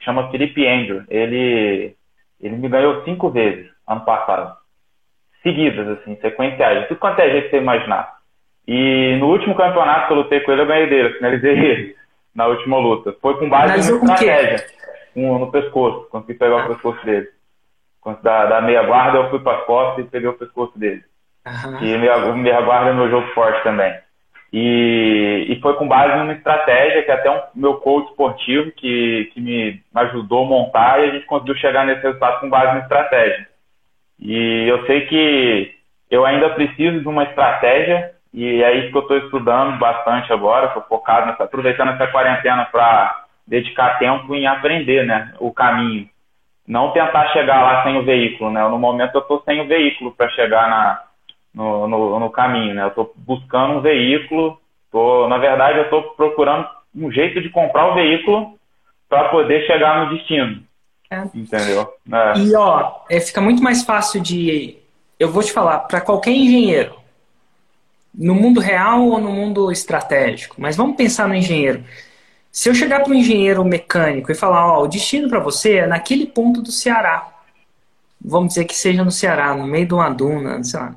chama 0.00 0.28
Felipe 0.32 0.66
Andrew. 0.66 1.04
Ele, 1.08 1.94
ele 2.40 2.56
me 2.56 2.68
ganhou 2.68 3.04
cinco 3.04 3.30
vezes 3.30 3.70
ano 3.86 4.00
passado 4.00 4.56
seguidas, 5.40 5.86
assim, 5.86 6.16
sequenciais, 6.16 6.88
tudo 6.88 6.98
quanto 6.98 7.20
é 7.20 7.30
jeito 7.30 7.44
que 7.44 7.50
você 7.50 7.58
imaginar. 7.58 8.14
E 8.66 9.16
no 9.20 9.28
último 9.28 9.54
campeonato 9.54 10.06
que 10.06 10.12
eu 10.14 10.16
lutei 10.16 10.40
com 10.40 10.50
ele, 10.50 10.62
eu 10.62 10.66
ganhei 10.66 10.86
dele, 10.88 11.08
eu 11.10 11.14
finalizei 11.18 11.52
ele 11.52 11.96
na 12.34 12.46
última 12.46 12.78
luta. 12.78 13.14
Foi 13.20 13.38
com 13.38 13.48
base 13.48 13.68
na 13.68 13.96
estratégia, 13.96 14.66
um, 15.16 15.38
no 15.38 15.50
pescoço, 15.50 16.08
consegui 16.10 16.34
pegar 16.34 16.64
o 16.64 16.68
pescoço 16.68 17.04
dele. 17.04 17.28
Da, 18.22 18.46
da 18.46 18.60
meia 18.60 18.82
guarda 18.82 19.18
eu 19.18 19.30
fui 19.30 19.38
para 19.38 19.58
as 19.58 19.64
costas 19.64 20.04
e 20.04 20.08
peguei 20.08 20.28
o 20.28 20.38
pescoço 20.38 20.78
dele. 20.78 21.02
Uhum. 21.46 21.82
E 21.82 21.98
meia, 21.98 22.32
meia 22.32 22.60
guarda 22.60 22.90
é 22.90 22.92
meu 22.92 23.08
jogo 23.08 23.26
forte 23.28 23.62
também. 23.62 23.94
E, 24.52 25.46
e 25.48 25.60
foi 25.60 25.74
com 25.74 25.88
base 25.88 26.16
numa 26.16 26.32
estratégia 26.32 27.02
que 27.02 27.10
até 27.10 27.28
um 27.28 27.40
meu 27.56 27.74
coach 27.78 28.08
esportivo 28.10 28.70
que, 28.70 29.30
que 29.34 29.40
me 29.40 29.82
ajudou 29.94 30.44
a 30.44 30.48
montar 30.48 31.00
e 31.00 31.08
a 31.08 31.12
gente 31.12 31.26
conseguiu 31.26 31.56
chegar 31.56 31.84
nesse 31.84 32.02
resultado 32.02 32.40
com 32.40 32.48
base 32.48 32.74
na 32.74 32.80
estratégia. 32.80 33.48
E 34.20 34.68
eu 34.68 34.86
sei 34.86 35.06
que 35.06 35.74
eu 36.08 36.24
ainda 36.24 36.50
preciso 36.50 37.00
de 37.00 37.08
uma 37.08 37.24
estratégia 37.24 38.12
e 38.32 38.62
é 38.62 38.76
isso 38.76 38.92
que 38.92 38.96
eu 38.96 39.02
estou 39.02 39.18
estudando 39.18 39.76
bastante 39.78 40.32
agora, 40.32 40.66
estou 40.66 40.82
focado 40.84 41.26
nessa, 41.26 41.44
aproveitando 41.44 41.90
essa 41.90 42.06
quarentena 42.06 42.64
para 42.66 43.23
dedicar 43.46 43.98
tempo 43.98 44.34
em 44.34 44.46
aprender, 44.46 45.06
né, 45.06 45.34
o 45.38 45.52
caminho. 45.52 46.08
Não 46.66 46.92
tentar 46.92 47.28
chegar 47.32 47.62
lá 47.62 47.82
sem 47.82 47.98
o 47.98 48.04
veículo, 48.04 48.50
né? 48.50 48.66
No 48.68 48.78
momento 48.78 49.14
eu 49.14 49.20
estou 49.20 49.42
sem 49.44 49.60
o 49.60 49.68
veículo 49.68 50.12
para 50.12 50.30
chegar 50.30 50.66
na, 50.68 51.02
no, 51.54 51.86
no, 51.86 52.18
no, 52.18 52.30
caminho, 52.30 52.74
né? 52.74 52.84
Eu 52.84 52.88
estou 52.88 53.12
buscando 53.16 53.74
um 53.74 53.80
veículo, 53.82 54.58
tô, 54.90 55.28
na 55.28 55.36
verdade 55.36 55.78
eu 55.78 55.84
estou 55.84 56.02
procurando 56.14 56.66
um 56.96 57.10
jeito 57.12 57.42
de 57.42 57.50
comprar 57.50 57.90
o 57.90 57.94
veículo 57.94 58.58
para 59.10 59.28
poder 59.28 59.66
chegar 59.66 60.06
no 60.06 60.16
destino. 60.16 60.62
É. 61.10 61.22
Entendeu? 61.34 61.92
É. 62.10 62.38
E 62.38 62.56
ó, 62.56 62.92
é, 63.10 63.20
fica 63.20 63.42
muito 63.42 63.62
mais 63.62 63.84
fácil 63.84 64.22
de. 64.22 64.78
Eu 65.20 65.30
vou 65.30 65.42
te 65.42 65.52
falar, 65.52 65.80
para 65.80 66.00
qualquer 66.00 66.32
engenheiro, 66.32 66.96
no 68.14 68.34
mundo 68.34 68.60
real 68.60 69.06
ou 69.06 69.20
no 69.20 69.30
mundo 69.30 69.70
estratégico, 69.70 70.56
mas 70.58 70.76
vamos 70.76 70.96
pensar 70.96 71.28
no 71.28 71.34
engenheiro. 71.34 71.84
Se 72.54 72.68
eu 72.68 72.74
chegar 72.74 73.00
para 73.00 73.12
um 73.12 73.16
engenheiro 73.16 73.64
mecânico 73.64 74.30
e 74.30 74.34
falar, 74.34 74.64
ó, 74.64 74.84
o 74.84 74.86
destino 74.86 75.28
para 75.28 75.40
você 75.40 75.78
é 75.78 75.86
naquele 75.88 76.24
ponto 76.24 76.62
do 76.62 76.70
Ceará. 76.70 77.28
Vamos 78.24 78.50
dizer 78.50 78.64
que 78.64 78.76
seja 78.76 79.02
no 79.02 79.10
Ceará, 79.10 79.56
no 79.56 79.66
meio 79.66 79.88
de 79.88 79.92
uma 79.92 80.08
duna, 80.08 80.62
sei 80.62 80.78
lá. 80.78 80.94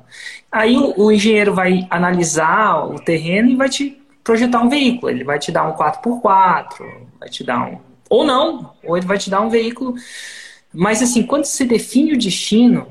Aí 0.52 0.76
o, 0.76 1.10
engenheiro 1.10 1.52
vai 1.52 1.84
analisar 1.90 2.86
o 2.86 3.00
terreno 3.00 3.50
e 3.50 3.56
vai 3.56 3.68
te 3.68 4.00
projetar 4.22 4.60
um 4.60 4.68
veículo. 4.68 5.10
Ele 5.10 5.24
vai 5.24 5.40
te 5.40 5.50
dar 5.50 5.66
um 5.68 5.72
4x4, 5.72 6.86
vai 7.18 7.28
te 7.28 7.42
dar 7.42 7.66
um 7.66 7.80
ou 8.08 8.24
não, 8.24 8.72
ou 8.84 8.96
ele 8.96 9.04
vai 9.04 9.18
te 9.18 9.28
dar 9.28 9.40
um 9.40 9.50
veículo. 9.50 9.96
Mas 10.72 11.02
assim, 11.02 11.24
quando 11.24 11.44
você 11.44 11.64
define 11.64 12.12
o 12.12 12.18
destino, 12.18 12.86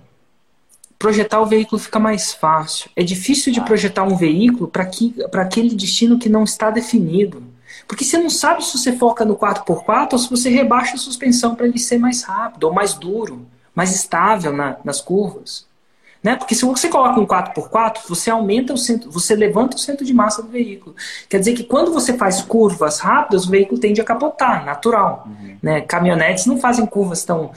projetar 1.00 1.40
o 1.40 1.46
veículo 1.46 1.80
fica 1.80 2.00
mais 2.00 2.34
fácil. 2.34 2.92
É 2.98 3.02
difícil 3.02 3.54
de 3.54 3.62
projetar 3.62 4.04
um 4.04 4.18
veículo 4.18 4.68
para 4.68 5.42
aquele 5.42 5.74
destino 5.74 6.20
que 6.20 6.28
não 6.28 6.44
está 6.44 6.70
definido. 6.70 7.56
Porque 7.88 8.04
você 8.04 8.18
não 8.18 8.30
sabe 8.30 8.64
se 8.64 8.78
você 8.78 8.92
foca 8.94 9.24
no 9.24 9.38
4x4 9.38 10.14
ou 10.14 10.20
se 10.20 10.30
você 10.30 10.50
rebaixa 10.50 10.96
a 10.96 10.98
suspensão 10.98 11.56
para 11.56 11.66
ele 11.66 11.80
ser 11.80 11.98
mais 11.98 12.24
rápido, 12.24 12.66
ou 12.66 12.74
mais 12.74 12.94
duro, 12.94 13.48
mais 13.74 13.96
estável 13.96 14.52
na, 14.52 14.78
nas 14.84 15.00
curvas. 15.00 15.66
Né? 16.22 16.36
Porque 16.36 16.56
se 16.56 16.66
você 16.66 16.90
coloca 16.90 17.20
um 17.20 17.26
4x4, 17.26 18.00
você 18.10 18.30
aumenta 18.30 18.74
o 18.74 18.78
centro, 18.78 19.10
você 19.10 19.36
levanta 19.36 19.78
o 19.78 19.80
centro 19.80 20.06
de 20.06 20.14
massa 20.14 20.42
do 20.42 20.50
veículo. 20.50 20.96
Quer 21.30 21.40
dizer 21.40 21.54
que 21.54 21.64
quando 21.64 21.94
você 21.94 22.18
faz 22.18 22.42
curvas 22.42 23.00
rápidas, 23.00 23.46
o 23.46 23.50
veículo 23.52 23.80
tende 23.80 24.02
a 24.02 24.04
capotar, 24.04 24.66
natural. 24.66 25.26
Uhum. 25.26 25.58
Né? 25.62 25.82
Caminhonetes 25.82 26.46
não 26.46 26.58
fazem 26.58 26.86
curvas 26.86 27.24
tão, 27.24 27.52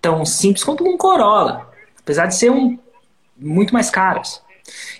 tão 0.00 0.24
simples 0.24 0.64
quanto 0.64 0.82
um 0.82 0.96
Corolla, 0.96 1.70
apesar 2.00 2.26
de 2.26 2.34
ser 2.34 2.50
um, 2.50 2.78
muito 3.38 3.72
mais 3.72 3.90
caras. 3.90 4.42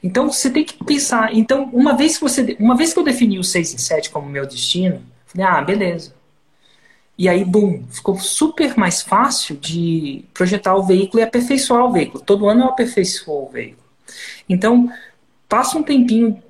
Então 0.02 0.30
você 0.30 0.50
tem 0.50 0.64
que 0.64 0.82
pensar. 0.84 1.34
Então, 1.34 1.70
uma 1.72 1.96
vez 1.96 2.16
que 2.16 2.22
você. 2.22 2.56
Uma 2.58 2.76
vez 2.76 2.92
que 2.92 2.98
eu 2.98 3.04
defini 3.04 3.38
o 3.38 3.44
6 3.44 3.74
em 3.74 3.78
7 3.78 4.10
como 4.10 4.28
meu 4.28 4.46
destino, 4.46 5.02
falei, 5.26 5.46
ah, 5.46 5.60
beleza. 5.62 6.14
E 7.18 7.28
aí, 7.28 7.44
boom, 7.44 7.84
ficou 7.90 8.18
super 8.18 8.78
mais 8.78 9.02
fácil 9.02 9.56
de 9.56 10.24
projetar 10.32 10.74
o 10.74 10.82
veículo 10.82 11.20
e 11.20 11.22
aperfeiçoar 11.22 11.84
o 11.84 11.92
veículo. 11.92 12.24
Todo 12.24 12.48
ano 12.48 12.62
eu 12.62 12.68
aperfeiçoo 12.68 13.46
o 13.46 13.50
veículo. 13.50 13.84
Então, 14.48 14.90
passa 15.46 15.76
um 15.76 15.82
tempinho 15.82 16.42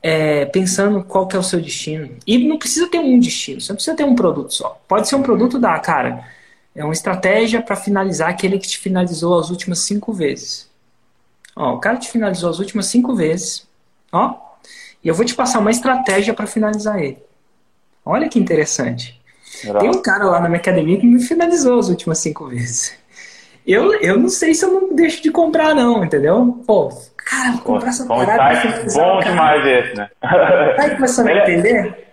é, 0.00 0.44
pensando 0.44 1.02
qual 1.02 1.26
que 1.26 1.34
é 1.34 1.38
o 1.38 1.42
seu 1.42 1.60
destino. 1.60 2.10
E 2.26 2.46
não 2.46 2.58
precisa 2.58 2.86
ter 2.86 2.98
um 2.98 3.18
destino, 3.18 3.60
você 3.60 3.72
não 3.72 3.76
precisa 3.76 3.96
ter 3.96 4.04
um 4.04 4.14
produto 4.14 4.52
só. 4.52 4.80
Pode 4.86 5.08
ser 5.08 5.16
um 5.16 5.22
produto 5.22 5.58
da, 5.58 5.78
cara, 5.78 6.28
é 6.74 6.84
uma 6.84 6.92
estratégia 6.92 7.62
para 7.62 7.74
finalizar 7.74 8.28
aquele 8.28 8.58
que 8.58 8.68
te 8.68 8.78
finalizou 8.78 9.38
as 9.38 9.48
últimas 9.48 9.78
cinco 9.80 10.12
vezes. 10.12 10.68
Ó, 11.56 11.74
o 11.74 11.78
cara 11.80 11.96
te 11.96 12.10
finalizou 12.10 12.50
as 12.50 12.58
últimas 12.58 12.86
cinco 12.86 13.14
vezes, 13.14 13.66
ó, 14.12 14.34
e 15.02 15.08
eu 15.08 15.14
vou 15.14 15.24
te 15.24 15.34
passar 15.34 15.58
uma 15.58 15.70
estratégia 15.70 16.34
para 16.34 16.46
finalizar 16.46 16.98
ele. 16.98 17.18
Olha 18.04 18.28
que 18.28 18.38
interessante. 18.38 19.20
Tem 19.78 19.88
um 19.88 20.02
cara 20.02 20.24
lá 20.24 20.40
na 20.40 20.48
minha 20.48 20.60
academia 20.60 20.98
que 20.98 21.06
me 21.06 21.22
finalizou 21.22 21.78
as 21.78 21.88
últimas 21.88 22.18
cinco 22.18 22.46
vezes. 22.48 22.98
Eu, 23.66 23.94
eu 24.00 24.18
não 24.18 24.28
sei 24.28 24.54
se 24.54 24.64
eu 24.64 24.70
não 24.70 24.94
deixo 24.94 25.22
de 25.22 25.30
comprar, 25.30 25.74
não, 25.74 26.04
entendeu? 26.04 26.62
Pô, 26.66 26.90
cara, 27.16 27.52
vou 27.52 27.60
comprar 27.62 27.88
essa 27.88 28.04
Bom, 28.04 28.24
parada. 28.24 28.84
Bom 28.92 29.20
demais 29.20 29.66
esse, 29.66 29.96
né? 29.96 30.10
Tá 30.20 30.90
começando 30.90 31.28
a 31.28 31.32
é 31.32 31.38
entender? 31.38 32.04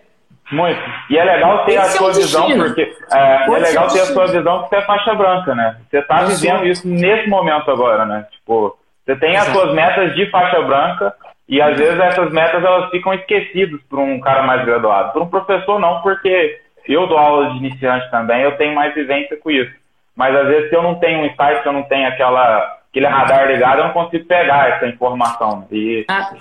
Muito. 0.50 0.80
E 1.10 1.18
é 1.18 1.24
legal 1.24 1.66
ter 1.66 1.74
Esse 1.74 1.80
a 1.80 1.90
sua 1.92 2.10
é 2.10 2.14
visão, 2.14 2.58
porque 2.58 2.96
é, 3.12 3.46
é 3.46 3.50
legal 3.50 3.88
ter 3.88 4.02
a 4.02 4.06
sua 4.06 4.28
visão 4.28 4.64
que 4.64 4.70
você 4.70 4.76
é 4.76 4.82
faixa 4.86 5.14
branca, 5.14 5.56
né? 5.56 5.78
Você 5.90 6.00
está 6.00 6.24
vivendo 6.24 6.66
isso 6.66 6.88
nesse 6.88 7.30
momento 7.30 7.70
agora, 7.72 8.06
né? 8.06 8.28
Tipo, 8.32 8.78
você 9.06 9.16
tem 9.16 9.36
as 9.36 9.48
suas 9.48 9.74
metas 9.74 10.14
de 10.16 10.30
faixa 10.30 10.62
branca 10.62 11.14
e 11.48 11.62
às 11.62 11.78
vezes 11.78 12.00
essas 12.00 12.32
metas 12.32 12.64
elas 12.64 12.90
ficam 12.92 13.14
esquecidas 13.14 13.80
por 13.90 14.00
um 14.00 14.20
cara 14.20 14.44
mais 14.44 14.64
graduado. 14.64 15.12
Por 15.12 15.22
um 15.24 15.30
professor 15.30 15.80
não, 15.80 16.02
porque 16.02 16.60
eu 16.88 17.08
dou 17.08 17.18
aula 17.18 17.52
de 17.52 17.58
iniciante 17.58 18.10
também, 18.12 18.42
eu 18.42 18.58
tenho 18.58 18.76
mais 18.76 18.94
vivência 18.94 19.38
com 19.38 19.52
isso. 19.52 19.72
Mas 20.16 20.36
às 20.36 20.48
vezes 20.48 20.70
se 20.70 20.76
eu 20.76 20.84
não 20.84 20.96
tenho 20.96 21.20
um 21.20 21.26
insight, 21.26 21.62
se 21.62 21.68
eu 21.68 21.74
não 21.74 21.84
tenho 21.84 22.08
aquela, 22.08 22.80
aquele 22.90 23.08
radar 23.08 23.48
ligado, 23.48 23.80
eu 23.80 23.86
não 23.86 23.94
consigo 23.94 24.26
pegar 24.26 24.70
essa 24.70 24.88
informação. 24.88 25.68
E, 25.72 26.06
ah, 26.08 26.34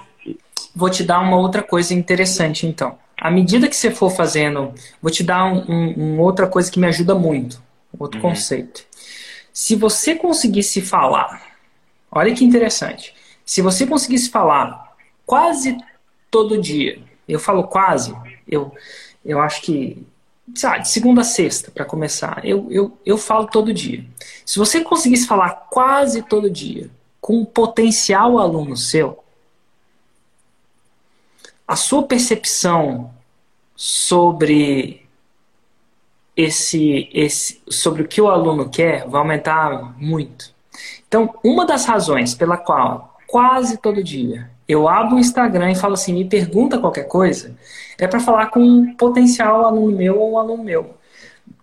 vou 0.76 0.90
te 0.90 1.02
dar 1.02 1.20
uma 1.20 1.36
outra 1.36 1.62
coisa 1.62 1.94
interessante 1.94 2.66
então. 2.66 2.98
À 3.18 3.30
medida 3.30 3.68
que 3.68 3.76
você 3.76 3.90
for 3.90 4.10
fazendo, 4.10 4.72
vou 5.02 5.10
te 5.10 5.22
dar 5.22 5.44
uma 5.44 5.64
um, 5.68 5.94
um 5.96 6.20
outra 6.20 6.46
coisa 6.46 6.70
que 6.70 6.78
me 6.78 6.86
ajuda 6.86 7.14
muito, 7.14 7.60
outro 7.98 8.18
uhum. 8.18 8.30
conceito. 8.30 8.82
Se 9.52 9.76
você 9.76 10.14
conseguisse 10.14 10.80
falar, 10.80 11.49
olha 12.10 12.34
que 12.34 12.44
interessante. 12.44 13.14
Se 13.44 13.62
você 13.62 13.86
conseguisse 13.86 14.30
falar 14.30 14.94
quase 15.26 15.76
todo 16.30 16.60
dia, 16.60 17.02
eu 17.28 17.38
falo 17.38 17.64
quase, 17.64 18.14
eu, 18.46 18.72
eu 19.24 19.40
acho 19.40 19.62
que 19.62 20.06
sabe, 20.54 20.82
de 20.82 20.88
segunda 20.88 21.20
a 21.20 21.24
sexta, 21.24 21.70
para 21.70 21.84
começar, 21.84 22.44
eu, 22.44 22.66
eu, 22.70 22.98
eu 23.04 23.16
falo 23.16 23.46
todo 23.46 23.72
dia. 23.72 24.04
Se 24.44 24.58
você 24.58 24.82
conseguisse 24.82 25.26
falar 25.26 25.68
quase 25.70 26.22
todo 26.22 26.50
dia 26.50 26.90
com 27.20 27.40
um 27.40 27.44
potencial 27.44 28.38
aluno 28.38 28.76
seu, 28.76 29.22
a 31.66 31.76
sua 31.76 32.02
percepção 32.02 33.14
sobre 33.76 35.06
esse, 36.36 37.08
esse 37.12 37.62
sobre 37.68 38.02
o 38.02 38.08
que 38.08 38.20
o 38.20 38.28
aluno 38.28 38.68
quer 38.68 39.06
vai 39.08 39.20
aumentar 39.20 39.94
muito. 39.98 40.49
Então, 41.10 41.34
uma 41.42 41.66
das 41.66 41.86
razões 41.86 42.36
pela 42.36 42.56
qual 42.56 43.18
quase 43.26 43.78
todo 43.78 44.02
dia 44.02 44.48
eu 44.68 44.88
abro 44.88 45.16
o 45.16 45.18
Instagram 45.18 45.72
e 45.72 45.74
falo 45.74 45.94
assim, 45.94 46.12
me 46.12 46.24
pergunta 46.24 46.78
qualquer 46.78 47.08
coisa, 47.08 47.56
é 47.98 48.06
para 48.06 48.20
falar 48.20 48.46
com 48.46 48.60
um 48.60 48.94
potencial 48.94 49.64
aluno 49.64 49.96
meu 49.96 50.20
ou 50.20 50.34
um 50.34 50.38
aluno 50.38 50.62
meu. 50.62 50.94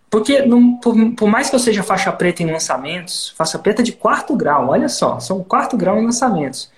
Porque 0.10 0.42
não, 0.42 0.76
por, 0.76 0.94
por, 1.14 1.30
mais 1.30 1.50
que 1.50 1.56
eu 1.56 1.60
seja 1.60 1.82
faixa 1.82 2.12
preta 2.12 2.44
em 2.44 2.52
lançamentos, 2.52 3.34
faixa 3.38 3.58
preta 3.58 3.82
de 3.82 3.94
quarto 3.94 4.36
grau, 4.36 4.68
olha 4.68 4.90
só, 4.90 5.18
são 5.22 5.42
quarto 5.42 5.78
grau 5.78 5.98
em 5.98 6.04
lançamentos. 6.04 6.70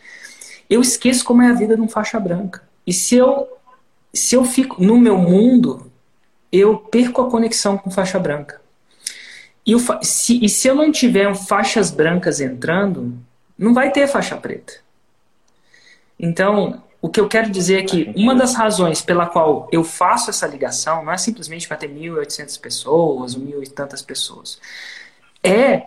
Eu 0.70 0.80
esqueço 0.80 1.26
como 1.26 1.42
é 1.42 1.50
a 1.50 1.54
vida 1.54 1.76
de 1.76 1.82
um 1.82 1.90
faixa 1.90 2.20
branca. 2.20 2.62
E 2.86 2.94
se 2.94 3.16
eu, 3.16 3.48
se 4.14 4.36
eu 4.36 4.46
fico 4.46 4.84
no 4.84 5.00
meu 5.00 5.18
mundo, 5.18 5.92
eu 6.52 6.78
perco 6.78 7.24
a 7.24 7.32
conexão 7.32 7.76
com 7.76 7.90
faixa 7.90 8.20
branca. 8.20 8.59
E, 9.66 9.76
o, 9.76 9.80
se, 10.02 10.44
e 10.44 10.50
se 10.50 10.68
eu 10.68 10.76
não 10.76 10.92
tiver 10.92 11.34
faixas 11.36 11.92
brancas 11.92 12.40
entrando, 12.40 13.18
não 13.58 13.74
vai 13.74 13.92
ter 13.92 14.08
faixa 14.08 14.36
preta. 14.38 14.74
Então, 16.20 16.84
o 17.02 17.08
que 17.08 17.20
eu 17.20 17.28
quero 17.28 17.50
dizer 17.50 17.80
é 17.80 17.84
que 17.84 18.14
uma 18.16 18.36
das 18.36 18.56
razões 18.56 19.02
pela 19.02 19.26
qual 19.26 19.70
eu 19.72 19.84
faço 19.84 20.30
essa 20.30 20.46
ligação 20.48 21.04
não 21.04 21.12
é 21.12 21.18
simplesmente 21.18 21.68
para 21.68 21.78
ter 21.78 21.90
1.800 21.90 22.60
pessoas 22.60 23.36
ou 23.36 23.42
mil 23.42 23.64
e 23.64 23.68
tantas 23.68 24.02
pessoas. 24.02 24.60
É 25.42 25.84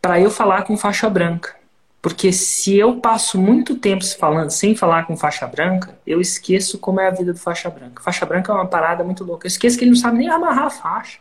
para 0.00 0.20
eu 0.20 0.30
falar 0.30 0.62
com 0.62 0.76
faixa 0.76 1.08
branca. 1.10 1.56
Porque 2.00 2.32
se 2.32 2.76
eu 2.76 3.00
passo 3.00 3.36
muito 3.36 3.74
tempo 3.74 4.04
falando 4.16 4.50
sem 4.50 4.76
falar 4.76 5.04
com 5.04 5.16
faixa 5.16 5.46
branca, 5.46 5.98
eu 6.06 6.20
esqueço 6.20 6.78
como 6.78 7.00
é 7.00 7.08
a 7.08 7.10
vida 7.10 7.32
do 7.32 7.38
faixa 7.38 7.68
branca. 7.68 8.02
Faixa 8.02 8.24
branca 8.24 8.52
é 8.52 8.54
uma 8.54 8.66
parada 8.66 9.02
muito 9.02 9.24
louca. 9.24 9.46
Eu 9.46 9.48
esqueço 9.48 9.76
que 9.76 9.82
ele 9.82 9.90
não 9.90 9.98
sabe 9.98 10.18
nem 10.18 10.30
amarrar 10.30 10.66
a 10.66 10.70
faixa. 10.70 11.18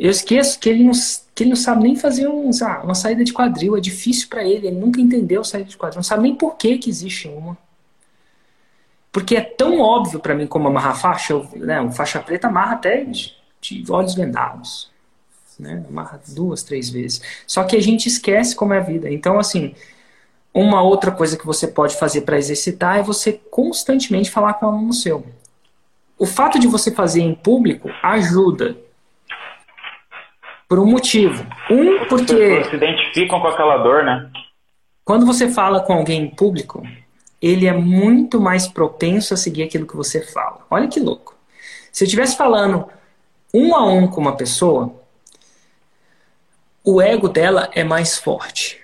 Eu 0.00 0.10
esqueço 0.10 0.58
que 0.58 0.66
ele 0.66 0.82
não, 0.82 0.92
que 1.34 1.42
ele 1.42 1.50
não 1.50 1.56
sabe 1.56 1.82
nem 1.82 1.94
fazer 1.94 2.26
um, 2.26 2.48
uma 2.82 2.94
saída 2.94 3.22
de 3.22 3.34
quadril. 3.34 3.76
É 3.76 3.80
difícil 3.80 4.28
para 4.30 4.42
ele. 4.42 4.68
Ele 4.68 4.78
nunca 4.78 4.98
entendeu 4.98 5.44
saída 5.44 5.68
de 5.68 5.76
quadril. 5.76 5.98
Não 5.98 6.02
sabe 6.02 6.22
nem 6.22 6.34
por 6.34 6.56
que, 6.56 6.78
que 6.78 6.88
existe 6.88 7.28
uma. 7.28 7.54
Porque 9.12 9.36
é 9.36 9.42
tão 9.42 9.78
óbvio 9.78 10.18
para 10.18 10.34
mim 10.34 10.46
como 10.46 10.68
amarrar 10.68 10.98
faixa. 10.98 11.34
Eu, 11.34 11.46
né, 11.54 11.82
um 11.82 11.92
faixa 11.92 12.18
preta 12.18 12.48
amarra 12.48 12.76
até 12.76 13.04
de, 13.04 13.34
de 13.60 13.84
olhos 13.92 14.14
vendados. 14.14 14.90
Né? 15.58 15.84
Amarra 15.86 16.18
duas, 16.28 16.62
três 16.62 16.88
vezes. 16.88 17.20
Só 17.46 17.62
que 17.64 17.76
a 17.76 17.82
gente 17.82 18.06
esquece 18.06 18.56
como 18.56 18.72
é 18.72 18.78
a 18.78 18.82
vida. 18.82 19.10
Então, 19.12 19.38
assim, 19.38 19.74
uma 20.54 20.80
outra 20.80 21.10
coisa 21.10 21.36
que 21.36 21.44
você 21.44 21.68
pode 21.68 21.98
fazer 21.98 22.22
para 22.22 22.38
exercitar 22.38 22.96
é 22.96 23.02
você 23.02 23.38
constantemente 23.50 24.30
falar 24.30 24.54
com 24.54 24.64
o 24.64 24.70
aluno 24.70 24.94
seu. 24.94 25.26
O 26.18 26.24
fato 26.24 26.58
de 26.58 26.66
você 26.66 26.90
fazer 26.90 27.20
em 27.20 27.34
público 27.34 27.90
ajuda 28.02 28.78
por 30.70 30.78
um 30.78 30.86
motivo. 30.86 31.44
Um, 31.68 32.06
porque. 32.06 32.32
As 32.32 32.38
pessoas 32.38 32.66
se 32.68 32.76
identificam 32.76 33.40
com 33.40 33.48
aquela 33.48 33.78
dor, 33.78 34.04
né? 34.04 34.30
Quando 35.04 35.26
você 35.26 35.50
fala 35.50 35.80
com 35.80 35.94
alguém 35.94 36.22
em 36.22 36.30
público, 36.30 36.86
ele 37.42 37.66
é 37.66 37.72
muito 37.72 38.40
mais 38.40 38.68
propenso 38.68 39.34
a 39.34 39.36
seguir 39.36 39.64
aquilo 39.64 39.84
que 39.84 39.96
você 39.96 40.22
fala. 40.22 40.64
Olha 40.70 40.86
que 40.86 41.00
louco. 41.00 41.34
Se 41.90 42.04
eu 42.04 42.06
estivesse 42.06 42.36
falando 42.36 42.88
um 43.52 43.74
a 43.74 43.84
um 43.84 44.06
com 44.06 44.20
uma 44.20 44.36
pessoa, 44.36 44.94
o 46.84 47.02
ego 47.02 47.28
dela 47.28 47.68
é 47.72 47.82
mais 47.82 48.16
forte. 48.16 48.80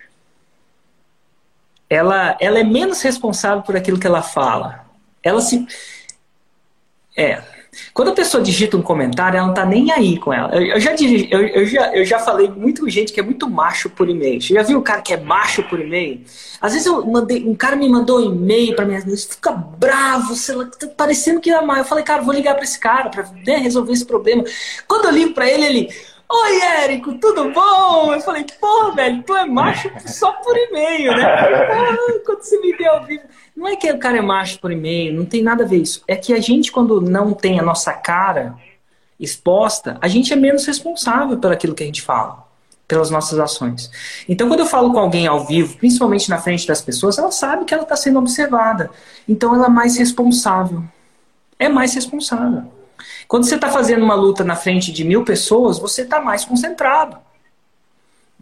Ela, 1.88 2.36
ela 2.40 2.58
é 2.58 2.64
menos 2.64 3.00
responsável 3.00 3.62
por 3.62 3.76
aquilo 3.76 4.00
que 4.00 4.08
ela 4.08 4.22
fala. 4.22 4.86
Ela 5.22 5.40
se. 5.40 5.64
É, 7.16 7.40
quando 7.92 8.08
a 8.08 8.12
pessoa 8.12 8.42
digita 8.42 8.76
um 8.76 8.82
comentário, 8.82 9.38
ela 9.38 9.46
não 9.46 9.54
tá 9.54 9.64
nem 9.64 9.90
aí 9.92 10.18
com 10.18 10.32
ela. 10.32 10.54
Eu, 10.54 10.62
eu 10.74 10.80
já, 10.80 10.92
dirigi, 10.94 11.28
eu, 11.30 11.40
eu, 11.40 11.66
já, 11.66 11.94
eu 11.94 12.04
já 12.04 12.18
falei 12.18 12.48
muito 12.48 12.88
gente 12.88 13.12
que 13.12 13.20
é 13.20 13.22
muito 13.22 13.48
macho 13.48 13.90
por 13.90 14.08
e-mail. 14.08 14.40
Você 14.40 14.54
já 14.54 14.62
viu 14.62 14.78
o 14.78 14.82
cara 14.82 15.00
que 15.02 15.12
é 15.12 15.16
macho 15.16 15.62
por 15.64 15.80
e-mail? 15.80 16.20
Às 16.60 16.72
vezes 16.72 16.86
eu 16.86 17.04
mandei, 17.06 17.44
um 17.46 17.54
cara 17.54 17.76
me 17.76 17.88
mandou 17.88 18.18
um 18.18 18.34
e-mail 18.34 18.74
para 18.74 18.84
mim, 18.84 18.98
fica 19.16 19.52
bravo, 19.52 20.34
sei 20.34 20.54
lá, 20.54 20.64
tá 20.66 20.86
parecendo 20.88 21.40
que 21.40 21.50
ama. 21.50 21.78
Eu 21.78 21.84
falei, 21.84 22.04
cara, 22.04 22.22
vou 22.22 22.34
ligar 22.34 22.54
para 22.54 22.64
esse 22.64 22.78
cara 22.78 23.10
para 23.10 23.24
né, 23.46 23.56
resolver 23.56 23.92
esse 23.92 24.04
problema. 24.04 24.44
Quando 24.86 25.06
eu 25.06 25.12
ligo 25.12 25.34
para 25.34 25.48
ele, 25.48 25.64
ele, 25.64 25.88
Oi, 26.28 26.60
Érico, 26.60 27.14
tudo 27.18 27.52
bom? 27.52 28.12
Eu 28.12 28.20
falei, 28.20 28.44
porra, 28.60 28.96
velho, 28.96 29.22
tu 29.22 29.36
é 29.36 29.44
macho 29.44 29.88
só 30.06 30.32
por 30.32 30.56
e-mail, 30.56 31.12
né? 31.12 31.22
Falei, 31.68 32.18
quando 32.20 32.42
você 32.42 32.60
me 32.60 32.76
deu 32.76 32.92
ao 32.92 33.04
vivo. 33.04 33.22
Não 33.56 33.68
é 33.68 33.76
que 33.76 33.90
o 33.90 33.98
cara 33.98 34.18
é 34.18 34.20
macho 34.20 34.58
por 34.58 34.72
e-mail, 34.72 35.14
não 35.14 35.24
tem 35.24 35.42
nada 35.42 35.62
a 35.62 35.66
ver 35.66 35.78
isso. 35.78 36.02
É 36.06 36.16
que 36.16 36.32
a 36.34 36.40
gente, 36.40 36.72
quando 36.72 37.00
não 37.00 37.32
tem 37.32 37.60
a 37.60 37.62
nossa 37.62 37.92
cara 37.92 38.56
exposta, 39.20 39.98
a 40.02 40.08
gente 40.08 40.32
é 40.32 40.36
menos 40.36 40.66
responsável 40.66 41.38
por 41.38 41.52
aquilo 41.52 41.74
que 41.74 41.84
a 41.84 41.86
gente 41.86 42.02
fala, 42.02 42.44
pelas 42.88 43.08
nossas 43.08 43.38
ações. 43.38 43.88
Então, 44.28 44.48
quando 44.48 44.60
eu 44.60 44.66
falo 44.66 44.92
com 44.92 44.98
alguém 44.98 45.28
ao 45.28 45.46
vivo, 45.46 45.78
principalmente 45.78 46.28
na 46.28 46.38
frente 46.38 46.66
das 46.66 46.82
pessoas, 46.82 47.18
ela 47.18 47.30
sabe 47.30 47.64
que 47.64 47.72
ela 47.72 47.84
está 47.84 47.94
sendo 47.96 48.18
observada. 48.18 48.90
Então, 49.28 49.54
ela 49.54 49.66
é 49.66 49.70
mais 49.70 49.96
responsável. 49.96 50.82
É 51.56 51.68
mais 51.68 51.94
responsável. 51.94 52.75
Quando 53.26 53.44
você 53.44 53.54
está 53.56 53.70
fazendo 53.70 54.02
uma 54.02 54.14
luta 54.14 54.44
na 54.44 54.56
frente 54.56 54.92
de 54.92 55.04
mil 55.04 55.24
pessoas, 55.24 55.78
você 55.78 56.02
está 56.02 56.20
mais 56.20 56.44
concentrado. 56.44 57.18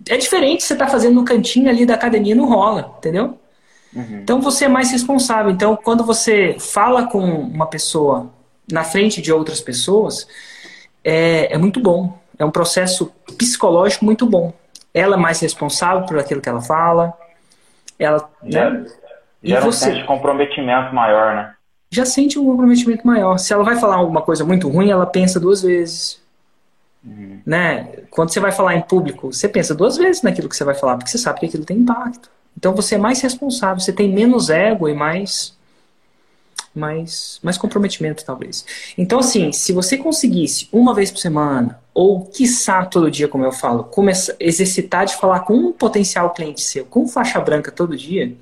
É 0.09 0.17
diferente 0.17 0.65
você 0.65 0.73
está 0.73 0.87
fazendo 0.87 1.15
no 1.15 1.25
cantinho 1.25 1.69
ali 1.69 1.87
da 1.87 1.95
academia, 1.95 2.35
não 2.35 2.49
rola, 2.49 2.95
entendeu? 2.99 3.39
Uhum. 3.95 4.21
Então 4.23 4.41
você 4.41 4.65
é 4.65 4.69
mais 4.69 4.91
responsável. 4.91 5.51
Então, 5.51 5.77
quando 5.77 6.05
você 6.05 6.57
fala 6.59 7.07
com 7.07 7.21
uma 7.23 7.67
pessoa 7.67 8.31
na 8.71 8.83
frente 8.83 9.23
de 9.23 9.33
outras 9.33 9.61
pessoas, 9.61 10.27
é, 11.03 11.55
é 11.55 11.59
muito 11.59 11.81
bom. 11.81 12.19
É 12.39 12.45
um 12.45 12.51
processo 12.51 13.13
psicológico 13.39 14.05
muito 14.05 14.27
bom. 14.27 14.53
Ela 14.93 15.15
é 15.15 15.19
mais 15.19 15.41
responsável 15.41 16.07
por 16.07 16.19
aquilo 16.19 16.41
que 16.41 16.49
ela 16.49 16.61
fala. 16.61 17.13
Ela, 17.99 18.29
né? 18.43 18.85
já 19.43 19.59
e 19.59 19.61
você 19.61 20.03
comprometimento 20.05 20.95
maior, 20.95 21.37
né? 21.37 21.55
Já 21.95 22.05
sente 22.05 22.39
um 22.39 22.45
comprometimento 22.45 23.07
maior. 23.07 23.39
Se 23.39 23.53
ela 23.53 23.63
vai 23.63 23.77
falar 23.77 23.97
alguma 23.97 24.23
coisa 24.23 24.45
muito 24.45 24.69
ruim, 24.69 24.91
ela 24.91 25.07
pensa 25.07 25.39
duas 25.39 25.63
vezes. 25.63 26.21
Uhum. 27.05 27.41
Né? 27.45 27.89
Quando 28.11 28.31
você 28.31 28.41
vai 28.41 28.53
falar 28.53 28.75
em 28.75 28.83
público, 28.83 29.33
você 29.33 29.49
pensa 29.49 29.75
duas 29.75 29.97
vezes 29.97 30.23
naquilo 30.23 30.49
que 30.49 30.57
você 30.57 30.65
vai 30.65 30.75
falar, 30.75 30.97
porque 30.97 31.11
você 31.11 31.19
sabe 31.19 31.41
que 31.41 31.47
aquilo 31.47 31.65
tem 31.65 31.79
impacto. 31.79 32.31
Então 32.57 32.75
você 32.75 32.95
é 32.95 32.99
mais 32.99 33.21
responsável, 33.21 33.81
você 33.81 33.93
tem 33.93 34.13
menos 34.13 34.51
ego 34.51 34.89
e 34.89 34.95
mais 34.95 35.55
mais, 36.75 37.39
mais 37.43 37.57
comprometimento, 37.57 38.25
talvez. 38.25 38.67
Então, 38.99 39.21
assim, 39.21 39.53
se 39.53 39.73
você 39.73 39.97
conseguisse 39.97 40.69
uma 40.73 40.93
vez 40.93 41.11
por 41.11 41.19
semana, 41.19 41.79
ou 41.95 42.25
quiçá 42.25 42.85
todo 42.85 43.11
dia, 43.11 43.29
como 43.29 43.45
eu 43.45 43.53
falo, 43.53 43.85
começar, 43.85 44.35
exercitar 44.41 45.07
de 45.07 45.15
falar 45.15 45.41
com 45.41 45.55
um 45.55 45.73
potencial 45.73 46.31
cliente 46.35 46.63
seu, 46.63 46.85
com 46.85 47.07
faixa 47.07 47.41
branca 47.41 47.71
todo 47.71 47.97
dia, 47.97 48.35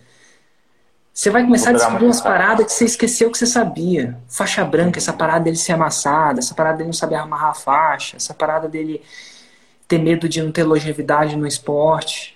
você 1.12 1.28
vai 1.28 1.44
começar 1.44 1.70
a 1.70 1.72
descobrir 1.74 2.06
umas 2.06 2.22
paradas 2.22 2.66
que 2.66 2.72
você 2.72 2.84
esqueceu 2.86 3.30
que 3.30 3.36
você 3.36 3.46
sabia. 3.46 4.16
Faixa 4.28 4.64
branca, 4.64 4.98
essa 4.98 5.12
parada 5.12 5.44
dele 5.44 5.56
ser 5.56 5.72
amassada, 5.72 6.38
essa 6.38 6.54
parada 6.54 6.78
dele 6.78 6.88
não 6.88 6.94
saber 6.94 7.16
amarrar 7.16 7.50
a 7.50 7.54
faixa, 7.54 8.16
essa 8.16 8.32
parada 8.32 8.66
dele 8.66 9.02
ter 9.86 9.98
medo 9.98 10.26
de 10.26 10.40
não 10.40 10.50
ter 10.50 10.64
longevidade 10.64 11.36
no 11.36 11.46
esporte, 11.46 12.34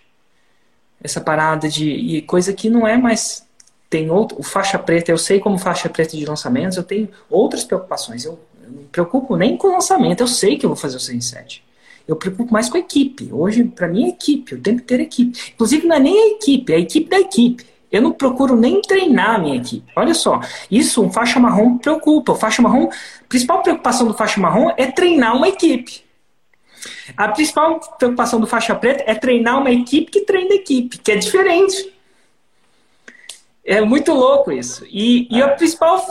essa 1.02 1.22
parada 1.22 1.68
de. 1.68 1.88
E 1.88 2.22
coisa 2.22 2.52
que 2.52 2.68
não 2.68 2.86
é 2.86 2.98
mais. 2.98 3.46
Tem 3.88 4.10
outro. 4.10 4.38
O 4.38 4.42
faixa 4.42 4.78
preta, 4.78 5.10
eu 5.10 5.16
sei 5.16 5.40
como 5.40 5.56
faixa 5.58 5.88
preta 5.88 6.14
de 6.14 6.26
lançamentos, 6.26 6.76
eu 6.76 6.82
tenho 6.82 7.08
outras 7.30 7.64
preocupações. 7.64 8.26
Eu, 8.26 8.38
eu 8.62 8.70
não 8.70 8.78
me 8.82 8.88
preocupo 8.88 9.36
nem 9.36 9.56
com 9.56 9.68
o 9.68 9.72
lançamento, 9.72 10.20
eu 10.20 10.26
sei 10.26 10.58
que 10.58 10.66
eu 10.66 10.70
vou 10.70 10.76
fazer 10.76 10.96
o 10.96 11.00
107. 11.00 11.64
Eu 12.06 12.14
me 12.14 12.20
preocupo 12.20 12.52
mais 12.52 12.68
com 12.68 12.76
a 12.76 12.80
equipe. 12.80 13.32
Hoje, 13.32 13.64
para 13.64 13.88
mim, 13.88 14.04
é 14.04 14.08
equipe. 14.08 14.52
Eu 14.52 14.60
tenho 14.60 14.76
que 14.76 14.84
ter 14.84 15.00
equipe. 15.00 15.52
Inclusive, 15.54 15.86
não 15.86 15.96
é 15.96 16.00
nem 16.00 16.18
a 16.18 16.36
equipe, 16.36 16.72
é 16.72 16.76
a 16.76 16.80
equipe 16.80 17.08
da 17.08 17.18
equipe. 17.18 17.64
Eu 17.90 18.02
não 18.02 18.12
procuro 18.12 18.56
nem 18.56 18.80
treinar 18.82 19.36
a 19.36 19.38
minha 19.38 19.56
equipe. 19.56 19.90
Olha 19.94 20.14
só, 20.14 20.40
isso 20.70 21.02
um 21.02 21.10
faixa 21.10 21.38
marrom 21.38 21.78
preocupa. 21.78 22.32
O 22.32 22.36
faixa 22.36 22.60
marrom, 22.60 22.88
a 22.88 23.28
principal 23.28 23.62
preocupação 23.62 24.06
do 24.06 24.14
faixa 24.14 24.40
marrom 24.40 24.70
é 24.76 24.86
treinar 24.86 25.36
uma 25.36 25.48
equipe. 25.48 26.04
A 27.16 27.28
principal 27.28 27.80
preocupação 27.98 28.40
do 28.40 28.46
faixa 28.46 28.74
preta 28.74 29.04
é 29.06 29.14
treinar 29.14 29.58
uma 29.58 29.70
equipe 29.70 30.10
que 30.10 30.20
treina 30.22 30.52
a 30.52 30.56
equipe, 30.56 30.98
que 30.98 31.12
é 31.12 31.16
diferente. 31.16 31.92
É 33.64 33.80
muito 33.80 34.12
louco 34.12 34.52
isso. 34.52 34.86
E, 34.88 35.26
e 35.30 35.42
a 35.42 35.48
principal 35.48 36.04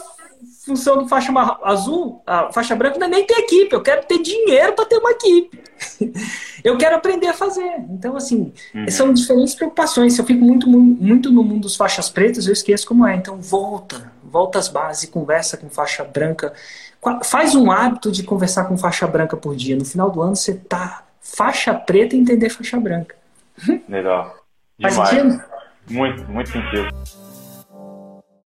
função 0.65 0.97
do 0.97 1.07
faixa 1.07 1.31
azul, 1.63 2.23
a 2.25 2.51
faixa 2.51 2.75
branca 2.75 2.97
não 2.97 3.05
é 3.05 3.09
nem 3.09 3.25
ter 3.25 3.35
equipe, 3.35 3.73
eu 3.73 3.81
quero 3.81 4.03
ter 4.05 4.17
dinheiro 4.19 4.73
para 4.73 4.85
ter 4.85 4.97
uma 4.97 5.11
equipe. 5.11 5.63
eu 6.63 6.75
quero 6.77 6.95
aprender 6.95 7.27
a 7.27 7.33
fazer. 7.33 7.75
Então, 7.89 8.15
assim, 8.15 8.51
uhum. 8.73 8.89
são 8.89 9.13
diferentes 9.13 9.53
preocupações. 9.53 10.13
Se 10.13 10.21
eu 10.21 10.25
fico 10.25 10.43
muito, 10.43 10.67
muito 10.67 11.31
no 11.31 11.43
mundo 11.43 11.61
dos 11.61 11.75
faixas 11.75 12.09
pretas, 12.09 12.47
eu 12.47 12.53
esqueço 12.53 12.87
como 12.87 13.05
é. 13.05 13.15
Então, 13.15 13.39
volta, 13.39 14.11
volta 14.23 14.57
às 14.57 14.67
bases, 14.67 15.07
conversa 15.07 15.55
com 15.55 15.69
faixa 15.69 16.03
branca. 16.03 16.51
Faz 17.23 17.53
um 17.53 17.69
hábito 17.69 18.11
de 18.11 18.23
conversar 18.23 18.65
com 18.65 18.75
faixa 18.75 19.05
branca 19.05 19.37
por 19.37 19.55
dia. 19.55 19.75
No 19.75 19.85
final 19.85 20.09
do 20.09 20.21
ano, 20.21 20.35
você 20.35 20.55
tá 20.55 21.03
faixa 21.21 21.75
preta 21.75 22.15
e 22.15 22.19
entender 22.19 22.49
faixa 22.49 22.79
branca. 22.79 23.15
Legal. 23.87 24.35
Demais. 24.79 24.95
Faz 24.95 25.09
sentido? 25.09 25.43
Muito, 25.87 26.23
muito 26.31 26.49
sentido. 26.49 26.89